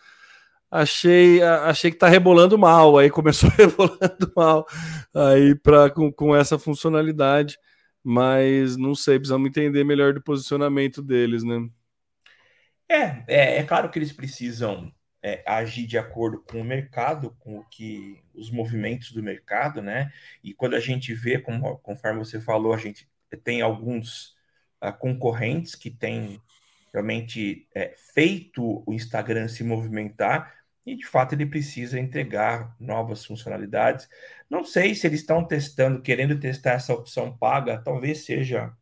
achei, 0.71 1.43
achei 1.43 1.91
que 1.91 1.97
está 1.97 2.09
rebolando 2.09 2.57
mal. 2.59 2.97
Aí 2.97 3.11
começou 3.11 3.51
rebolando 3.57 4.33
mal 4.35 4.67
aí 5.15 5.55
para 5.55 5.91
com, 5.91 6.13
com 6.13 6.35
essa 6.35 6.59
funcionalidade, 6.59 7.59
mas 8.03 8.77
não 8.77 8.95
sei, 8.95 9.19
precisamos 9.19 9.49
entender 9.49 9.85
melhor 9.85 10.15
do 10.15 10.23
posicionamento 10.23 11.03
deles, 11.03 11.45
né? 11.45 11.69
É, 12.91 13.25
é, 13.29 13.59
é 13.59 13.63
claro 13.65 13.91
que 13.91 13.99
eles 13.99 14.13
precisam 14.13 14.91
é, 15.23 15.43
agir 15.47 15.87
de 15.87 15.99
acordo 15.99 16.43
com 16.43 16.61
o 16.61 16.65
mercado, 16.65 17.37
com 17.41 17.59
o 17.59 17.65
que 17.65 18.23
os 18.35 18.51
movimentos 18.51 19.13
do 19.13 19.23
mercado, 19.23 19.83
né? 19.83 20.13
E 20.43 20.55
quando 20.55 20.75
a 20.77 20.81
gente 20.81 21.13
vê, 21.15 21.39
como, 21.39 21.79
conforme 21.79 22.19
você 22.19 22.41
falou, 22.41 22.73
a 22.73 22.79
gente 22.79 23.09
tem 23.45 23.61
alguns 23.61 24.37
uh, 24.83 24.93
concorrentes 24.99 25.75
que 25.75 25.91
têm 25.91 26.41
realmente 26.93 27.69
é, 27.75 27.95
feito 28.15 28.83
o 28.87 28.93
Instagram 28.93 29.49
se 29.49 29.63
movimentar. 29.65 30.57
e 30.87 30.97
de 30.97 31.07
fato 31.07 31.35
ele 31.35 31.45
precisa 31.47 32.01
entregar 32.01 32.75
novas 32.81 33.25
funcionalidades. 33.25 34.09
Não 34.49 34.65
sei 34.65 34.95
se 34.95 35.07
eles 35.07 35.21
estão 35.21 35.45
testando, 35.45 36.01
querendo 36.01 36.41
testar 36.41 36.73
essa 36.73 36.95
opção 36.95 37.37
paga, 37.37 37.79
talvez 37.79 38.25
seja 38.25 38.73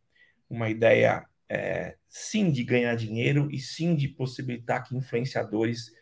uma 0.48 0.70
ideia 0.70 1.26
é, 1.48 1.96
sim 2.08 2.50
de 2.50 2.62
ganhar 2.64 2.94
dinheiro 2.96 3.48
e 3.50 3.58
sim 3.58 3.96
de 3.96 4.08
possibilitar 4.08 4.84
que 4.84 4.96
influenciadores 4.96 5.92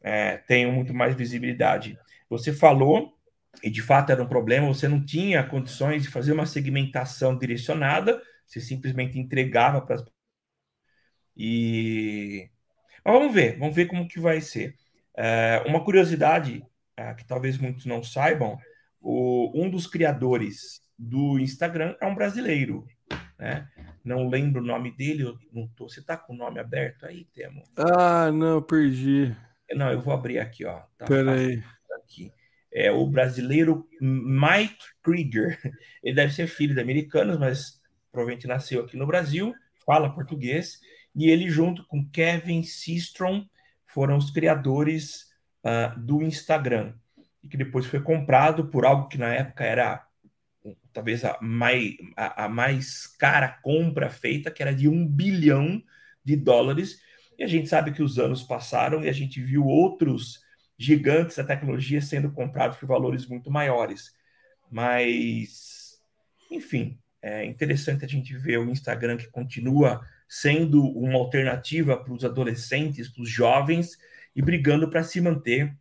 é, 0.00 0.38
tenham 0.38 0.72
muito 0.72 0.94
mais 0.94 1.14
visibilidade. 1.14 1.98
Você 2.28 2.52
falou, 2.52 3.16
e 3.62 3.70
de 3.70 3.82
fato 3.82 4.10
era 4.12 4.22
um 4.22 4.28
problema, 4.28 4.66
você 4.66 4.86
não 4.88 5.04
tinha 5.04 5.42
condições 5.42 6.02
de 6.02 6.08
fazer 6.08 6.32
uma 6.32 6.46
segmentação 6.46 7.36
direcionada, 7.36 8.20
você 8.46 8.60
simplesmente 8.60 9.18
entregava 9.18 9.80
para 9.80 9.96
as. 9.96 10.04
E. 11.36 12.50
Mas 13.04 13.14
vamos 13.14 13.34
ver, 13.34 13.58
vamos 13.58 13.74
ver 13.74 13.86
como 13.86 14.08
que 14.08 14.20
vai 14.20 14.40
ser. 14.40 14.74
É, 15.16 15.62
uma 15.66 15.82
curiosidade 15.84 16.64
é, 16.96 17.14
que 17.14 17.24
talvez 17.24 17.58
muitos 17.58 17.86
não 17.86 18.02
saibam: 18.02 18.58
o, 19.00 19.52
um 19.54 19.70
dos 19.70 19.86
criadores 19.86 20.80
do 20.98 21.38
Instagram 21.38 21.96
é 22.00 22.06
um 22.06 22.14
brasileiro, 22.14 22.86
né? 23.38 23.68
Não 24.04 24.28
lembro 24.28 24.62
o 24.62 24.66
nome 24.66 24.90
dele, 24.90 25.24
não 25.52 25.68
tô. 25.68 25.88
Você 25.88 26.02
tá 26.02 26.16
com 26.16 26.32
o 26.32 26.36
nome 26.36 26.58
aberto 26.58 27.04
aí, 27.04 27.24
Temo? 27.26 27.62
Ah, 27.76 28.32
não, 28.32 28.62
perdi. 28.62 29.36
Não, 29.74 29.90
eu 29.90 30.00
vou 30.00 30.14
abrir 30.14 30.38
aqui, 30.38 30.64
ó. 30.64 30.80
Tá 30.96 31.06
Peraí. 31.06 31.62
Aqui. 32.02 32.32
É 32.72 32.90
o 32.90 33.06
brasileiro 33.06 33.88
Mike 34.00 34.84
Krieger. 35.02 35.58
Ele 36.02 36.14
deve 36.14 36.32
ser 36.32 36.46
filho 36.46 36.74
de 36.74 36.80
americanos, 36.80 37.38
mas 37.38 37.80
provavelmente 38.10 38.46
nasceu 38.46 38.82
aqui 38.82 38.96
no 38.96 39.06
Brasil, 39.06 39.54
fala 39.84 40.14
português. 40.14 40.78
E 41.14 41.30
ele, 41.30 41.50
junto 41.50 41.84
com 41.86 42.08
Kevin 42.10 42.62
Systrom, 42.62 43.44
foram 43.86 44.16
os 44.16 44.30
criadores 44.30 45.26
uh, 45.64 45.98
do 45.98 46.22
Instagram. 46.22 46.94
E 47.42 47.48
que 47.48 47.56
depois 47.56 47.86
foi 47.86 48.00
comprado 48.00 48.68
por 48.68 48.84
algo 48.84 49.08
que 49.08 49.18
na 49.18 49.32
época 49.34 49.64
era 49.64 50.06
talvez 50.92 51.24
a 51.24 51.38
mais, 51.40 51.94
a, 52.16 52.44
a 52.44 52.48
mais 52.48 53.06
cara 53.06 53.48
compra 53.62 54.10
feita, 54.10 54.50
que 54.50 54.62
era 54.62 54.74
de 54.74 54.88
um 54.88 55.06
bilhão 55.06 55.82
de 56.24 56.36
dólares 56.36 57.00
e 57.38 57.44
a 57.44 57.46
gente 57.46 57.68
sabe 57.68 57.92
que 57.92 58.02
os 58.02 58.18
anos 58.18 58.42
passaram 58.42 59.04
e 59.04 59.08
a 59.08 59.12
gente 59.12 59.40
viu 59.40 59.64
outros 59.64 60.42
gigantes 60.76 61.36
da 61.36 61.44
tecnologia 61.44 62.00
sendo 62.00 62.32
comprados 62.32 62.76
por 62.76 62.86
valores 62.86 63.26
muito 63.26 63.50
maiores. 63.50 64.12
Mas, 64.70 66.00
enfim, 66.50 66.98
é 67.22 67.44
interessante 67.44 68.04
a 68.04 68.08
gente 68.08 68.36
ver 68.36 68.58
o 68.58 68.70
Instagram 68.70 69.16
que 69.16 69.28
continua 69.28 70.04
sendo 70.28 70.84
uma 70.84 71.18
alternativa 71.18 71.96
para 71.96 72.12
os 72.12 72.24
adolescentes, 72.24 73.08
para 73.08 73.22
os 73.22 73.30
jovens, 73.30 73.98
e 74.34 74.42
brigando 74.42 74.88
para 74.88 75.02
se 75.02 75.20
manter 75.20 75.76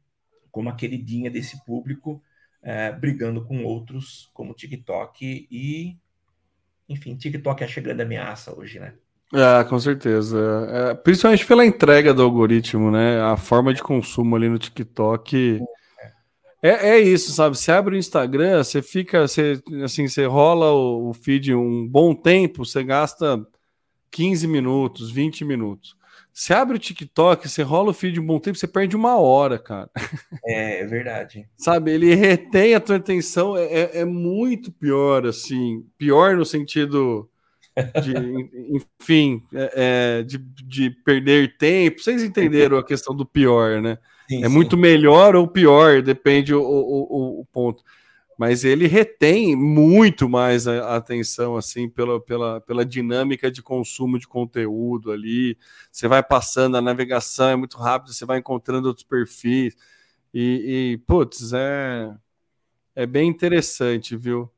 como 0.52 0.70
a 0.70 0.76
queridinha 0.76 1.30
desse 1.30 1.64
público, 1.66 2.24
é, 2.62 2.92
brigando 2.92 3.46
com 3.46 3.64
outros 3.64 4.30
como 4.34 4.54
TikTok 4.54 5.48
e, 5.52 5.98
enfim, 6.90 7.16
TikTok 7.16 7.64
é 7.64 7.68
chegando 7.68 8.02
ameaça 8.02 8.58
hoje, 8.58 8.80
né? 8.80 8.96
É, 9.34 9.64
com 9.66 9.78
certeza. 9.80 10.38
É, 10.72 10.94
principalmente 10.94 11.46
pela 11.46 11.66
entrega 11.66 12.14
do 12.14 12.24
algoritmo, 12.24 12.90
né? 12.90 13.22
A 13.22 13.36
forma 13.36 13.74
de 13.74 13.84
consumo 13.84 14.36
ali 14.36 14.48
no 14.48 14.58
TikTok. 14.58 15.60
É, 16.64 16.90
é 16.90 17.00
isso, 17.00 17.32
sabe? 17.34 17.58
Você 17.58 17.72
abre 17.72 17.96
o 17.96 18.00
Instagram, 18.00 18.64
você 18.64 18.82
fica, 18.82 19.28
você, 19.28 19.62
assim, 19.84 20.08
você 20.08 20.26
rola 20.26 20.72
o, 20.72 21.10
o 21.10 21.14
feed 21.14 21.54
um 21.54 21.88
bom 21.88 22.16
tempo, 22.16 22.66
você 22.66 22.84
gasta 22.84 23.46
15 24.10 24.48
minutos, 24.48 25.12
20 25.12 25.44
minutos. 25.46 25.96
Você 26.34 26.54
abre 26.54 26.78
o 26.78 26.80
TikTok, 26.80 27.50
você 27.50 27.64
rola 27.64 27.90
o 27.90 27.94
feed 27.94 28.20
um 28.20 28.26
bom 28.26 28.40
tempo, 28.40 28.58
você 28.58 28.68
perde 28.68 28.96
uma 28.96 29.18
hora, 29.18 29.60
cara. 29.60 29.90
É, 30.46 30.82
é 30.82 30.86
verdade. 30.86 31.48
Sabe, 31.58 31.92
ele 31.92 32.16
retém 32.16 32.76
a 32.76 32.80
tua 32.80 32.96
atenção, 32.96 33.58
é, 33.58 33.66
é, 33.66 34.00
é 34.00 34.06
muito 34.06 34.72
pior, 34.72 35.26
assim. 35.26 35.86
Pior 35.98 36.38
no 36.38 36.46
sentido 36.46 37.30
de, 38.02 38.76
enfim, 38.76 39.44
é, 39.54 40.20
é, 40.20 40.24
de, 40.24 40.38
de 40.38 40.90
perder 40.90 41.58
tempo. 41.58 42.02
Vocês 42.02 42.24
entenderam 42.24 42.78
a 42.78 42.84
questão 42.84 43.16
do 43.16 43.26
pior, 43.26 43.82
né? 43.82 43.98
Sim, 44.30 44.44
é 44.44 44.48
sim. 44.48 44.54
muito 44.54 44.76
melhor 44.76 45.36
ou 45.36 45.48
pior, 45.48 46.02
depende 46.02 46.54
o, 46.54 46.62
o, 46.62 47.42
o, 47.42 47.46
ponto. 47.46 47.84
Mas 48.38 48.64
ele 48.64 48.86
retém 48.88 49.56
muito 49.56 50.30
mais 50.30 50.68
a, 50.68 50.80
a, 50.90 50.96
atenção, 50.98 51.56
assim, 51.56 51.90
pela, 51.90 52.20
pela, 52.20 52.62
pela 52.62 52.86
dinâmica 52.86 53.50
de 53.50 53.64
consumo 53.64 54.20
de 54.20 54.28
conteúdo 54.28 55.12
ali. 55.12 55.58
Você 55.92 56.08
vai 56.08 56.22
passando, 56.22 56.78
a 56.78 56.82
navegação 56.82 57.50
é 57.50 57.56
muito 57.56 57.78
rápida, 57.78 58.14
você 58.14 58.26
vai 58.26 58.40
encontrando 58.40 58.88
outros 58.88 59.06
perfis. 59.06 59.76
E, 60.34 60.94
e 60.94 60.98
putz, 61.08 61.54
é, 61.54 62.14
é 62.96 63.06
bem 63.06 63.30
interessante, 63.30 64.16
viu? 64.16 64.52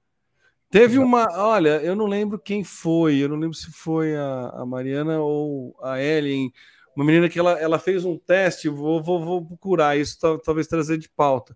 Teve 0.69 0.99
uma, 0.99 1.27
olha, 1.35 1.81
eu 1.81 1.95
não 1.95 2.05
lembro 2.05 2.37
quem 2.37 2.63
foi, 2.63 3.17
eu 3.17 3.27
não 3.27 3.37
lembro 3.37 3.55
se 3.55 3.71
foi 3.71 4.15
a, 4.15 4.49
a 4.57 4.65
Mariana 4.65 5.19
ou 5.19 5.75
a 5.81 5.99
Ellen, 5.99 6.53
uma 6.95 7.03
menina 7.03 7.27
que 7.27 7.39
ela, 7.39 7.53
ela 7.59 7.79
fez 7.79 8.05
um 8.05 8.17
teste, 8.17 8.69
vou, 8.69 9.01
vou, 9.01 9.23
vou 9.23 9.45
procurar 9.45 9.97
isso, 9.97 10.19
talvez 10.43 10.67
trazer 10.67 10.97
de 10.97 11.09
pauta. 11.09 11.55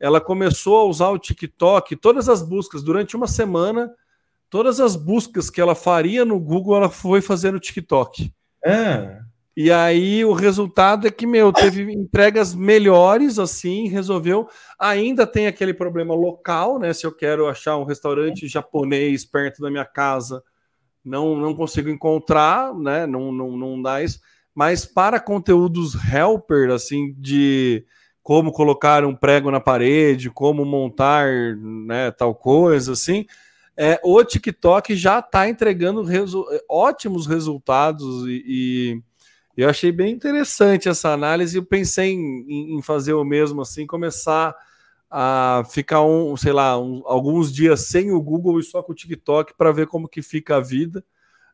Ela 0.00 0.20
começou 0.20 0.78
a 0.78 0.84
usar 0.84 1.10
o 1.10 1.18
TikTok, 1.18 1.94
todas 1.96 2.28
as 2.28 2.40
buscas, 2.40 2.82
durante 2.82 3.14
uma 3.14 3.26
semana, 3.26 3.92
todas 4.48 4.80
as 4.80 4.96
buscas 4.96 5.50
que 5.50 5.60
ela 5.60 5.74
faria 5.74 6.24
no 6.24 6.40
Google, 6.40 6.76
ela 6.76 6.88
foi 6.88 7.20
fazer 7.20 7.52
no 7.52 7.60
TikTok. 7.60 8.32
Ah. 8.64 9.20
E 9.56 9.70
aí 9.70 10.24
o 10.24 10.32
resultado 10.32 11.06
é 11.06 11.10
que, 11.10 11.26
meu, 11.26 11.52
teve 11.52 11.82
entregas 11.92 12.54
melhores, 12.54 13.38
assim, 13.38 13.86
resolveu. 13.86 14.48
Ainda 14.78 15.26
tem 15.26 15.46
aquele 15.46 15.72
problema 15.72 16.12
local, 16.12 16.78
né? 16.78 16.92
Se 16.92 17.06
eu 17.06 17.12
quero 17.12 17.46
achar 17.46 17.76
um 17.76 17.84
restaurante 17.84 18.48
japonês 18.48 19.24
perto 19.24 19.62
da 19.62 19.70
minha 19.70 19.84
casa, 19.84 20.42
não, 21.04 21.36
não 21.36 21.54
consigo 21.54 21.88
encontrar, 21.88 22.74
né? 22.74 23.06
Não, 23.06 23.30
não, 23.30 23.56
não 23.56 23.80
dá 23.80 24.02
isso. 24.02 24.18
Mas 24.52 24.84
para 24.84 25.20
conteúdos 25.20 25.94
helper, 26.12 26.70
assim, 26.70 27.14
de 27.16 27.84
como 28.24 28.50
colocar 28.50 29.04
um 29.04 29.14
prego 29.14 29.50
na 29.50 29.60
parede, 29.60 30.30
como 30.30 30.64
montar 30.64 31.28
né, 31.56 32.10
tal 32.10 32.34
coisa, 32.34 32.92
assim, 32.92 33.26
é, 33.76 34.00
o 34.02 34.24
TikTok 34.24 34.96
já 34.96 35.18
está 35.18 35.48
entregando 35.48 36.02
resu 36.02 36.46
ótimos 36.68 37.26
resultados 37.26 38.26
e, 38.26 38.42
e 38.46 39.02
eu 39.56 39.68
achei 39.68 39.92
bem 39.92 40.12
interessante 40.12 40.88
essa 40.88 41.10
análise. 41.10 41.56
Eu 41.56 41.64
pensei 41.64 42.12
em, 42.12 42.76
em 42.76 42.82
fazer 42.82 43.14
o 43.14 43.24
mesmo 43.24 43.62
assim, 43.62 43.86
começar 43.86 44.54
a 45.10 45.62
ficar 45.70 46.02
um, 46.02 46.36
sei 46.36 46.52
lá, 46.52 46.76
um, 46.76 47.02
alguns 47.06 47.52
dias 47.52 47.86
sem 47.86 48.10
o 48.10 48.20
Google 48.20 48.58
e 48.58 48.64
só 48.64 48.82
com 48.82 48.90
o 48.90 48.94
TikTok 48.94 49.54
para 49.56 49.70
ver 49.70 49.86
como 49.86 50.08
que 50.08 50.20
fica 50.22 50.56
a 50.56 50.60
vida. 50.60 51.04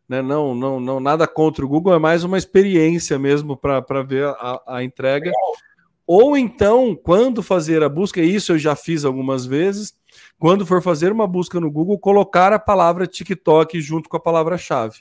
Né? 0.09 0.23
Não, 0.23 0.55
não, 0.55 0.81
não, 0.81 0.99
nada 0.99 1.27
contra 1.29 1.65
o 1.65 1.69
Google, 1.69 1.95
é 1.95 1.99
mais 1.99 2.25
uma 2.25 2.39
experiência 2.39 3.19
mesmo 3.19 3.57
para 3.57 4.03
ver 4.03 4.25
a, 4.27 4.63
a 4.67 4.83
entrega. 4.83 5.31
Ou 6.07 6.37
então, 6.37 6.97
quando 6.97 7.43
fazer 7.43 7.83
a 7.83 7.89
busca, 7.89 8.21
isso 8.21 8.53
eu 8.53 8.59
já 8.59 8.75
fiz 8.75 9.05
algumas 9.05 9.47
vezes, 9.47 9.95
quando 10.39 10.67
for 10.67 10.83
fazer 10.83 11.13
uma 11.13 11.27
busca 11.27 11.61
no 11.61 11.71
Google, 11.71 11.99
colocar 11.99 12.53
a 12.53 12.59
palavra 12.59 13.07
TikTok 13.07 13.81
junto 13.81 14.09
com 14.09 14.17
a 14.17 14.21
palavra-chave. 14.21 15.01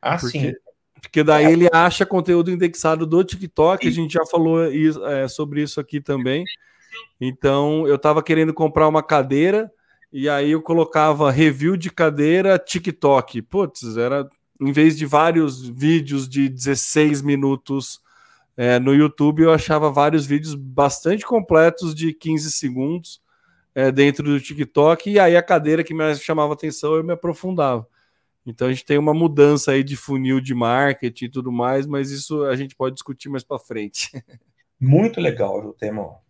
Ah, 0.00 0.18
Porque... 0.18 0.38
sim. 0.38 0.52
Porque 1.00 1.22
daí 1.22 1.46
é. 1.46 1.52
ele 1.52 1.68
acha 1.72 2.06
conteúdo 2.06 2.50
indexado 2.50 3.06
do 3.06 3.22
TikTok, 3.22 3.86
a 3.86 3.90
gente 3.90 4.12
já 4.12 4.24
falou 4.26 4.66
isso, 4.66 5.04
é, 5.06 5.28
sobre 5.28 5.62
isso 5.62 5.80
aqui 5.80 6.00
também. 6.00 6.44
Então, 7.20 7.86
eu 7.86 7.96
estava 7.96 8.22
querendo 8.22 8.52
comprar 8.52 8.88
uma 8.88 9.02
cadeira 9.02 9.70
e 10.12 10.28
aí 10.28 10.52
eu 10.52 10.62
colocava 10.62 11.30
review 11.30 11.76
de 11.76 11.90
cadeira 11.90 12.58
TikTok. 12.58 13.42
Putz, 13.42 13.96
era 13.96 14.28
em 14.60 14.72
vez 14.72 14.96
de 14.96 15.04
vários 15.04 15.66
vídeos 15.68 16.28
de 16.28 16.48
16 16.48 17.22
minutos 17.22 18.00
é, 18.56 18.78
no 18.78 18.94
YouTube, 18.94 19.42
eu 19.42 19.52
achava 19.52 19.90
vários 19.90 20.24
vídeos 20.24 20.54
bastante 20.54 21.26
completos 21.26 21.94
de 21.94 22.14
15 22.14 22.50
segundos 22.52 23.20
é, 23.74 23.92
dentro 23.92 24.24
do 24.24 24.40
TikTok. 24.40 25.10
E 25.10 25.18
aí 25.18 25.36
a 25.36 25.42
cadeira 25.42 25.84
que 25.84 25.92
mais 25.92 26.22
chamava 26.22 26.54
atenção 26.54 26.94
eu 26.94 27.04
me 27.04 27.12
aprofundava. 27.12 27.86
Então 28.46 28.68
a 28.68 28.70
gente 28.70 28.84
tem 28.84 28.96
uma 28.96 29.12
mudança 29.12 29.72
aí 29.72 29.82
de 29.82 29.96
funil 29.96 30.40
de 30.40 30.54
marketing 30.54 31.24
e 31.24 31.30
tudo 31.30 31.50
mais, 31.50 31.86
mas 31.86 32.10
isso 32.10 32.44
a 32.44 32.54
gente 32.54 32.76
pode 32.76 32.94
discutir 32.94 33.28
mais 33.28 33.42
para 33.42 33.58
frente. 33.58 34.10
Muito 34.80 35.20
legal 35.20 35.58
o 35.66 35.72
tema. 35.72 36.20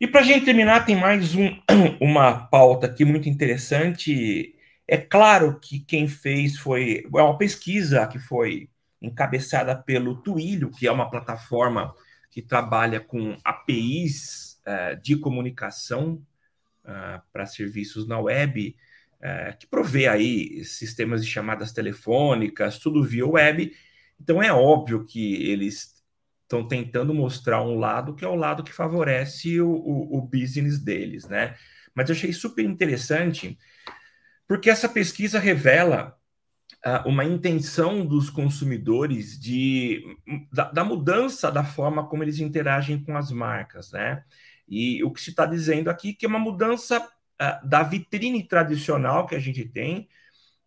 E 0.00 0.06
para 0.06 0.20
a 0.20 0.24
gente 0.24 0.46
terminar, 0.46 0.86
tem 0.86 0.96
mais 0.96 1.34
um, 1.34 1.50
uma 2.00 2.46
pauta 2.46 2.86
aqui 2.86 3.04
muito 3.04 3.28
interessante. 3.28 4.54
É 4.88 4.96
claro 4.96 5.58
que 5.60 5.80
quem 5.80 6.08
fez 6.08 6.56
foi 6.56 7.04
é 7.12 7.22
uma 7.22 7.36
pesquisa 7.36 8.06
que 8.06 8.18
foi 8.18 8.70
encabeçada 9.02 9.76
pelo 9.76 10.22
Twilio, 10.22 10.70
que 10.70 10.86
é 10.86 10.92
uma 10.92 11.10
plataforma 11.10 11.94
que 12.30 12.40
trabalha 12.40 13.00
com 13.00 13.36
APIs 13.44 14.60
uh, 14.66 15.00
de 15.02 15.16
comunicação 15.16 16.22
uh, 16.84 17.20
para 17.32 17.44
serviços 17.44 18.06
na 18.06 18.18
web 18.20 18.76
é, 19.20 19.52
que 19.52 19.66
provê 19.66 20.06
aí 20.08 20.64
sistemas 20.64 21.24
de 21.24 21.30
chamadas 21.30 21.72
telefônicas, 21.72 22.78
tudo 22.78 23.04
via 23.04 23.26
web. 23.26 23.72
Então 24.20 24.42
é 24.42 24.52
óbvio 24.52 25.04
que 25.04 25.50
eles 25.50 26.02
estão 26.42 26.66
tentando 26.66 27.14
mostrar 27.14 27.62
um 27.62 27.78
lado 27.78 28.14
que 28.14 28.24
é 28.24 28.28
o 28.28 28.34
lado 28.34 28.64
que 28.64 28.72
favorece 28.72 29.60
o, 29.60 29.70
o, 29.70 30.18
o 30.18 30.22
business 30.22 30.78
deles, 30.78 31.28
né? 31.28 31.54
Mas 31.94 32.08
eu 32.08 32.14
achei 32.14 32.32
super 32.32 32.64
interessante 32.64 33.58
porque 34.48 34.68
essa 34.68 34.88
pesquisa 34.88 35.38
revela 35.38 36.16
uh, 36.84 37.08
uma 37.08 37.24
intenção 37.24 38.04
dos 38.04 38.28
consumidores 38.28 39.38
de, 39.38 40.02
da, 40.52 40.70
da, 40.72 40.84
mudança 40.84 41.52
da 41.52 41.62
forma 41.62 42.08
como 42.08 42.24
eles 42.24 42.40
interagem 42.40 43.02
com 43.02 43.16
as 43.16 43.30
marcas, 43.30 43.92
né? 43.92 44.24
E 44.68 45.02
o 45.04 45.12
que 45.12 45.20
se 45.20 45.30
está 45.30 45.46
dizendo 45.46 45.88
aqui 45.88 46.10
é 46.10 46.12
que 46.14 46.26
é 46.26 46.28
uma 46.28 46.38
mudança 46.38 47.06
da 47.64 47.82
vitrine 47.82 48.46
tradicional 48.46 49.26
que 49.26 49.34
a 49.34 49.38
gente 49.38 49.64
tem. 49.64 50.08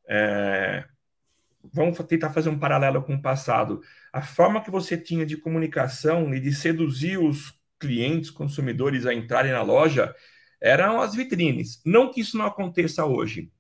É, 0.08 0.84
vamos 1.72 1.98
tentar 2.00 2.32
fazer 2.32 2.50
um 2.50 2.60
paralelo 2.60 3.04
com 3.04 3.16
o 3.16 3.22
passado. 3.22 3.82
A 4.12 4.22
forma 4.22 4.62
que 4.62 4.72
você 4.72 4.98
tinha 4.98 5.26
de 5.26 5.38
comunicação 5.38 6.34
e 6.34 6.40
de 6.40 6.54
seduzir 6.54 7.18
os 7.18 7.54
clientes, 7.80 8.30
consumidores 8.30 9.06
a 9.06 9.14
entrarem 9.14 9.52
na 9.52 9.62
loja 9.62 10.16
eram 10.60 11.02
as 11.02 11.14
vitrines. 11.14 11.82
Não 11.86 12.12
que 12.12 12.22
isso 12.22 12.38
não 12.38 12.46
aconteça 12.46 13.06
hoje. 13.06 13.52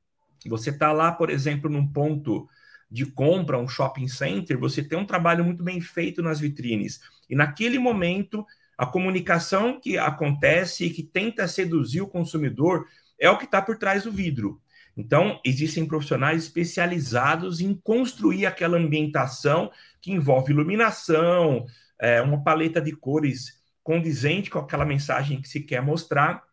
Você 0.48 0.70
está 0.70 0.92
lá, 0.92 1.12
por 1.12 1.30
exemplo, 1.30 1.70
num 1.70 1.86
ponto 1.86 2.48
de 2.90 3.06
compra, 3.06 3.58
um 3.58 3.68
shopping 3.68 4.08
center, 4.08 4.58
você 4.58 4.84
tem 4.84 4.98
um 4.98 5.06
trabalho 5.06 5.44
muito 5.44 5.64
bem 5.64 5.82
feito 5.82 6.22
nas 6.22 6.40
vitrines. 6.40 7.00
E 7.30 7.36
naquele 7.36 7.80
momento, 7.80 8.46
a 8.78 8.86
comunicação 8.86 9.80
que 9.80 9.98
acontece 9.98 10.86
e 10.86 10.90
que 10.90 11.04
tenta 11.04 11.48
seduzir 11.48 12.02
o 12.02 12.08
consumidor 12.08 12.88
é 13.24 13.30
o 13.30 13.38
que 13.38 13.46
está 13.46 13.62
por 13.62 13.78
trás 13.78 14.04
do 14.04 14.12
vidro. 14.12 14.62
Então, 14.98 15.40
existem 15.46 15.88
profissionais 15.88 16.44
especializados 16.44 17.62
em 17.62 17.74
construir 17.74 18.46
aquela 18.46 18.78
ambientação 18.78 19.72
que 20.02 20.12
envolve 20.12 20.52
iluminação, 20.52 21.66
é, 22.00 22.22
uma 22.22 22.44
paleta 22.44 22.82
de 22.82 22.92
cores 22.92 23.64
condizente 23.82 24.50
com 24.50 24.60
aquela 24.60 24.86
mensagem 24.86 25.42
que 25.42 25.48
se 25.48 25.62
quer 25.62 25.82
mostrar. 25.82 26.44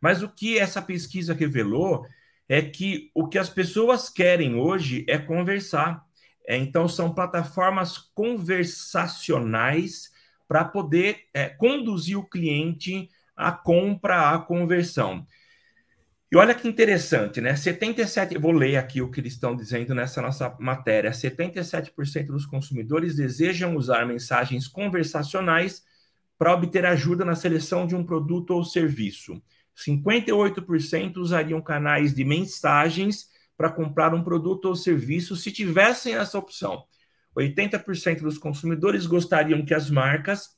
Mas 0.00 0.22
o 0.22 0.28
que 0.28 0.56
essa 0.56 0.80
pesquisa 0.80 1.34
revelou 1.34 2.06
é 2.48 2.62
que 2.62 3.10
o 3.12 3.28
que 3.28 3.38
as 3.38 3.50
pessoas 3.50 4.08
querem 4.08 4.54
hoje 4.54 5.04
é 5.08 5.18
conversar. 5.18 6.06
É, 6.46 6.56
então, 6.56 6.88
são 6.88 7.12
plataformas 7.12 7.98
conversacionais 7.98 10.12
para 10.46 10.64
poder 10.64 11.24
é, 11.34 11.48
conduzir 11.48 12.16
o 12.16 12.28
cliente 12.28 13.10
à 13.36 13.50
compra, 13.50 14.30
à 14.30 14.38
conversão. 14.38 15.26
E 16.32 16.36
olha 16.36 16.54
que 16.54 16.66
interessante, 16.66 17.42
né? 17.42 17.54
77, 17.54 18.38
vou 18.38 18.52
ler 18.52 18.78
aqui 18.78 19.02
o 19.02 19.10
que 19.10 19.20
eles 19.20 19.34
estão 19.34 19.54
dizendo 19.54 19.94
nessa 19.94 20.22
nossa 20.22 20.56
matéria. 20.58 21.10
77% 21.10 22.28
dos 22.28 22.46
consumidores 22.46 23.14
desejam 23.14 23.76
usar 23.76 24.06
mensagens 24.06 24.66
conversacionais 24.66 25.82
para 26.38 26.54
obter 26.54 26.86
ajuda 26.86 27.22
na 27.22 27.34
seleção 27.34 27.86
de 27.86 27.94
um 27.94 28.02
produto 28.02 28.52
ou 28.52 28.64
serviço. 28.64 29.42
58% 29.76 31.18
usariam 31.18 31.60
canais 31.60 32.14
de 32.14 32.24
mensagens 32.24 33.28
para 33.54 33.70
comprar 33.70 34.14
um 34.14 34.24
produto 34.24 34.64
ou 34.64 34.74
serviço 34.74 35.36
se 35.36 35.52
tivessem 35.52 36.14
essa 36.14 36.38
opção. 36.38 36.82
80% 37.36 38.22
dos 38.22 38.38
consumidores 38.38 39.04
gostariam 39.04 39.62
que 39.66 39.74
as 39.74 39.90
marcas 39.90 40.48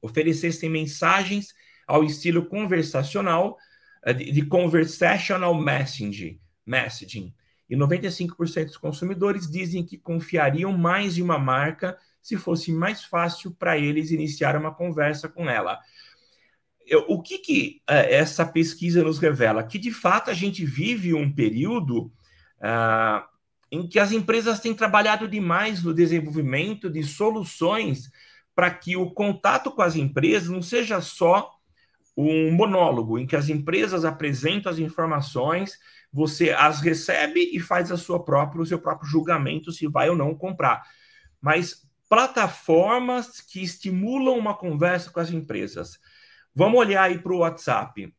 oferecessem 0.00 0.70
mensagens 0.70 1.48
ao 1.86 2.02
estilo 2.04 2.46
conversacional, 2.46 3.58
eh, 4.04 4.12
de 4.12 4.42
conversational 4.46 5.54
messaging, 5.54 6.40
messaging. 6.66 7.34
E 7.68 7.76
95% 7.76 8.66
dos 8.66 8.76
consumidores 8.76 9.50
dizem 9.50 9.84
que 9.84 9.96
confiariam 9.96 10.76
mais 10.76 11.16
em 11.18 11.22
uma 11.22 11.38
marca 11.38 11.98
se 12.20 12.36
fosse 12.36 12.72
mais 12.72 13.04
fácil 13.04 13.52
para 13.52 13.78
eles 13.78 14.10
iniciar 14.10 14.56
uma 14.56 14.74
conversa 14.74 15.28
com 15.28 15.48
ela 15.48 15.78
eu, 16.90 17.04
o 17.08 17.22
que, 17.22 17.38
que 17.38 17.82
é, 17.88 18.16
essa 18.16 18.44
pesquisa 18.44 19.02
nos 19.04 19.20
revela? 19.20 19.62
Que 19.62 19.78
de 19.78 19.92
fato 19.92 20.28
a 20.28 20.34
gente 20.34 20.66
vive 20.66 21.14
um 21.14 21.32
período 21.32 22.12
uh, 22.58 23.24
em 23.70 23.86
que 23.86 24.00
as 24.00 24.10
empresas 24.10 24.58
têm 24.58 24.74
trabalhado 24.74 25.28
demais 25.28 25.84
no 25.84 25.94
desenvolvimento 25.94 26.90
de 26.90 27.04
soluções 27.04 28.10
para 28.56 28.70
que 28.70 28.96
o 28.96 29.08
contato 29.12 29.70
com 29.70 29.80
as 29.80 29.94
empresas 29.94 30.48
não 30.48 30.60
seja 30.60 31.00
só 31.00 31.52
um 32.28 32.52
monólogo, 32.52 33.18
em 33.18 33.26
que 33.26 33.36
as 33.36 33.48
empresas 33.48 34.04
apresentam 34.04 34.70
as 34.70 34.78
informações, 34.78 35.78
você 36.12 36.50
as 36.50 36.80
recebe 36.80 37.50
e 37.52 37.60
faz 37.60 37.92
a 37.92 37.96
sua 37.96 38.24
própria, 38.24 38.62
o 38.62 38.66
seu 38.66 38.78
próprio 38.78 39.08
julgamento 39.08 39.72
se 39.72 39.86
vai 39.86 40.10
ou 40.10 40.16
não 40.16 40.34
comprar. 40.34 40.82
Mas 41.40 41.88
plataformas 42.08 43.40
que 43.40 43.62
estimulam 43.62 44.36
uma 44.36 44.54
conversa 44.54 45.10
com 45.10 45.20
as 45.20 45.30
empresas 45.30 45.98
Vamos 46.54 46.80
olhar 46.80 47.04
aí 47.04 47.18
para 47.18 47.32
o 47.32 47.38
WhatsApp. 47.38 48.12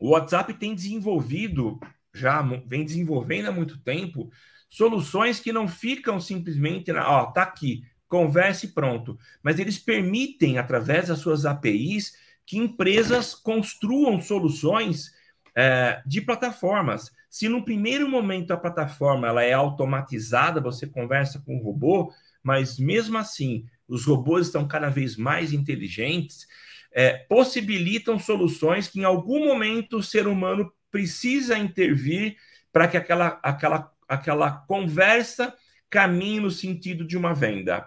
O 0.00 0.10
WhatsApp 0.10 0.54
tem 0.54 0.74
desenvolvido, 0.74 1.78
já 2.12 2.42
vem 2.66 2.84
desenvolvendo 2.84 3.48
há 3.48 3.52
muito 3.52 3.78
tempo, 3.78 4.30
soluções 4.68 5.40
que 5.40 5.52
não 5.52 5.68
ficam 5.68 6.20
simplesmente, 6.20 6.92
na, 6.92 7.08
ó, 7.08 7.26
tá 7.26 7.42
aqui, 7.42 7.82
converse 8.08 8.68
pronto. 8.68 9.18
Mas 9.42 9.58
eles 9.58 9.78
permitem, 9.78 10.58
através 10.58 11.08
das 11.08 11.20
suas 11.20 11.46
APIs, 11.46 12.14
que 12.48 12.56
empresas 12.56 13.34
construam 13.34 14.22
soluções 14.22 15.12
é, 15.54 16.00
de 16.06 16.22
plataformas. 16.22 17.12
Se 17.28 17.46
no 17.46 17.62
primeiro 17.62 18.08
momento 18.08 18.52
a 18.52 18.56
plataforma 18.56 19.28
ela 19.28 19.42
é 19.42 19.52
automatizada, 19.52 20.58
você 20.58 20.86
conversa 20.86 21.42
com 21.44 21.58
o 21.58 21.62
robô, 21.62 22.10
mas 22.42 22.78
mesmo 22.78 23.18
assim 23.18 23.66
os 23.86 24.06
robôs 24.06 24.46
estão 24.46 24.66
cada 24.66 24.88
vez 24.88 25.14
mais 25.14 25.52
inteligentes, 25.52 26.46
é, 26.90 27.18
possibilitam 27.28 28.18
soluções 28.18 28.88
que 28.88 29.00
em 29.00 29.04
algum 29.04 29.44
momento 29.44 29.98
o 29.98 30.02
ser 30.02 30.26
humano 30.26 30.72
precisa 30.90 31.58
intervir 31.58 32.38
para 32.72 32.88
que 32.88 32.96
aquela, 32.96 33.38
aquela, 33.42 33.92
aquela 34.08 34.50
conversa 34.52 35.54
caminhe 35.90 36.40
no 36.40 36.50
sentido 36.50 37.06
de 37.06 37.14
uma 37.14 37.34
venda. 37.34 37.86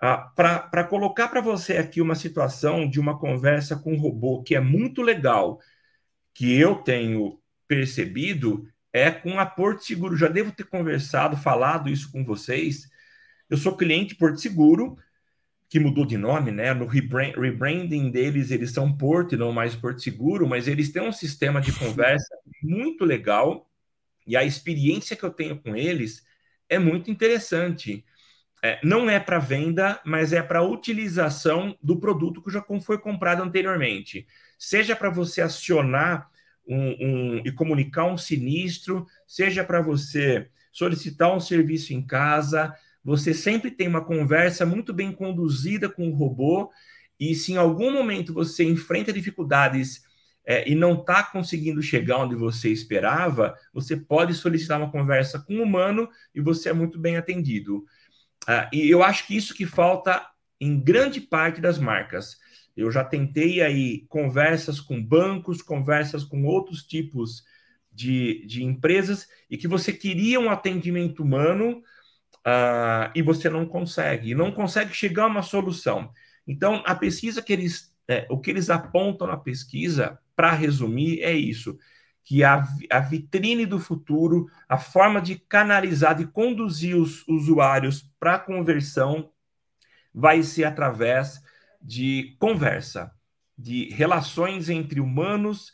Ah, 0.00 0.16
para 0.16 0.84
colocar 0.84 1.28
para 1.28 1.42
você 1.42 1.76
aqui 1.76 2.00
uma 2.00 2.14
situação 2.14 2.88
de 2.88 2.98
uma 2.98 3.18
conversa 3.18 3.76
com 3.76 3.92
um 3.92 3.98
robô 4.00 4.42
que 4.42 4.54
é 4.54 4.60
muito 4.60 5.02
legal, 5.02 5.60
que 6.34 6.58
eu 6.58 6.76
tenho 6.76 7.38
percebido, 7.68 8.66
é 8.92 9.10
com 9.10 9.38
a 9.38 9.46
Porto 9.46 9.84
Seguro. 9.84 10.16
Já 10.16 10.28
devo 10.28 10.52
ter 10.52 10.64
conversado, 10.64 11.36
falado 11.36 11.90
isso 11.90 12.10
com 12.10 12.24
vocês. 12.24 12.88
Eu 13.48 13.58
sou 13.58 13.76
cliente 13.76 14.14
Porto 14.14 14.40
Seguro, 14.40 14.96
que 15.68 15.78
mudou 15.78 16.06
de 16.06 16.16
nome, 16.16 16.50
né? 16.50 16.74
No 16.74 16.86
rebranding 16.86 18.10
deles, 18.10 18.50
eles 18.50 18.72
são 18.72 18.96
Porto 18.96 19.34
e 19.34 19.38
não 19.38 19.52
mais 19.52 19.76
Porto 19.76 20.02
Seguro, 20.02 20.48
mas 20.48 20.66
eles 20.66 20.90
têm 20.92 21.02
um 21.02 21.12
sistema 21.12 21.60
de 21.60 21.72
conversa 21.72 22.36
muito 22.62 23.04
legal 23.04 23.70
e 24.26 24.36
a 24.36 24.44
experiência 24.44 25.16
que 25.16 25.24
eu 25.24 25.30
tenho 25.30 25.60
com 25.60 25.76
eles 25.76 26.24
é 26.68 26.78
muito 26.78 27.10
interessante. 27.10 28.04
É, 28.62 28.78
não 28.84 29.08
é 29.08 29.18
para 29.18 29.38
venda, 29.38 30.00
mas 30.04 30.32
é 30.32 30.42
para 30.42 30.62
utilização 30.62 31.76
do 31.82 31.98
produto 31.98 32.42
que 32.42 32.50
já 32.50 32.62
foi 32.82 32.98
comprado 32.98 33.42
anteriormente. 33.42 34.26
Seja 34.58 34.94
para 34.94 35.08
você 35.08 35.40
acionar 35.40 36.28
um, 36.68 36.76
um, 36.78 37.42
e 37.44 37.50
comunicar 37.52 38.04
um 38.04 38.18
sinistro, 38.18 39.06
seja 39.26 39.64
para 39.64 39.80
você 39.80 40.48
solicitar 40.72 41.34
um 41.34 41.40
serviço 41.40 41.92
em 41.94 42.06
casa, 42.06 42.74
você 43.02 43.32
sempre 43.32 43.70
tem 43.70 43.88
uma 43.88 44.04
conversa 44.04 44.66
muito 44.66 44.92
bem 44.92 45.10
conduzida 45.10 45.88
com 45.88 46.08
o 46.08 46.14
robô, 46.14 46.70
e 47.18 47.34
se 47.34 47.52
em 47.52 47.56
algum 47.56 47.92
momento 47.92 48.32
você 48.32 48.64
enfrenta 48.64 49.12
dificuldades 49.12 50.02
é, 50.46 50.68
e 50.68 50.74
não 50.74 50.94
está 50.94 51.22
conseguindo 51.22 51.82
chegar 51.82 52.18
onde 52.18 52.34
você 52.34 52.70
esperava, 52.70 53.54
você 53.72 53.96
pode 53.96 54.34
solicitar 54.34 54.78
uma 54.78 54.90
conversa 54.90 55.38
com 55.38 55.56
um 55.56 55.62
humano 55.62 56.08
e 56.34 56.40
você 56.40 56.70
é 56.70 56.72
muito 56.72 56.98
bem 56.98 57.16
atendido. 57.16 57.84
Ah, 58.46 58.68
e 58.72 58.88
eu 58.88 59.02
acho 59.02 59.26
que 59.26 59.36
isso 59.36 59.54
que 59.54 59.66
falta 59.66 60.26
em 60.60 60.78
grande 60.78 61.20
parte 61.20 61.60
das 61.60 61.78
marcas. 61.78 62.38
Eu 62.76 62.90
já 62.90 63.04
tentei 63.04 63.60
aí 63.62 64.06
conversas 64.08 64.80
com 64.80 65.02
bancos, 65.02 65.62
conversas 65.62 66.24
com 66.24 66.44
outros 66.44 66.82
tipos 66.82 67.44
de, 67.92 68.46
de 68.46 68.64
empresas, 68.64 69.26
e 69.50 69.56
que 69.56 69.68
você 69.68 69.92
queria 69.92 70.40
um 70.40 70.50
atendimento 70.50 71.22
humano, 71.22 71.82
uh, 72.46 73.10
e 73.14 73.22
você 73.22 73.48
não 73.48 73.66
consegue, 73.66 74.34
não 74.34 74.52
consegue 74.52 74.94
chegar 74.94 75.24
a 75.24 75.28
uma 75.28 75.42
solução. 75.42 76.10
Então, 76.46 76.82
a 76.86 76.94
pesquisa 76.94 77.42
que 77.42 77.52
eles, 77.52 77.94
é, 78.08 78.26
o 78.30 78.38
que 78.38 78.50
eles 78.50 78.70
apontam 78.70 79.26
na 79.26 79.36
pesquisa, 79.36 80.18
para 80.34 80.52
resumir, 80.52 81.20
é 81.20 81.32
isso: 81.32 81.78
que 82.24 82.44
a, 82.44 82.66
a 82.90 83.00
vitrine 83.00 83.66
do 83.66 83.78
futuro, 83.78 84.48
a 84.68 84.78
forma 84.78 85.20
de 85.20 85.36
canalizar, 85.36 86.16
de 86.16 86.26
conduzir 86.26 86.96
os 86.96 87.26
usuários 87.26 88.08
para 88.18 88.34
a 88.34 88.38
conversão, 88.38 89.30
vai 90.14 90.42
ser 90.42 90.64
através 90.64 91.42
de 91.80 92.36
conversa, 92.38 93.12
de 93.56 93.88
relações 93.90 94.68
entre 94.68 95.00
humanos 95.00 95.72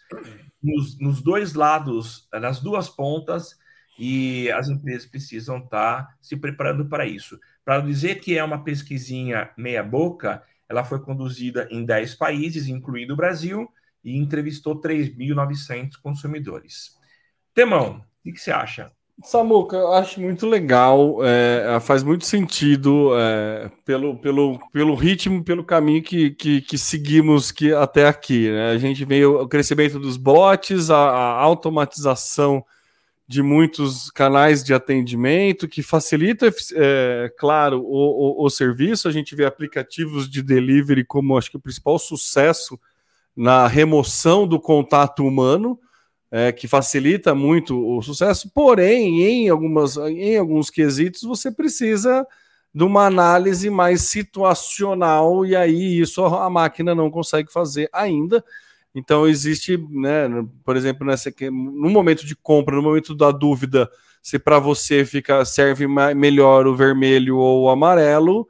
nos, 0.62 0.98
nos 0.98 1.22
dois 1.22 1.54
lados, 1.54 2.28
nas 2.32 2.60
duas 2.60 2.88
pontas, 2.88 3.56
e 3.98 4.50
as 4.52 4.68
empresas 4.68 5.06
precisam 5.06 5.58
estar 5.58 6.06
tá 6.06 6.14
se 6.20 6.36
preparando 6.36 6.86
para 6.86 7.06
isso. 7.06 7.38
Para 7.64 7.80
dizer 7.80 8.20
que 8.20 8.36
é 8.36 8.44
uma 8.44 8.62
pesquisinha 8.62 9.50
meia-boca, 9.56 10.42
Ela 10.68 10.84
foi 10.84 11.00
conduzida 11.00 11.68
em 11.70 11.84
10 11.84 12.16
países, 12.16 12.66
incluindo 12.66 13.14
o 13.14 13.16
Brasil, 13.16 13.68
e 14.06 14.16
entrevistou 14.16 14.80
3.900 14.80 15.94
consumidores. 16.00 16.92
Temão, 17.52 18.04
o 18.24 18.32
que 18.32 18.38
você 18.38 18.52
acha? 18.52 18.92
Samuca, 19.24 19.76
eu 19.76 19.92
acho 19.94 20.20
muito 20.20 20.46
legal, 20.46 21.18
é, 21.24 21.80
faz 21.80 22.04
muito 22.04 22.24
sentido 22.24 23.10
é, 23.18 23.68
pelo, 23.84 24.16
pelo, 24.18 24.60
pelo 24.70 24.94
ritmo, 24.94 25.42
pelo 25.42 25.64
caminho 25.64 26.02
que, 26.02 26.30
que, 26.30 26.60
que, 26.60 26.78
seguimos 26.78 27.50
que 27.50 27.72
até 27.72 28.06
aqui. 28.06 28.48
Né? 28.48 28.70
A 28.70 28.78
gente 28.78 29.04
veio 29.04 29.40
o 29.40 29.48
crescimento 29.48 29.98
dos 29.98 30.16
bots, 30.16 30.90
a, 30.90 30.96
a 30.98 31.40
automatização 31.40 32.64
de 33.26 33.42
muitos 33.42 34.08
canais 34.10 34.62
de 34.62 34.72
atendimento 34.72 35.66
que 35.66 35.82
facilita, 35.82 36.54
é, 36.74 37.32
claro, 37.36 37.80
o, 37.80 38.42
o, 38.42 38.44
o, 38.44 38.50
serviço. 38.50 39.08
A 39.08 39.12
gente 39.12 39.34
vê 39.34 39.44
aplicativos 39.44 40.30
de 40.30 40.42
delivery 40.42 41.04
como 41.04 41.36
acho 41.36 41.50
que 41.50 41.56
o 41.56 41.60
principal 41.60 41.98
sucesso 41.98 42.78
na 43.36 43.66
remoção 43.66 44.46
do 44.46 44.58
contato 44.58 45.24
humano 45.24 45.78
é, 46.30 46.50
que 46.50 46.66
facilita 46.66 47.34
muito 47.34 47.78
o 47.78 48.02
sucesso, 48.02 48.50
porém, 48.52 49.22
em, 49.22 49.48
algumas, 49.48 49.96
em 49.96 50.36
alguns 50.36 50.70
quesitos, 50.70 51.22
você 51.22 51.52
precisa 51.52 52.26
de 52.74 52.84
uma 52.84 53.06
análise 53.06 53.70
mais 53.70 54.02
situacional, 54.02 55.46
e 55.46 55.54
aí 55.56 56.00
isso 56.00 56.24
a 56.24 56.50
máquina 56.50 56.94
não 56.94 57.10
consegue 57.10 57.50
fazer 57.52 57.88
ainda. 57.92 58.44
Então, 58.94 59.26
existe, 59.26 59.78
né, 59.90 60.28
por 60.64 60.76
exemplo, 60.76 61.06
nessa, 61.06 61.32
no 61.50 61.90
momento 61.90 62.26
de 62.26 62.34
compra, 62.34 62.76
no 62.76 62.82
momento 62.82 63.14
da 63.14 63.30
dúvida, 63.30 63.88
se 64.22 64.38
para 64.38 64.58
você 64.58 65.04
fica 65.04 65.44
serve 65.44 65.86
melhor 65.86 66.66
o 66.66 66.74
vermelho 66.74 67.36
ou 67.36 67.62
o 67.62 67.70
amarelo, 67.70 68.46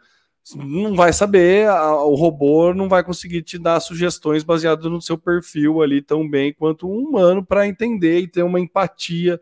não 0.55 0.95
vai 0.95 1.13
saber, 1.13 1.69
a, 1.69 1.97
o 2.05 2.15
robô 2.15 2.73
não 2.73 2.89
vai 2.89 3.03
conseguir 3.03 3.43
te 3.43 3.59
dar 3.59 3.81
sugestões 3.81 4.45
baseadas 4.45 4.91
no 4.91 5.03
seu 5.03 5.19
perfil 5.19 5.83
ali 5.83 6.01
tão 6.01 6.29
bem 6.29 6.53
quanto 6.53 6.89
um 6.89 6.99
humano 6.99 7.45
para 7.45 7.67
entender 7.67 8.21
e 8.21 8.29
ter 8.29 8.43
uma 8.43 8.61
empatia 8.61 9.41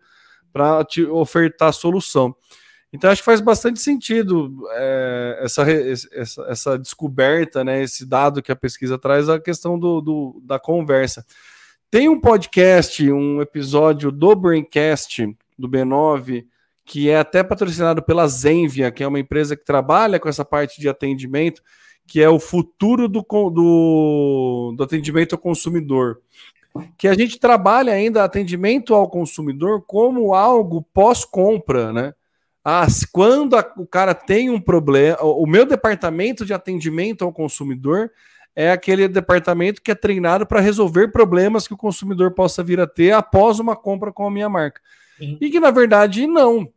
para 0.52 0.84
te 0.84 1.04
ofertar 1.04 1.72
solução. 1.72 2.34
Então 2.92 3.10
acho 3.10 3.22
que 3.22 3.26
faz 3.26 3.40
bastante 3.40 3.80
sentido 3.80 4.68
é, 4.70 5.40
essa, 5.42 5.64
essa, 6.12 6.42
essa, 6.48 6.78
descoberta, 6.78 7.64
né, 7.64 7.82
esse 7.82 8.06
dado 8.06 8.40
que 8.40 8.52
a 8.52 8.56
pesquisa 8.56 8.96
traz, 8.96 9.28
a 9.28 9.40
questão 9.40 9.76
do, 9.76 10.00
do, 10.00 10.42
da 10.44 10.60
conversa. 10.60 11.26
Tem 11.90 12.08
um 12.08 12.20
podcast, 12.20 13.10
um 13.10 13.42
episódio 13.42 14.12
do 14.12 14.34
Braincast 14.36 15.26
do 15.58 15.68
B9 15.68 16.46
que 16.84 17.08
é 17.08 17.18
até 17.18 17.42
patrocinado 17.42 18.02
pela 18.02 18.26
Zenvia, 18.28 18.90
que 18.90 19.02
é 19.02 19.08
uma 19.08 19.18
empresa 19.18 19.56
que 19.56 19.64
trabalha 19.64 20.20
com 20.20 20.28
essa 20.28 20.44
parte 20.44 20.80
de 20.80 20.88
atendimento, 20.88 21.62
que 22.06 22.20
é 22.20 22.28
o 22.28 22.38
futuro 22.38 23.08
do, 23.08 23.22
do, 23.22 24.74
do 24.76 24.84
atendimento 24.84 25.34
ao 25.34 25.40
consumidor. 25.40 26.20
Que 26.98 27.08
a 27.08 27.14
gente 27.14 27.38
trabalha 27.38 27.92
ainda 27.92 28.24
atendimento 28.24 28.94
ao 28.94 29.08
consumidor 29.08 29.82
como 29.86 30.34
algo 30.34 30.82
pós-compra, 30.92 31.92
né? 31.92 32.12
Ah, 32.64 32.86
quando 33.12 33.56
a, 33.56 33.72
o 33.76 33.86
cara 33.86 34.14
tem 34.14 34.50
um 34.50 34.60
problema, 34.60 35.18
o 35.22 35.46
meu 35.46 35.66
departamento 35.66 36.44
de 36.44 36.54
atendimento 36.54 37.24
ao 37.24 37.32
consumidor 37.32 38.10
é 38.56 38.70
aquele 38.70 39.06
departamento 39.06 39.82
que 39.82 39.90
é 39.90 39.94
treinado 39.94 40.46
para 40.46 40.60
resolver 40.60 41.08
problemas 41.08 41.66
que 41.68 41.74
o 41.74 41.78
consumidor 41.78 42.32
possa 42.32 42.62
vir 42.62 42.80
a 42.80 42.86
ter 42.86 43.12
após 43.12 43.58
uma 43.58 43.76
compra 43.76 44.12
com 44.12 44.26
a 44.26 44.30
minha 44.30 44.48
marca. 44.48 44.80
E 45.40 45.50
que 45.50 45.60
na 45.60 45.70
verdade 45.70 46.26
não. 46.26 46.68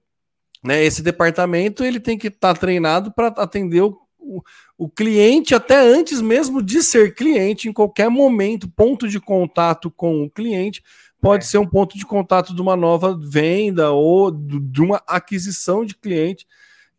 Né? 0.64 0.84
Esse 0.84 1.02
departamento 1.02 1.84
ele 1.84 2.00
tem 2.00 2.18
que 2.18 2.28
estar 2.28 2.54
tá 2.54 2.60
treinado 2.60 3.12
para 3.12 3.28
atender 3.28 3.82
o, 3.82 3.98
o, 4.20 4.42
o, 4.78 4.90
cliente 4.90 5.54
até 5.54 5.80
antes 5.80 6.22
mesmo 6.22 6.62
de 6.62 6.82
ser 6.82 7.16
cliente, 7.16 7.70
em 7.70 7.74
qualquer 7.74 8.10
momento, 8.10 8.70
ponto 8.70 9.08
de 9.08 9.20
contato 9.20 9.92
com 9.92 10.24
o 10.24 10.30
cliente 10.30 10.84
pode 11.22 11.46
é. 11.46 11.48
ser 11.48 11.58
um 11.58 11.68
ponto 11.68 11.98
de 11.98 12.06
contato 12.06 12.56
de 12.56 12.62
uma 12.62 12.76
nova 12.76 13.18
venda 13.18 13.92
ou 13.92 14.32
de 14.32 14.82
uma 14.82 15.02
aquisição 15.08 15.84
de 15.84 15.96
cliente. 15.96 16.46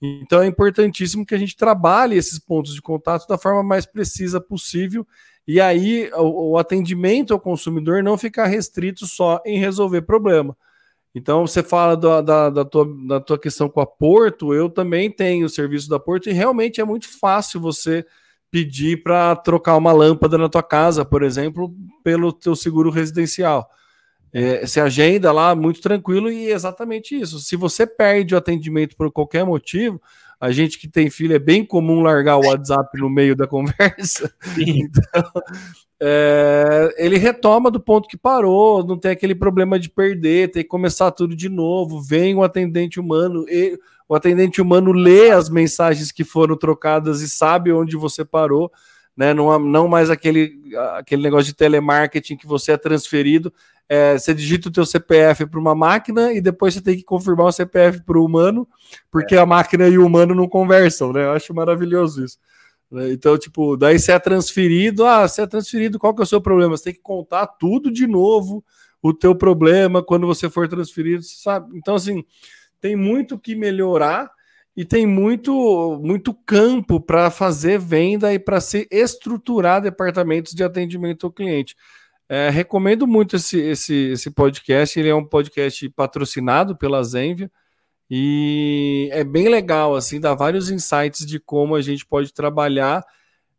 Então 0.00 0.42
é 0.42 0.46
importantíssimo 0.46 1.26
que 1.26 1.34
a 1.34 1.38
gente 1.38 1.56
trabalhe 1.56 2.16
esses 2.16 2.38
pontos 2.38 2.74
de 2.74 2.80
contato 2.80 3.26
da 3.26 3.36
forma 3.36 3.62
mais 3.62 3.84
precisa 3.84 4.40
possível 4.40 5.06
e 5.46 5.60
aí 5.60 6.08
o, 6.14 6.52
o 6.52 6.58
atendimento 6.58 7.32
ao 7.32 7.40
consumidor 7.40 8.02
não 8.02 8.16
ficar 8.16 8.46
restrito 8.46 9.06
só 9.06 9.42
em 9.44 9.58
resolver 9.58 10.02
problema 10.02 10.56
então, 11.14 11.46
você 11.46 11.62
fala 11.62 11.96
da, 11.96 12.20
da, 12.20 12.50
da, 12.50 12.64
tua, 12.64 12.86
da 13.06 13.20
tua 13.20 13.38
questão 13.38 13.68
com 13.68 13.80
a 13.80 13.86
Porto, 13.86 14.54
eu 14.54 14.68
também 14.68 15.10
tenho 15.10 15.46
o 15.46 15.48
serviço 15.48 15.88
da 15.88 15.98
Porto 15.98 16.28
e 16.28 16.32
realmente 16.32 16.80
é 16.80 16.84
muito 16.84 17.08
fácil 17.18 17.60
você 17.60 18.04
pedir 18.50 19.02
para 19.02 19.34
trocar 19.36 19.76
uma 19.76 19.92
lâmpada 19.92 20.38
na 20.38 20.48
tua 20.48 20.62
casa, 20.62 21.04
por 21.04 21.22
exemplo, 21.22 21.74
pelo 22.02 22.32
teu 22.32 22.54
seguro 22.54 22.90
residencial. 22.90 23.68
É, 24.32 24.66
se 24.66 24.78
agenda 24.78 25.32
lá 25.32 25.54
muito 25.54 25.80
tranquilo 25.80 26.30
e 26.30 26.50
é 26.50 26.54
exatamente 26.54 27.18
isso. 27.18 27.38
Se 27.38 27.56
você 27.56 27.86
perde 27.86 28.34
o 28.34 28.38
atendimento 28.38 28.94
por 28.96 29.10
qualquer 29.10 29.44
motivo, 29.44 30.00
a 30.40 30.50
gente 30.52 30.78
que 30.78 30.88
tem 30.88 31.10
filho 31.10 31.34
é 31.34 31.38
bem 31.38 31.64
comum 31.64 32.00
largar 32.00 32.36
o 32.36 32.46
WhatsApp 32.46 32.96
no 32.98 33.10
meio 33.10 33.34
da 33.34 33.46
conversa. 33.46 34.32
Então, 34.58 35.42
é, 36.00 36.94
ele 36.96 37.18
retoma 37.18 37.70
do 37.70 37.80
ponto 37.80 38.08
que 38.08 38.16
parou, 38.16 38.86
não 38.86 38.96
tem 38.96 39.10
aquele 39.10 39.34
problema 39.34 39.78
de 39.78 39.90
perder, 39.90 40.50
tem 40.50 40.62
que 40.62 40.68
começar 40.68 41.10
tudo 41.10 41.34
de 41.34 41.48
novo. 41.48 42.00
Vem 42.00 42.34
o 42.34 42.42
atendente 42.42 43.00
humano, 43.00 43.44
e, 43.48 43.78
o 44.08 44.14
atendente 44.14 44.62
humano 44.62 44.92
lê 44.92 45.30
as 45.30 45.50
mensagens 45.50 46.12
que 46.12 46.24
foram 46.24 46.56
trocadas 46.56 47.20
e 47.20 47.28
sabe 47.28 47.72
onde 47.72 47.96
você 47.96 48.24
parou. 48.24 48.70
Né? 49.16 49.34
Não, 49.34 49.58
não 49.58 49.88
mais 49.88 50.08
aquele, 50.10 50.54
aquele 50.96 51.22
negócio 51.22 51.46
de 51.46 51.54
telemarketing 51.54 52.36
que 52.36 52.46
você 52.46 52.72
é 52.72 52.76
transferido. 52.76 53.52
É, 53.88 54.18
você 54.18 54.34
digita 54.34 54.68
o 54.68 54.72
teu 54.72 54.84
CPF 54.84 55.46
para 55.46 55.58
uma 55.58 55.74
máquina 55.74 56.32
e 56.32 56.40
depois 56.40 56.74
você 56.74 56.82
tem 56.82 56.96
que 56.96 57.02
confirmar 57.02 57.46
o 57.46 57.52
CPF 57.52 58.02
para 58.02 58.18
o 58.18 58.24
humano, 58.24 58.68
porque 59.10 59.34
é. 59.34 59.38
a 59.38 59.46
máquina 59.46 59.88
e 59.88 59.96
o 59.96 60.04
humano 60.04 60.34
não 60.34 60.46
conversam, 60.46 61.12
né? 61.12 61.24
Eu 61.24 61.32
acho 61.32 61.54
maravilhoso 61.54 62.24
isso. 62.24 62.38
Né? 62.90 63.12
Então, 63.12 63.38
tipo, 63.38 63.76
daí 63.76 63.98
você 63.98 64.12
é 64.12 64.18
transferido, 64.18 65.04
ah, 65.06 65.26
você 65.26 65.42
é 65.42 65.46
transferido, 65.46 65.98
qual 65.98 66.14
que 66.14 66.20
é 66.20 66.24
o 66.24 66.26
seu 66.26 66.40
problema? 66.40 66.76
Você 66.76 66.84
tem 66.84 66.94
que 66.94 67.00
contar 67.00 67.46
tudo 67.46 67.90
de 67.90 68.06
novo, 68.06 68.64
o 69.02 69.14
teu 69.14 69.34
problema 69.34 70.02
quando 70.02 70.26
você 70.26 70.50
for 70.50 70.68
transferido, 70.68 71.22
sabe? 71.22 71.76
Então, 71.76 71.94
assim, 71.94 72.24
tem 72.80 72.96
muito 72.96 73.38
que 73.38 73.54
melhorar 73.54 74.30
e 74.76 74.84
tem 74.84 75.06
muito, 75.06 75.98
muito 76.02 76.32
campo 76.32 77.00
para 77.00 77.30
fazer 77.30 77.78
venda 77.78 78.32
e 78.32 78.38
para 78.38 78.60
se 78.60 78.86
estruturar 78.90 79.82
departamentos 79.82 80.52
de 80.52 80.62
atendimento 80.62 81.26
ao 81.26 81.32
cliente. 81.32 81.74
É, 82.28 82.50
recomendo 82.50 83.06
muito 83.06 83.36
esse, 83.36 83.58
esse, 83.58 83.94
esse 84.12 84.30
podcast, 84.30 84.98
ele 84.98 85.08
é 85.08 85.14
um 85.14 85.24
podcast 85.24 85.88
patrocinado 85.90 86.76
pela 86.76 87.02
Zenvia, 87.02 87.50
e 88.10 89.08
é 89.12 89.22
bem 89.22 89.48
legal, 89.48 89.94
assim, 89.94 90.20
dá 90.20 90.34
vários 90.34 90.70
insights 90.70 91.26
de 91.26 91.38
como 91.38 91.74
a 91.74 91.82
gente 91.82 92.06
pode 92.06 92.32
trabalhar 92.32 93.04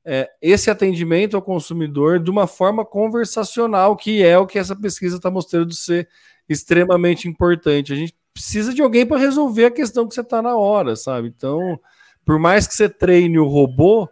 é, 0.04 0.30
esse 0.42 0.72
atendimento 0.72 1.36
ao 1.36 1.42
consumidor 1.42 2.20
de 2.20 2.32
uma 2.32 2.48
forma 2.48 2.84
conversacional, 2.84 3.96
que 3.96 4.24
é 4.24 4.38
o 4.38 4.48
que 4.48 4.58
essa 4.58 4.76
pesquisa 4.76 5.18
está 5.18 5.30
mostrando 5.30 5.74
ser 5.74 6.08
extremamente 6.48 7.28
importante. 7.28 7.94
A 7.94 7.96
gente 7.96 8.16
precisa 8.34 8.74
de 8.74 8.82
alguém 8.82 9.06
para 9.06 9.20
resolver 9.20 9.66
a 9.66 9.72
questão 9.72 10.08
que 10.08 10.16
você 10.16 10.22
está 10.22 10.42
na 10.42 10.56
hora, 10.56 10.96
sabe? 10.96 11.28
Então, 11.28 11.80
por 12.26 12.40
mais 12.40 12.66
que 12.66 12.74
você 12.74 12.90
treine 12.90 13.38
o 13.38 13.48
robô, 13.48 14.10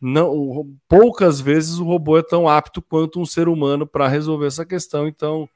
não, 0.00 0.66
poucas 0.88 1.40
vezes 1.40 1.78
o 1.78 1.84
robô 1.84 2.18
é 2.18 2.22
tão 2.22 2.48
apto 2.48 2.80
quanto 2.80 3.20
um 3.20 3.26
ser 3.26 3.48
humano 3.48 3.86
para 3.86 4.08
resolver 4.08 4.46
essa 4.46 4.64
questão. 4.64 5.06
Então, 5.06 5.48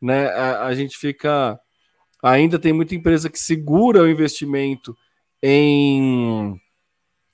né, 0.00 0.28
a, 0.28 0.66
a 0.66 0.74
gente 0.74 0.96
fica 0.96 1.60
Ainda 2.22 2.56
tem 2.56 2.72
muita 2.72 2.94
empresa 2.94 3.28
que 3.28 3.38
segura 3.38 4.02
o 4.02 4.08
investimento 4.08 4.96
em, 5.42 6.56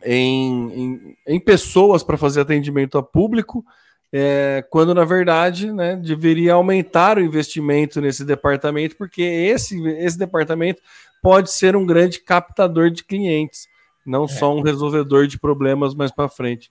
em, 0.02 0.72
em, 0.72 1.16
em 1.26 1.38
pessoas 1.38 2.02
para 2.02 2.16
fazer 2.16 2.40
atendimento 2.40 2.96
a 2.96 3.02
público, 3.02 3.62
é, 4.10 4.64
quando 4.70 4.94
na 4.94 5.04
verdade 5.04 5.70
né, 5.70 5.94
deveria 5.94 6.54
aumentar 6.54 7.18
o 7.18 7.20
investimento 7.20 8.00
nesse 8.00 8.24
departamento, 8.24 8.96
porque 8.96 9.20
esse, 9.20 9.78
esse 9.98 10.18
departamento 10.18 10.80
pode 11.22 11.52
ser 11.52 11.76
um 11.76 11.84
grande 11.84 12.20
captador 12.20 12.88
de 12.88 13.04
clientes, 13.04 13.68
não 14.04 14.24
é. 14.24 14.28
só 14.28 14.56
um 14.56 14.62
resolvedor 14.62 15.26
de 15.26 15.38
problemas 15.38 15.94
mais 15.94 16.10
para 16.10 16.28
frente. 16.28 16.70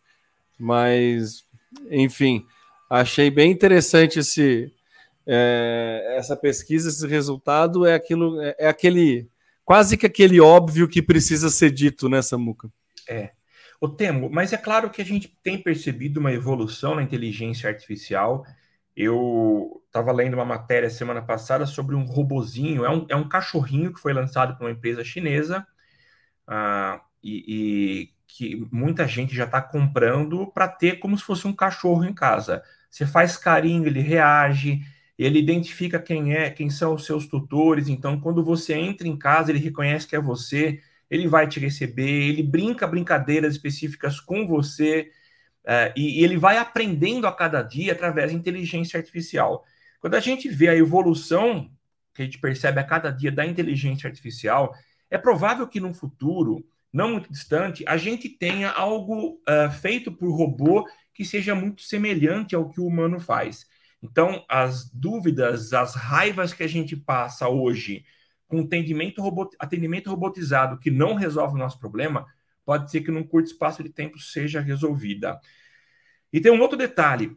Mas, 0.59 1.43
enfim, 1.89 2.45
achei 2.89 3.29
bem 3.29 3.51
interessante 3.51 4.19
esse, 4.19 4.73
é, 5.25 6.15
essa 6.17 6.35
pesquisa, 6.35 6.89
esse 6.89 7.05
resultado 7.05 7.85
é 7.85 7.93
aquilo, 7.93 8.41
é, 8.41 8.55
é, 8.57 8.67
aquele 8.67 9.29
quase 9.65 9.97
que 9.97 10.05
aquele 10.05 10.39
óbvio 10.39 10.87
que 10.87 11.01
precisa 11.01 11.49
ser 11.49 11.71
dito, 11.71 12.07
né, 12.07 12.21
Samuca? 12.21 12.71
É. 13.07 13.31
O 13.79 13.87
Temo, 13.87 14.29
mas 14.29 14.53
é 14.53 14.57
claro 14.57 14.89
que 14.89 15.01
a 15.01 15.05
gente 15.05 15.37
tem 15.43 15.61
percebido 15.61 16.19
uma 16.19 16.31
evolução 16.31 16.95
na 16.95 17.03
inteligência 17.03 17.69
artificial. 17.69 18.43
Eu 18.95 19.83
estava 19.85 20.11
lendo 20.11 20.33
uma 20.33 20.45
matéria 20.45 20.89
semana 20.89 21.21
passada 21.21 21.67
sobre 21.67 21.95
um 21.95 22.03
robozinho, 22.03 22.83
é 22.83 22.89
um, 22.89 23.05
é 23.09 23.15
um 23.15 23.29
cachorrinho 23.29 23.93
que 23.93 23.99
foi 23.99 24.13
lançado 24.13 24.57
por 24.57 24.63
uma 24.63 24.71
empresa 24.71 25.03
chinesa 25.03 25.67
uh, 26.47 26.99
e, 27.23 27.43
e 27.47 28.09
que 28.27 28.67
muita 28.71 29.07
gente 29.07 29.35
já 29.35 29.45
está 29.45 29.61
comprando 29.61 30.47
para 30.47 30.67
ter 30.67 30.99
como 30.99 31.17
se 31.17 31.23
fosse 31.23 31.47
um 31.47 31.53
cachorro 31.53 32.05
em 32.05 32.13
casa. 32.13 32.61
Você 32.89 33.05
faz 33.05 33.37
carinho, 33.37 33.85
ele 33.85 34.01
reage, 34.01 34.81
ele 35.17 35.39
identifica 35.39 35.99
quem 35.99 36.33
é, 36.33 36.49
quem 36.49 36.69
são 36.69 36.93
os 36.93 37.05
seus 37.05 37.27
tutores. 37.27 37.87
Então, 37.87 38.19
quando 38.19 38.43
você 38.43 38.75
entra 38.75 39.07
em 39.07 39.17
casa, 39.17 39.51
ele 39.51 39.59
reconhece 39.59 40.07
que 40.07 40.15
é 40.15 40.21
você, 40.21 40.79
ele 41.09 41.27
vai 41.27 41.47
te 41.47 41.59
receber, 41.59 42.29
ele 42.29 42.43
brinca 42.43 42.85
brincadeiras 42.85 43.53
específicas 43.53 44.19
com 44.19 44.45
você, 44.45 45.09
uh, 45.65 45.93
e, 45.95 46.19
e 46.19 46.23
ele 46.23 46.37
vai 46.37 46.57
aprendendo 46.57 47.25
a 47.25 47.31
cada 47.31 47.61
dia 47.61 47.93
através 47.93 48.31
da 48.31 48.37
inteligência 48.37 48.97
artificial. 48.99 49.65
Quando 49.99 50.15
a 50.15 50.19
gente 50.19 50.47
vê 50.49 50.69
a 50.69 50.75
evolução 50.75 51.71
que 52.13 52.21
a 52.21 52.25
gente 52.25 52.39
percebe 52.39 52.79
a 52.79 52.83
cada 52.83 53.11
dia 53.11 53.31
da 53.31 53.45
inteligência 53.45 54.07
artificial, 54.07 54.73
é 55.09 55.17
provável 55.17 55.67
que 55.67 55.79
no 55.79 55.93
futuro, 55.93 56.65
não 56.91 57.11
muito 57.11 57.31
distante, 57.31 57.83
a 57.87 57.97
gente 57.97 58.29
tenha 58.29 58.71
algo 58.71 59.41
uh, 59.47 59.71
feito 59.81 60.11
por 60.11 60.31
robô 60.31 60.87
que 61.13 61.25
seja 61.25 61.53
muito 61.55 61.81
semelhante 61.81 62.55
ao 62.55 62.69
que 62.69 62.79
o 62.79 62.85
humano 62.85 63.19
faz. 63.19 63.65
Então, 64.01 64.45
as 64.47 64.89
dúvidas, 64.89 65.73
as 65.73 65.95
raivas 65.95 66.53
que 66.53 66.63
a 66.63 66.67
gente 66.67 66.95
passa 66.95 67.49
hoje 67.49 68.05
com 68.47 68.61
atendimento, 68.61 69.21
robot, 69.21 69.55
atendimento 69.59 70.09
robotizado 70.09 70.77
que 70.77 70.89
não 70.89 71.15
resolve 71.15 71.55
o 71.55 71.57
nosso 71.57 71.79
problema, 71.79 72.25
pode 72.63 72.89
ser 72.91 73.01
que 73.01 73.11
num 73.11 73.23
curto 73.23 73.47
espaço 73.47 73.83
de 73.83 73.89
tempo 73.89 74.19
seja 74.19 74.61
resolvida. 74.61 75.39
E 76.31 76.39
tem 76.39 76.51
um 76.51 76.61
outro 76.61 76.77
detalhe: 76.77 77.27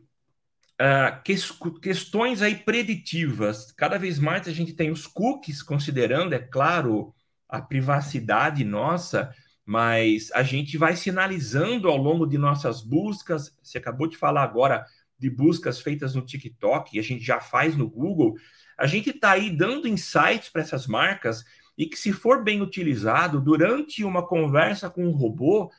uh, 0.80 1.22
que, 1.24 1.34
questões 1.80 2.42
aí 2.42 2.56
preditivas. 2.56 3.72
Cada 3.72 3.98
vez 3.98 4.18
mais 4.18 4.46
a 4.46 4.52
gente 4.52 4.72
tem 4.72 4.90
os 4.90 5.06
cookies, 5.06 5.62
considerando, 5.62 6.34
é 6.34 6.38
claro, 6.38 7.14
a 7.48 7.60
privacidade 7.60 8.64
nossa, 8.64 9.34
mas 9.64 10.30
a 10.32 10.42
gente 10.42 10.76
vai 10.76 10.96
sinalizando 10.96 11.88
ao 11.88 11.96
longo 11.96 12.26
de 12.26 12.36
nossas 12.36 12.82
buscas. 12.82 13.56
Você 13.62 13.78
acabou 13.78 14.06
de 14.06 14.16
falar 14.16 14.42
agora 14.42 14.84
de 15.18 15.28
buscas 15.28 15.80
feitas 15.80 16.14
no 16.14 16.22
TikTok, 16.22 16.96
e 16.96 16.98
a 16.98 17.02
gente 17.02 17.22
já 17.22 17.40
faz 17.40 17.76
no 17.76 17.88
Google. 17.88 18.34
A 18.76 18.86
gente 18.86 19.10
está 19.10 19.32
aí 19.32 19.50
dando 19.50 19.86
insights 19.86 20.48
para 20.48 20.62
essas 20.62 20.86
marcas 20.86 21.44
e 21.76 21.86
que, 21.86 21.96
se 21.96 22.12
for 22.12 22.42
bem 22.42 22.62
utilizado 22.62 23.40
durante 23.40 24.02
uma 24.02 24.26
conversa 24.26 24.88
com 24.88 25.06
um 25.06 25.12
robô 25.12 25.70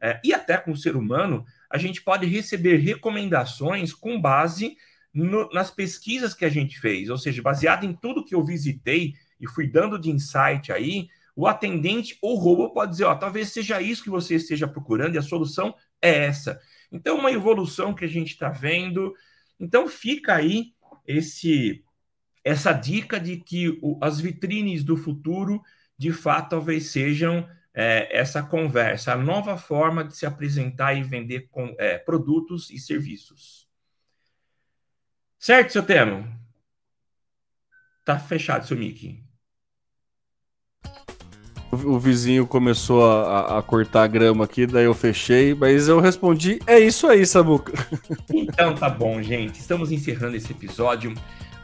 é, 0.00 0.20
e 0.22 0.34
até 0.34 0.56
com 0.58 0.70
o 0.70 0.74
um 0.74 0.76
ser 0.76 0.96
humano, 0.96 1.44
a 1.70 1.78
gente 1.78 2.02
pode 2.02 2.26
receber 2.26 2.76
recomendações 2.76 3.94
com 3.94 4.20
base 4.20 4.76
no, 5.12 5.48
nas 5.50 5.70
pesquisas 5.70 6.34
que 6.34 6.44
a 6.44 6.48
gente 6.48 6.78
fez, 6.78 7.08
ou 7.08 7.18
seja, 7.18 7.42
baseado 7.42 7.84
em 7.84 7.92
tudo 7.94 8.24
que 8.24 8.34
eu 8.34 8.44
visitei 8.44 9.14
e 9.40 9.46
fui 9.46 9.66
dando 9.66 9.98
de 9.98 10.10
insight 10.10 10.72
aí, 10.72 11.08
o 11.34 11.46
atendente 11.46 12.18
ou 12.20 12.36
robô 12.36 12.70
pode 12.70 12.92
dizer, 12.92 13.04
ó, 13.04 13.14
talvez 13.14 13.52
seja 13.52 13.80
isso 13.80 14.02
que 14.02 14.10
você 14.10 14.34
esteja 14.34 14.68
procurando 14.68 15.14
e 15.14 15.18
a 15.18 15.22
solução 15.22 15.74
é 16.00 16.24
essa. 16.24 16.60
Então, 16.90 17.16
uma 17.16 17.32
evolução 17.32 17.94
que 17.94 18.04
a 18.04 18.08
gente 18.08 18.32
está 18.32 18.50
vendo. 18.50 19.14
Então, 19.58 19.88
fica 19.88 20.34
aí 20.34 20.74
esse 21.06 21.84
essa 22.44 22.72
dica 22.72 23.20
de 23.20 23.36
que 23.36 23.78
o, 23.80 23.98
as 24.02 24.20
vitrines 24.20 24.82
do 24.82 24.96
futuro, 24.96 25.62
de 25.96 26.12
fato, 26.12 26.50
talvez 26.50 26.90
sejam 26.90 27.48
é, 27.72 28.08
essa 28.16 28.42
conversa, 28.42 29.12
a 29.12 29.16
nova 29.16 29.56
forma 29.56 30.04
de 30.04 30.16
se 30.16 30.26
apresentar 30.26 30.94
e 30.94 31.02
vender 31.02 31.48
com, 31.50 31.74
é, 31.78 31.98
produtos 31.98 32.68
e 32.70 32.78
serviços. 32.78 33.68
Certo, 35.38 35.72
seu 35.72 35.84
Temo? 35.84 36.28
Tá 38.04 38.18
fechado, 38.18 38.66
seu 38.66 38.76
Mickey. 38.76 39.21
O, 41.72 41.98
vizinho 41.98 42.46
começou 42.46 43.10
a, 43.10 43.58
a, 43.58 43.62
cortar 43.62 44.02
a 44.02 44.06
grama 44.06 44.44
aqui, 44.44 44.66
daí 44.66 44.84
eu 44.84 44.92
fechei, 44.92 45.54
mas 45.54 45.88
eu 45.88 46.00
respondi: 46.00 46.60
é 46.66 46.78
isso 46.78 47.06
aí, 47.06 47.24
Samuca. 47.24 47.72
Então 48.30 48.74
tá 48.74 48.90
bom, 48.90 49.22
gente. 49.22 49.58
Estamos 49.58 49.90
encerrando 49.90 50.36
esse 50.36 50.52
episódio 50.52 51.14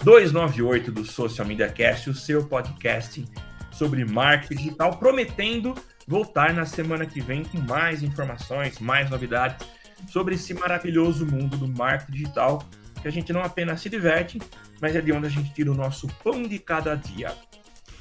298 0.03 0.91
do 0.91 1.05
Social 1.05 1.47
Media 1.47 1.69
Cast, 1.69 2.09
o 2.09 2.15
seu 2.15 2.43
podcast 2.47 3.23
sobre 3.71 4.03
marketing 4.07 4.55
digital, 4.55 4.97
prometendo 4.97 5.75
voltar 6.07 6.55
na 6.55 6.65
semana 6.65 7.05
que 7.05 7.21
vem 7.21 7.45
com 7.45 7.59
mais 7.61 8.03
informações, 8.03 8.79
mais 8.79 9.11
novidades 9.11 9.67
sobre 10.09 10.37
esse 10.37 10.55
maravilhoso 10.55 11.27
mundo 11.27 11.59
do 11.59 11.69
marketing 11.69 12.13
digital, 12.13 12.63
que 13.03 13.09
a 13.09 13.13
gente 13.13 13.31
não 13.31 13.43
apenas 13.43 13.83
se 13.83 13.91
diverte, 13.91 14.41
mas 14.81 14.97
é 14.97 15.03
de 15.03 15.13
onde 15.13 15.27
a 15.27 15.31
gente 15.31 15.53
tira 15.53 15.71
o 15.71 15.75
nosso 15.75 16.09
pão 16.25 16.45
de 16.45 16.59
cada 16.59 16.95
dia. 16.95 17.35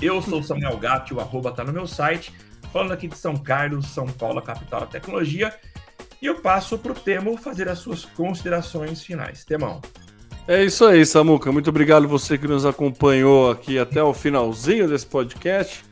Eu 0.02 0.22
sou 0.22 0.43
Samuel 0.43 0.78
Gatti, 0.78 1.14
o 1.14 1.20
arroba 1.20 1.52
tá 1.52 1.64
no 1.64 1.74
meu 1.74 1.88
site, 1.88 2.32
falando 2.72 2.91
aqui 2.91 3.08
de 3.08 3.18
São 3.18 3.36
Carlos, 3.36 3.88
São 3.88 4.06
Paulo, 4.06 4.41
capital 4.41 4.82
da 4.82 4.86
tecnologia, 4.86 5.54
e 6.22 6.28
eu 6.28 6.36
passo 6.36 6.78
para 6.78 6.91
o 6.91 6.95
Temo 6.95 7.36
fazer 7.36 7.68
as 7.68 7.80
suas 7.80 8.06
considerações 8.06 9.02
finais. 9.04 9.43
Temão. 9.43 9.82
É 10.48 10.64
isso 10.64 10.86
aí, 10.86 11.06
Samuca. 11.06 11.52
Muito 11.52 11.70
obrigado 11.70 12.08
você 12.08 12.38
que 12.38 12.48
nos 12.48 12.66
acompanhou 12.66 13.52
aqui 13.52 13.78
até 13.78 14.02
o 14.02 14.14
finalzinho 14.14 14.88
desse 14.88 15.06
podcast. 15.06 15.84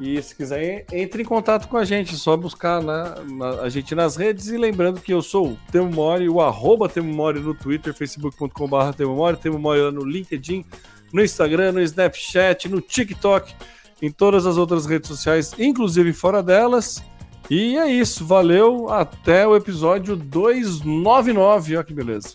E 0.00 0.22
se 0.22 0.34
quiser, 0.34 0.86
entre 0.92 1.22
em 1.22 1.26
contato 1.26 1.66
com 1.66 1.76
a 1.76 1.84
gente, 1.84 2.16
só 2.16 2.36
buscar 2.36 2.80
na, 2.80 3.16
na, 3.24 3.50
a 3.62 3.68
gente 3.68 3.94
nas 3.94 4.16
redes. 4.16 4.46
E 4.46 4.56
lembrando 4.56 5.00
que 5.00 5.12
eu 5.12 5.20
sou 5.20 5.48
o 5.48 5.58
Temo 5.72 5.90
Mori, 5.90 6.28
o 6.28 6.40
arroba 6.40 6.88
Temo 6.88 7.12
Mori 7.12 7.40
no 7.40 7.52
Twitter, 7.52 7.92
facebook.com.br 7.92 8.92
Temo 8.96 9.16
Mori, 9.16 9.36
Temo 9.36 9.58
Mori 9.58 9.92
no 9.92 10.04
LinkedIn, 10.04 10.64
no 11.12 11.22
Instagram, 11.22 11.72
no 11.72 11.80
Snapchat, 11.80 12.68
no 12.68 12.80
TikTok, 12.80 13.54
em 14.00 14.10
todas 14.10 14.46
as 14.46 14.56
outras 14.56 14.86
redes 14.86 15.08
sociais, 15.08 15.52
inclusive 15.58 16.12
fora 16.12 16.42
delas. 16.42 17.02
E 17.50 17.76
é 17.78 17.90
isso, 17.90 18.26
valeu, 18.26 18.92
até 18.92 19.46
o 19.46 19.56
episódio 19.56 20.14
299, 20.14 21.76
olha 21.76 21.84
que 21.84 21.94
beleza. 21.94 22.34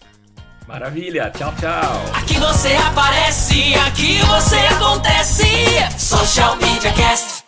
Maravilha, 0.67 1.29
tchau, 1.29 1.53
tchau. 1.59 2.01
Aqui 2.13 2.39
você 2.39 2.73
aparece, 2.73 3.75
aqui 3.75 4.19
você 4.21 4.57
acontece. 4.57 5.45
Social 5.99 6.55
Media 6.55 6.91
Cast. 6.93 7.43